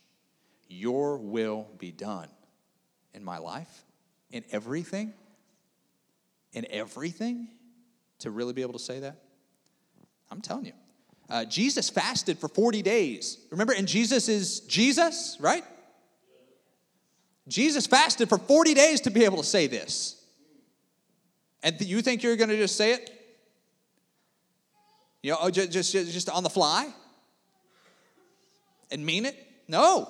Your 0.68 1.18
will 1.18 1.68
be 1.78 1.92
done 1.92 2.28
in 3.14 3.24
my 3.24 3.38
life, 3.38 3.84
in 4.30 4.44
everything, 4.50 5.14
in 6.56 6.66
everything, 6.70 7.48
to 8.18 8.30
really 8.30 8.54
be 8.54 8.62
able 8.62 8.72
to 8.72 8.78
say 8.78 9.00
that? 9.00 9.18
I'm 10.30 10.40
telling 10.40 10.64
you. 10.64 10.72
Uh, 11.28 11.44
Jesus 11.44 11.90
fasted 11.90 12.38
for 12.38 12.48
40 12.48 12.82
days. 12.82 13.38
Remember, 13.50 13.74
and 13.74 13.86
Jesus 13.86 14.28
is 14.28 14.60
Jesus, 14.60 15.36
right? 15.38 15.62
Jesus 17.46 17.86
fasted 17.86 18.28
for 18.28 18.38
40 18.38 18.74
days 18.74 19.02
to 19.02 19.10
be 19.10 19.24
able 19.24 19.36
to 19.36 19.44
say 19.44 19.66
this. 19.66 20.24
And 21.62 21.78
you 21.80 22.00
think 22.00 22.22
you're 22.22 22.36
going 22.36 22.48
to 22.48 22.56
just 22.56 22.76
say 22.76 22.92
it? 22.92 23.10
You 25.22 25.32
know, 25.32 25.50
just, 25.50 25.72
just, 25.72 25.92
just 25.92 26.30
on 26.30 26.42
the 26.42 26.50
fly? 26.50 26.88
And 28.90 29.04
mean 29.04 29.26
it? 29.26 29.36
No. 29.68 30.08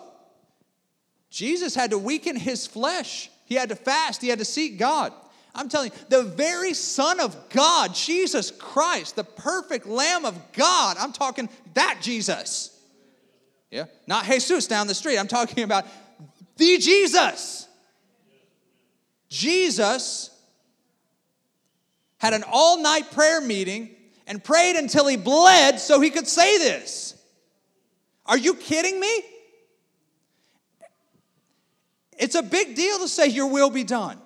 Jesus 1.30 1.74
had 1.74 1.90
to 1.90 1.98
weaken 1.98 2.36
his 2.36 2.66
flesh. 2.66 3.30
He 3.46 3.56
had 3.56 3.70
to 3.70 3.76
fast. 3.76 4.22
He 4.22 4.28
had 4.28 4.38
to 4.38 4.44
seek 4.44 4.78
God. 4.78 5.12
I'm 5.56 5.68
telling 5.70 5.90
you, 5.90 5.98
the 6.10 6.22
very 6.22 6.74
Son 6.74 7.18
of 7.18 7.48
God, 7.48 7.94
Jesus 7.94 8.50
Christ, 8.50 9.16
the 9.16 9.24
perfect 9.24 9.86
Lamb 9.86 10.24
of 10.24 10.38
God, 10.52 10.98
I'm 11.00 11.12
talking 11.12 11.48
that 11.74 11.98
Jesus. 12.02 12.78
Yeah? 13.70 13.86
Not 14.06 14.26
Jesus 14.26 14.66
down 14.66 14.86
the 14.86 14.94
street. 14.94 15.18
I'm 15.18 15.28
talking 15.28 15.64
about 15.64 15.86
the 16.56 16.78
Jesus. 16.78 17.66
Jesus 19.28 20.30
had 22.18 22.34
an 22.34 22.44
all 22.50 22.82
night 22.82 23.10
prayer 23.10 23.40
meeting 23.40 23.90
and 24.26 24.42
prayed 24.42 24.76
until 24.76 25.06
he 25.06 25.16
bled 25.16 25.80
so 25.80 26.00
he 26.00 26.10
could 26.10 26.28
say 26.28 26.58
this. 26.58 27.14
Are 28.26 28.38
you 28.38 28.54
kidding 28.54 29.00
me? 29.00 29.22
It's 32.18 32.34
a 32.34 32.42
big 32.42 32.74
deal 32.74 32.98
to 32.98 33.08
say, 33.08 33.28
Your 33.28 33.48
will 33.48 33.70
be 33.70 33.84
done. 33.84 34.18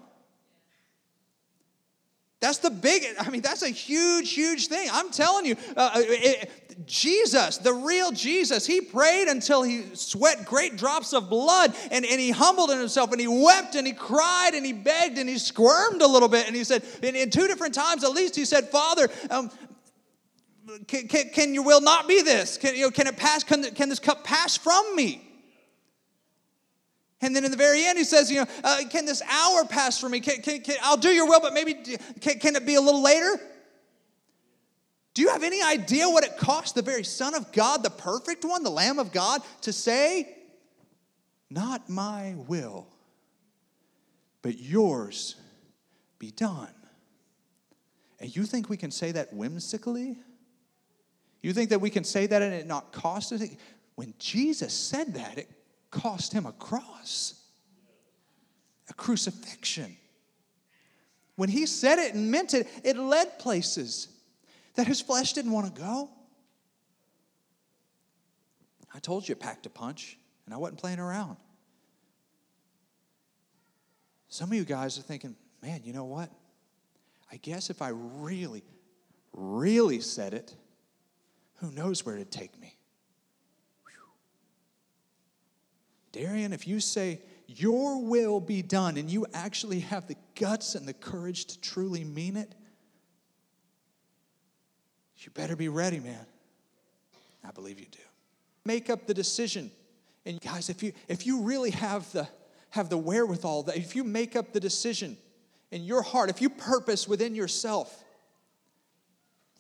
That's 2.41 2.57
the 2.57 2.71
big, 2.71 3.05
I 3.19 3.29
mean, 3.29 3.43
that's 3.43 3.63
a 3.63 3.69
huge, 3.69 4.33
huge 4.33 4.69
thing. 4.69 4.89
I'm 4.91 5.11
telling 5.11 5.45
you, 5.45 5.57
uh, 5.77 5.91
uh, 5.95 6.01
it, 6.03 6.87
Jesus, 6.87 7.59
the 7.59 7.75
real 7.75 8.13
Jesus, 8.13 8.67
he 8.67 8.81
prayed 8.81 9.29
until 9.29 9.63
he 9.63 9.85
sweat 9.95 10.47
great 10.47 10.77
drops 10.77 11.13
of 11.13 11.29
blood 11.29 11.75
and, 11.91 12.07
and 12.07 12.19
he 12.19 12.31
humbled 12.31 12.71
himself 12.71 13.13
and 13.13 13.21
he 13.21 13.29
wept 13.29 13.75
and 13.75 13.87
he 13.87 13.93
cried 13.93 14.53
and 14.55 14.65
he 14.65 14.73
begged 14.73 15.19
and 15.19 15.29
he 15.29 15.37
squirmed 15.37 16.01
a 16.01 16.07
little 16.07 16.29
bit. 16.29 16.47
And 16.47 16.57
he 16.57 16.65
said, 16.65 16.83
in, 17.03 17.15
in 17.15 17.29
two 17.29 17.47
different 17.47 17.75
times 17.75 18.05
at 18.05 18.13
least, 18.13 18.35
he 18.37 18.47
said, 18.47 18.71
Father, 18.71 19.09
um, 19.31 19.51
can, 20.87 21.09
can, 21.09 21.29
can, 21.29 21.53
your 21.53 21.65
will 21.65 21.83
not 21.83 22.09
be 22.09 22.23
this? 22.23 22.57
Can, 22.57 22.75
you 22.75 22.83
know, 22.83 22.91
can 22.91 23.07
it 23.07 23.19
pass? 23.19 23.45
Can, 23.45 23.63
can 23.75 23.91
this 23.91 23.99
cup 23.99 24.25
pass 24.25 24.57
from 24.57 24.97
me? 24.97 25.30
And 27.23 27.37
then 27.37 27.45
in 27.45 27.51
the 27.51 27.57
very 27.57 27.85
end, 27.85 27.99
he 27.99 28.05
says, 28.05 28.31
you 28.31 28.41
know, 28.41 28.47
uh, 28.65 28.79
can 28.91 29.05
this 29.05 29.23
hour 29.31 29.65
pass 29.65 29.99
for 29.99 30.09
me? 30.09 30.21
Can, 30.21 30.41
can, 30.41 30.61
can, 30.63 30.77
I'll 30.83 30.97
do 30.97 31.11
your 31.11 31.29
will, 31.29 31.41
but 31.41 31.53
maybe 31.53 31.75
can, 32.21 32.39
can 32.39 32.57
it 32.57 32.65
be 32.65 32.77
a 32.77 32.81
little 32.81 33.03
later? 33.03 33.39
Do 35.13 35.23
you 35.23 35.29
have 35.29 35.43
any 35.43 35.63
idea 35.63 36.09
what 36.09 36.25
it 36.25 36.39
cost 36.39 36.75
the 36.75 36.83
very 36.83 37.05
Son 37.05 37.35
of 37.35 37.53
God, 37.53 37.83
the 37.83 37.91
perfect 37.91 38.45
one, 38.45 38.63
the 38.63 38.71
Lamb 38.71 38.99
of 38.99 39.13
God, 39.13 39.43
to 39.63 39.73
say, 39.73 40.37
Not 41.51 41.91
my 41.91 42.35
will, 42.47 42.87
but 44.41 44.59
yours 44.59 45.37
be 46.19 46.31
done? 46.31 46.73
And 48.19 48.35
you 48.35 48.45
think 48.45 48.71
we 48.71 48.77
can 48.77 48.91
say 48.91 49.13
that 49.13 49.33
whimsically? 49.33 50.17
You 51.43 51.53
think 51.53 51.71
that 51.71 51.81
we 51.81 51.91
can 51.91 52.05
say 52.05 52.27
that 52.27 52.41
and 52.41 52.55
it 52.55 52.67
not 52.67 52.93
cost 52.93 53.33
us? 53.33 53.43
When 53.95 54.15
Jesus 54.19 54.73
said 54.73 55.15
that, 55.15 55.39
it 55.39 55.51
cost 55.91 56.33
him 56.33 56.47
a 56.47 56.53
cross, 56.53 57.35
a 58.89 58.95
crucifixion. 58.95 59.97
When 61.37 61.49
he 61.49 61.67
said 61.67 61.99
it 61.99 62.15
and 62.15 62.31
meant 62.31 62.55
it, 62.55 62.69
it 62.85 62.97
led 62.97 63.39
places 63.39 64.09
that 64.75 64.87
his 64.87 65.01
flesh 65.01 65.33
didn't 65.33 65.53
want 65.53 65.75
to 65.75 65.81
go. 65.81 66.11
I 68.95 68.99
told 68.99 69.29
you 69.29 69.33
it 69.33 69.41
packed 69.41 69.67
a 69.67 69.71
punch, 69.71 70.19
and 70.45 70.55
I 70.55 70.59
wasn't 70.59 70.81
playing 70.81 70.99
around. 70.99 71.37
Some 74.29 74.51
of 74.51 74.55
you 74.55 74.65
guys 74.65 74.99
are 74.99 75.03
thinking, 75.03 75.37
man, 75.63 75.81
you 75.85 75.93
know 75.93 76.05
what? 76.05 76.31
I 77.33 77.37
guess 77.37 77.71
if 77.71 77.83
I 77.83 77.91
really, 77.93 78.63
really 79.33 80.01
said 80.01 80.35
it, 80.35 80.55
who 81.57 81.71
knows 81.73 82.05
where 82.05 82.17
it'd 82.17 82.31
take 82.31 82.59
me? 82.61 82.77
Darian, 86.13 86.53
if 86.53 86.67
you 86.67 86.81
say, 86.81 87.21
Your 87.47 88.03
will 88.03 88.41
be 88.41 88.63
done, 88.63 88.97
and 88.97 89.11
you 89.11 89.27
actually 89.33 89.81
have 89.81 90.07
the 90.07 90.17
guts 90.35 90.75
and 90.75 90.87
the 90.87 90.93
courage 90.93 91.47
to 91.47 91.61
truly 91.61 92.05
mean 92.05 92.37
it, 92.37 92.55
you 95.19 95.31
better 95.33 95.57
be 95.57 95.69
ready, 95.69 96.01
man. 96.01 96.27
I 97.45 97.51
believe 97.51 97.79
you 97.79 97.87
do. 97.91 97.99
Make 98.65 98.89
up 98.91 99.07
the 99.07 99.15
decision. 99.15 99.71
And 100.25 100.41
guys, 100.41 100.71
if 100.71 100.83
you 100.83 100.93
if 101.09 101.27
you 101.27 101.43
really 101.43 101.71
have 101.71 102.11
the 102.13 102.29
have 102.71 102.89
the 102.89 102.99
wherewithal 102.99 103.65
that 103.65 103.77
if 103.77 103.97
you 103.97 104.05
make 104.05 104.37
up 104.37 104.53
the 104.53 104.61
decision 104.61 105.17
in 105.71 105.83
your 105.85 106.03
heart, 106.03 106.31
if 106.31 106.41
you 106.41 106.51
purpose 106.51 107.09
within 107.09 107.35
yourself, 107.35 108.05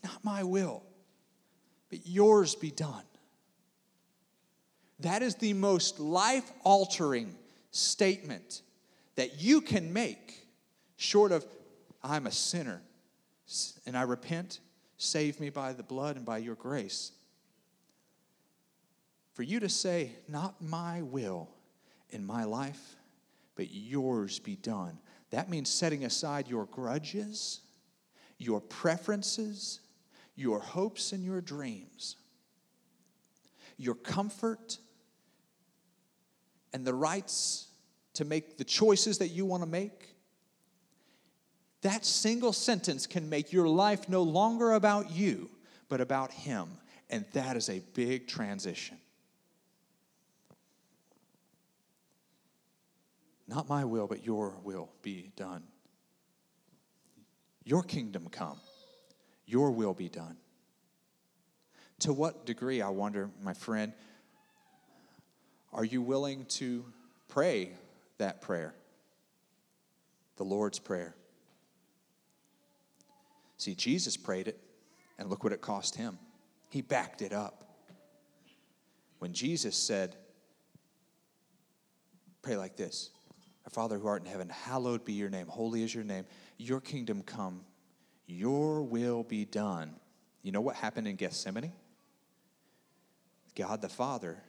not 0.02 0.22
my 0.24 0.44
will, 0.44 0.82
but 1.88 2.06
yours 2.06 2.54
be 2.54 2.70
done. 2.70 3.02
That 5.02 5.22
is 5.22 5.36
the 5.36 5.54
most 5.54 5.98
life 5.98 6.50
altering 6.62 7.34
statement 7.70 8.62
that 9.16 9.40
you 9.40 9.60
can 9.60 9.92
make, 9.92 10.46
short 10.96 11.32
of, 11.32 11.46
I'm 12.02 12.26
a 12.26 12.32
sinner 12.32 12.82
and 13.86 13.96
I 13.96 14.02
repent, 14.02 14.60
save 14.96 15.40
me 15.40 15.50
by 15.50 15.72
the 15.72 15.82
blood 15.82 16.16
and 16.16 16.24
by 16.24 16.38
your 16.38 16.54
grace. 16.54 17.12
For 19.32 19.42
you 19.42 19.60
to 19.60 19.68
say, 19.68 20.12
Not 20.28 20.60
my 20.60 21.02
will 21.02 21.48
in 22.10 22.24
my 22.24 22.44
life, 22.44 22.96
but 23.56 23.72
yours 23.72 24.38
be 24.38 24.56
done. 24.56 24.98
That 25.30 25.48
means 25.48 25.70
setting 25.70 26.04
aside 26.04 26.48
your 26.48 26.66
grudges, 26.66 27.60
your 28.38 28.60
preferences, 28.60 29.80
your 30.34 30.60
hopes 30.60 31.12
and 31.12 31.24
your 31.24 31.40
dreams, 31.40 32.16
your 33.76 33.94
comfort, 33.94 34.78
and 36.72 36.84
the 36.84 36.94
rights 36.94 37.68
to 38.14 38.24
make 38.24 38.58
the 38.58 38.64
choices 38.64 39.18
that 39.18 39.28
you 39.28 39.44
want 39.44 39.62
to 39.62 39.68
make. 39.68 40.14
That 41.82 42.04
single 42.04 42.52
sentence 42.52 43.06
can 43.06 43.28
make 43.28 43.52
your 43.52 43.68
life 43.68 44.08
no 44.08 44.22
longer 44.22 44.72
about 44.72 45.10
you, 45.10 45.50
but 45.88 46.00
about 46.00 46.30
Him. 46.30 46.68
And 47.08 47.24
that 47.32 47.56
is 47.56 47.68
a 47.68 47.80
big 47.94 48.28
transition. 48.28 48.98
Not 53.48 53.68
my 53.68 53.84
will, 53.84 54.06
but 54.06 54.24
your 54.24 54.54
will 54.62 54.90
be 55.02 55.32
done. 55.34 55.64
Your 57.64 57.82
kingdom 57.82 58.28
come. 58.30 58.60
Your 59.46 59.72
will 59.72 59.94
be 59.94 60.08
done. 60.08 60.36
To 62.00 62.12
what 62.12 62.46
degree, 62.46 62.80
I 62.80 62.88
wonder, 62.90 63.30
my 63.42 63.52
friend, 63.52 63.92
are 65.72 65.84
you 65.84 66.02
willing 66.02 66.44
to 66.46 66.84
pray 67.28 67.72
that 68.18 68.42
prayer? 68.42 68.74
The 70.36 70.44
Lord's 70.44 70.78
Prayer. 70.78 71.14
See, 73.56 73.74
Jesus 73.74 74.16
prayed 74.16 74.48
it, 74.48 74.58
and 75.18 75.28
look 75.28 75.44
what 75.44 75.52
it 75.52 75.60
cost 75.60 75.94
him. 75.94 76.18
He 76.70 76.80
backed 76.80 77.20
it 77.20 77.32
up. 77.32 77.66
When 79.18 79.34
Jesus 79.34 79.76
said, 79.76 80.16
Pray 82.42 82.56
like 82.56 82.76
this 82.76 83.10
Our 83.66 83.70
Father 83.70 83.98
who 83.98 84.06
art 84.06 84.24
in 84.24 84.30
heaven, 84.30 84.48
hallowed 84.48 85.04
be 85.04 85.12
your 85.12 85.28
name, 85.28 85.46
holy 85.46 85.82
is 85.82 85.94
your 85.94 86.04
name, 86.04 86.24
your 86.56 86.80
kingdom 86.80 87.22
come, 87.22 87.60
your 88.26 88.82
will 88.82 89.22
be 89.22 89.44
done. 89.44 89.94
You 90.42 90.52
know 90.52 90.62
what 90.62 90.76
happened 90.76 91.06
in 91.06 91.16
Gethsemane? 91.16 91.72
God 93.54 93.82
the 93.82 93.90
Father 93.90 94.42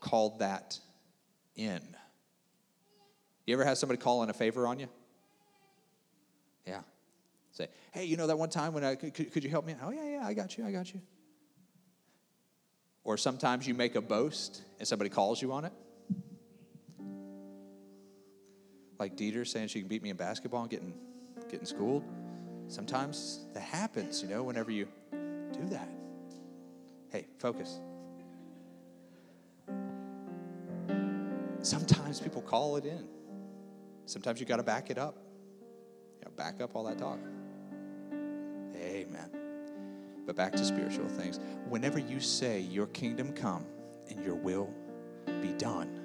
called 0.00 0.40
that 0.40 0.78
in. 1.56 1.80
You 3.46 3.54
ever 3.54 3.64
have 3.64 3.78
somebody 3.78 3.98
call 3.98 4.22
in 4.22 4.30
a 4.30 4.34
favor 4.34 4.66
on 4.66 4.78
you? 4.78 4.88
Yeah. 6.66 6.80
Say, 7.52 7.68
hey, 7.92 8.04
you 8.04 8.16
know 8.16 8.26
that 8.26 8.38
one 8.38 8.50
time 8.50 8.74
when 8.74 8.84
I 8.84 8.94
could, 8.94 9.14
could 9.32 9.42
you 9.42 9.50
help 9.50 9.64
me? 9.64 9.74
Oh, 9.82 9.90
yeah, 9.90 10.04
yeah, 10.04 10.26
I 10.26 10.34
got 10.34 10.58
you, 10.58 10.66
I 10.66 10.70
got 10.70 10.92
you. 10.92 11.00
Or 13.04 13.16
sometimes 13.16 13.66
you 13.66 13.72
make 13.74 13.94
a 13.94 14.02
boast 14.02 14.62
and 14.78 14.86
somebody 14.86 15.08
calls 15.08 15.40
you 15.40 15.52
on 15.52 15.64
it. 15.64 15.72
Like 18.98 19.16
Dieter 19.16 19.46
saying 19.46 19.68
she 19.68 19.80
can 19.80 19.88
beat 19.88 20.02
me 20.02 20.10
in 20.10 20.16
basketball 20.16 20.62
and 20.62 20.70
getting, 20.70 20.92
getting 21.50 21.66
schooled. 21.66 22.04
Sometimes 22.66 23.46
that 23.54 23.62
happens, 23.62 24.22
you 24.22 24.28
know, 24.28 24.42
whenever 24.42 24.70
you 24.70 24.88
do 25.10 25.66
that. 25.70 25.88
Hey, 27.10 27.26
focus. 27.38 27.80
Sometimes 31.68 32.18
people 32.18 32.40
call 32.40 32.76
it 32.76 32.86
in. 32.86 33.06
Sometimes 34.06 34.40
you 34.40 34.46
got 34.46 34.56
to 34.56 34.62
back 34.62 34.88
it 34.88 34.96
up. 34.96 35.18
You 36.22 36.30
back 36.34 36.62
up 36.62 36.74
all 36.74 36.84
that 36.84 36.96
talk. 36.96 37.18
Amen. 38.74 39.30
But 40.24 40.34
back 40.34 40.52
to 40.52 40.64
spiritual 40.64 41.08
things. 41.08 41.38
Whenever 41.68 41.98
you 41.98 42.20
say, 42.20 42.60
Your 42.60 42.86
kingdom 42.86 43.34
come 43.34 43.66
and 44.08 44.24
your 44.24 44.34
will 44.34 44.72
be 45.42 45.52
done, 45.58 46.00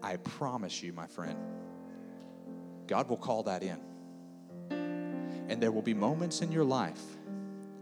I 0.00 0.14
promise 0.18 0.80
you, 0.80 0.92
my 0.92 1.08
friend, 1.08 1.38
God 2.86 3.08
will 3.08 3.16
call 3.16 3.42
that 3.42 3.64
in. 3.64 3.80
And 4.70 5.60
there 5.60 5.72
will 5.72 5.82
be 5.82 5.94
moments 5.94 6.40
in 6.40 6.52
your 6.52 6.62
life 6.62 7.02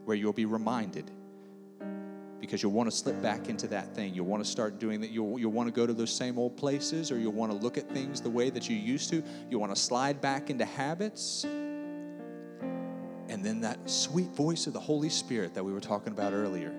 where 0.07 0.17
you'll 0.17 0.33
be 0.33 0.47
reminded 0.47 1.11
because 2.43 2.61
you'll 2.61 2.73
want 2.73 2.91
to 2.91 2.97
slip 2.97 3.23
back 3.23 3.49
into 3.49 3.69
that 3.69 3.95
thing. 3.95 4.13
You'll 4.13 4.27
want 4.27 4.45
to 4.45 4.51
start 4.51 4.81
doing 4.81 5.01
that. 5.03 5.11
You'll, 5.11 5.39
you'll 5.39 5.53
want 5.53 5.69
to 5.69 5.73
go 5.73 5.87
to 5.87 5.93
those 5.93 6.11
same 6.11 6.41
old 6.41 6.57
places 6.57 7.13
or 7.13 7.17
you'll 7.17 7.31
want 7.31 7.53
to 7.53 7.59
look 7.59 7.79
at 7.79 7.89
things 7.89 8.21
the 8.21 8.31
way 8.31 8.51
that 8.51 8.69
you 8.69 8.75
used 8.75 9.11
to. 9.11 9.23
You'll 9.49 9.61
want 9.61 9.73
to 9.73 9.81
slide 9.81 10.21
back 10.21 10.51
into 10.51 10.65
habits. 10.65 11.45
And 11.45 13.45
then 13.45 13.61
that 13.61 13.89
sweet 13.89 14.31
voice 14.31 14.67
of 14.67 14.73
the 14.73 14.81
Holy 14.81 15.09
Spirit 15.09 15.55
that 15.55 15.65
we 15.65 15.73
were 15.73 15.79
talking 15.79 16.13
about 16.13 16.33
earlier, 16.33 16.75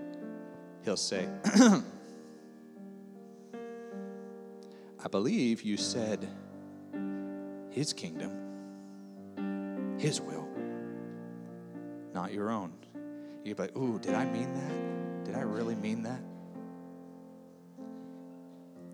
He'll 0.83 0.97
say, 0.97 1.29
I 1.45 1.81
believe 5.09 5.61
you 5.61 5.77
said 5.77 6.27
His 7.69 7.93
kingdom, 7.93 8.33
His 9.97 10.19
will, 10.19 10.49
not 12.13 12.33
your 12.33 12.51
own. 12.51 12.73
You'd 13.45 13.55
be 13.55 13.63
like, 13.63 13.77
Ooh, 13.77 13.97
did 13.97 14.13
I 14.13 14.25
mean 14.25 14.53
that? 14.53 15.02
Did 15.25 15.35
I 15.35 15.41
really 15.41 15.75
mean 15.75 16.03
that? 16.03 16.19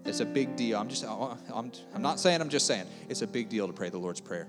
It's 0.05 0.21
a 0.21 0.25
big 0.25 0.55
deal. 0.55 0.79
I'm 0.79 0.89
just, 0.89 1.03
I'm, 1.05 1.71
I'm 1.93 2.01
not 2.01 2.19
saying, 2.19 2.41
I'm 2.41 2.49
just 2.49 2.65
saying, 2.65 2.85
it's 3.09 3.21
a 3.21 3.27
big 3.27 3.49
deal 3.49 3.67
to 3.67 3.73
pray 3.73 3.89
the 3.89 3.97
Lord's 3.97 4.21
Prayer. 4.21 4.47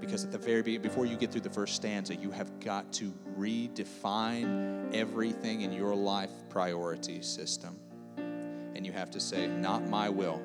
Because 0.00 0.24
at 0.24 0.32
the 0.32 0.38
very 0.38 0.62
beginning, 0.62 0.82
before 0.82 1.06
you 1.06 1.16
get 1.16 1.32
through 1.32 1.42
the 1.42 1.50
first 1.50 1.74
stanza, 1.74 2.14
you 2.14 2.30
have 2.30 2.60
got 2.60 2.92
to 2.94 3.12
redefine 3.38 4.94
everything 4.94 5.62
in 5.62 5.72
your 5.72 5.94
life 5.94 6.30
priority 6.50 7.22
system. 7.22 7.78
And 8.16 8.84
you 8.84 8.92
have 8.92 9.10
to 9.12 9.20
say, 9.20 9.46
Not 9.46 9.88
my 9.88 10.08
will, 10.08 10.42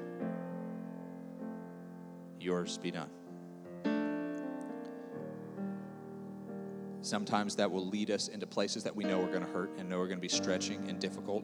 yours 2.39 2.78
be 2.78 2.91
done. 2.91 3.10
Sometimes 7.08 7.55
that 7.55 7.72
will 7.72 7.88
lead 7.88 8.12
us 8.12 8.28
into 8.28 8.45
places 8.45 8.84
that 8.84 8.93
we 8.93 9.05
know 9.05 9.24
are 9.24 9.28
going 9.28 9.45
to 9.45 9.49
hurt 9.49 9.72
and 9.78 9.89
know 9.89 9.97
are 10.01 10.08
going 10.08 10.18
to 10.18 10.22
be 10.22 10.28
stretching 10.28 10.89
and 10.89 10.99
difficult. 10.99 11.41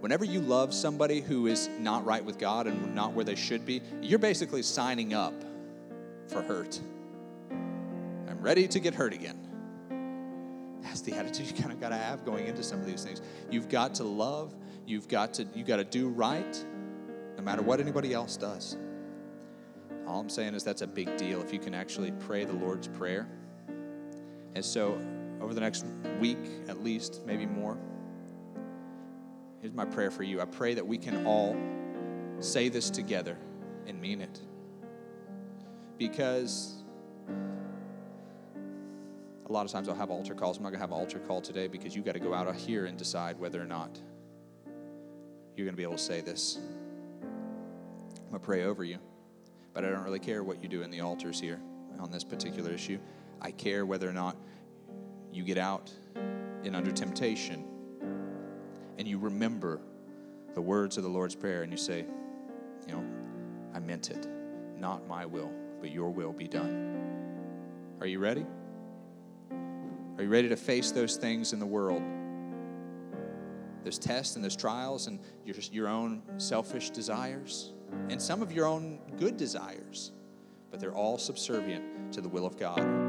Whenever 0.00 0.24
you 0.24 0.40
love 0.40 0.74
somebody 0.74 1.20
who 1.20 1.46
is 1.46 1.68
not 1.78 2.04
right 2.04 2.24
with 2.24 2.36
God 2.36 2.66
and 2.66 2.92
not 2.92 3.12
where 3.12 3.24
they 3.24 3.36
should 3.36 3.64
be, 3.64 3.80
you're 4.02 4.18
basically 4.18 4.62
signing 4.62 5.14
up 5.14 5.34
for 6.26 6.42
hurt. 6.42 6.80
I'm 7.48 8.40
ready 8.40 8.66
to 8.66 8.80
get 8.80 8.92
hurt 8.92 9.12
again. 9.12 9.38
That's 10.82 11.00
the 11.00 11.12
attitude 11.12 11.46
you 11.46 11.54
kind 11.54 11.72
of 11.72 11.80
got 11.80 11.90
to 11.90 11.96
have 11.96 12.24
going 12.24 12.48
into 12.48 12.64
some 12.64 12.80
of 12.80 12.86
these 12.86 13.04
things. 13.04 13.22
You've 13.48 13.68
got 13.68 13.94
to 13.96 14.04
love, 14.04 14.52
you've 14.84 15.06
got 15.06 15.32
to 15.34 15.46
you 15.54 15.62
got 15.62 15.76
to 15.76 15.84
do 15.84 16.08
right 16.08 16.64
no 17.36 17.44
matter 17.44 17.62
what 17.62 17.78
anybody 17.78 18.12
else 18.12 18.36
does. 18.36 18.76
All 20.08 20.18
I'm 20.18 20.28
saying 20.28 20.54
is 20.54 20.64
that's 20.64 20.82
a 20.82 20.88
big 20.88 21.16
deal 21.16 21.40
if 21.40 21.52
you 21.52 21.60
can 21.60 21.72
actually 21.72 22.10
pray 22.10 22.44
the 22.44 22.52
Lord's 22.52 22.88
prayer 22.88 23.28
and 24.56 24.64
so, 24.64 24.98
over 25.42 25.52
the 25.52 25.60
next 25.60 25.84
week 26.18 26.38
at 26.66 26.82
least, 26.82 27.20
maybe 27.26 27.44
more, 27.44 27.76
here's 29.60 29.74
my 29.74 29.84
prayer 29.84 30.10
for 30.10 30.22
you. 30.22 30.40
I 30.40 30.46
pray 30.46 30.72
that 30.72 30.86
we 30.86 30.96
can 30.96 31.26
all 31.26 31.54
say 32.40 32.70
this 32.70 32.88
together 32.88 33.36
and 33.86 34.00
mean 34.00 34.22
it. 34.22 34.40
Because 35.98 36.82
a 39.46 39.52
lot 39.52 39.66
of 39.66 39.70
times 39.70 39.90
I'll 39.90 39.94
have 39.94 40.10
altar 40.10 40.34
calls. 40.34 40.56
I'm 40.56 40.62
not 40.62 40.70
going 40.70 40.78
to 40.78 40.84
have 40.84 40.90
an 40.90 40.96
altar 40.96 41.18
call 41.18 41.42
today 41.42 41.68
because 41.68 41.94
you 41.94 42.00
got 42.00 42.14
to 42.14 42.18
go 42.18 42.32
out 42.32 42.48
of 42.48 42.56
here 42.56 42.86
and 42.86 42.96
decide 42.96 43.38
whether 43.38 43.60
or 43.60 43.66
not 43.66 44.00
you're 45.54 45.66
going 45.66 45.74
to 45.74 45.76
be 45.76 45.82
able 45.82 45.96
to 45.96 46.02
say 46.02 46.22
this. 46.22 46.58
I'm 47.20 48.30
going 48.30 48.32
to 48.32 48.38
pray 48.38 48.64
over 48.64 48.84
you, 48.84 48.96
but 49.74 49.84
I 49.84 49.90
don't 49.90 50.02
really 50.02 50.18
care 50.18 50.42
what 50.42 50.62
you 50.62 50.68
do 50.70 50.80
in 50.80 50.90
the 50.90 51.02
altars 51.02 51.38
here 51.38 51.60
on 52.00 52.10
this 52.10 52.24
particular 52.24 52.70
issue. 52.70 52.98
I 53.40 53.50
care 53.50 53.86
whether 53.86 54.08
or 54.08 54.12
not 54.12 54.36
you 55.32 55.44
get 55.44 55.58
out 55.58 55.92
and 56.64 56.74
under 56.74 56.90
temptation 56.90 57.64
and 58.98 59.06
you 59.06 59.18
remember 59.18 59.80
the 60.54 60.60
words 60.60 60.96
of 60.96 61.02
the 61.02 61.08
Lord's 61.08 61.34
Prayer 61.34 61.62
and 61.62 61.70
you 61.70 61.78
say, 61.78 62.06
you 62.86 62.94
know, 62.94 63.04
I 63.74 63.78
meant 63.78 64.10
it. 64.10 64.26
Not 64.78 65.06
my 65.06 65.26
will, 65.26 65.50
but 65.80 65.90
your 65.90 66.10
will 66.10 66.32
be 66.32 66.48
done. 66.48 66.96
Are 68.00 68.06
you 68.06 68.18
ready? 68.18 68.46
Are 69.50 70.22
you 70.22 70.28
ready 70.28 70.48
to 70.48 70.56
face 70.56 70.92
those 70.92 71.16
things 71.16 71.52
in 71.52 71.58
the 71.58 71.66
world? 71.66 72.02
Those 73.84 73.98
tests 73.98 74.36
and 74.36 74.44
those 74.44 74.56
trials 74.56 75.06
and 75.06 75.20
your, 75.44 75.56
your 75.70 75.88
own 75.88 76.22
selfish 76.38 76.90
desires 76.90 77.72
and 78.08 78.20
some 78.20 78.42
of 78.42 78.50
your 78.50 78.66
own 78.66 78.98
good 79.18 79.36
desires, 79.36 80.12
but 80.70 80.80
they're 80.80 80.94
all 80.94 81.18
subservient 81.18 82.12
to 82.12 82.20
the 82.20 82.28
will 82.28 82.46
of 82.46 82.58
God. 82.58 83.05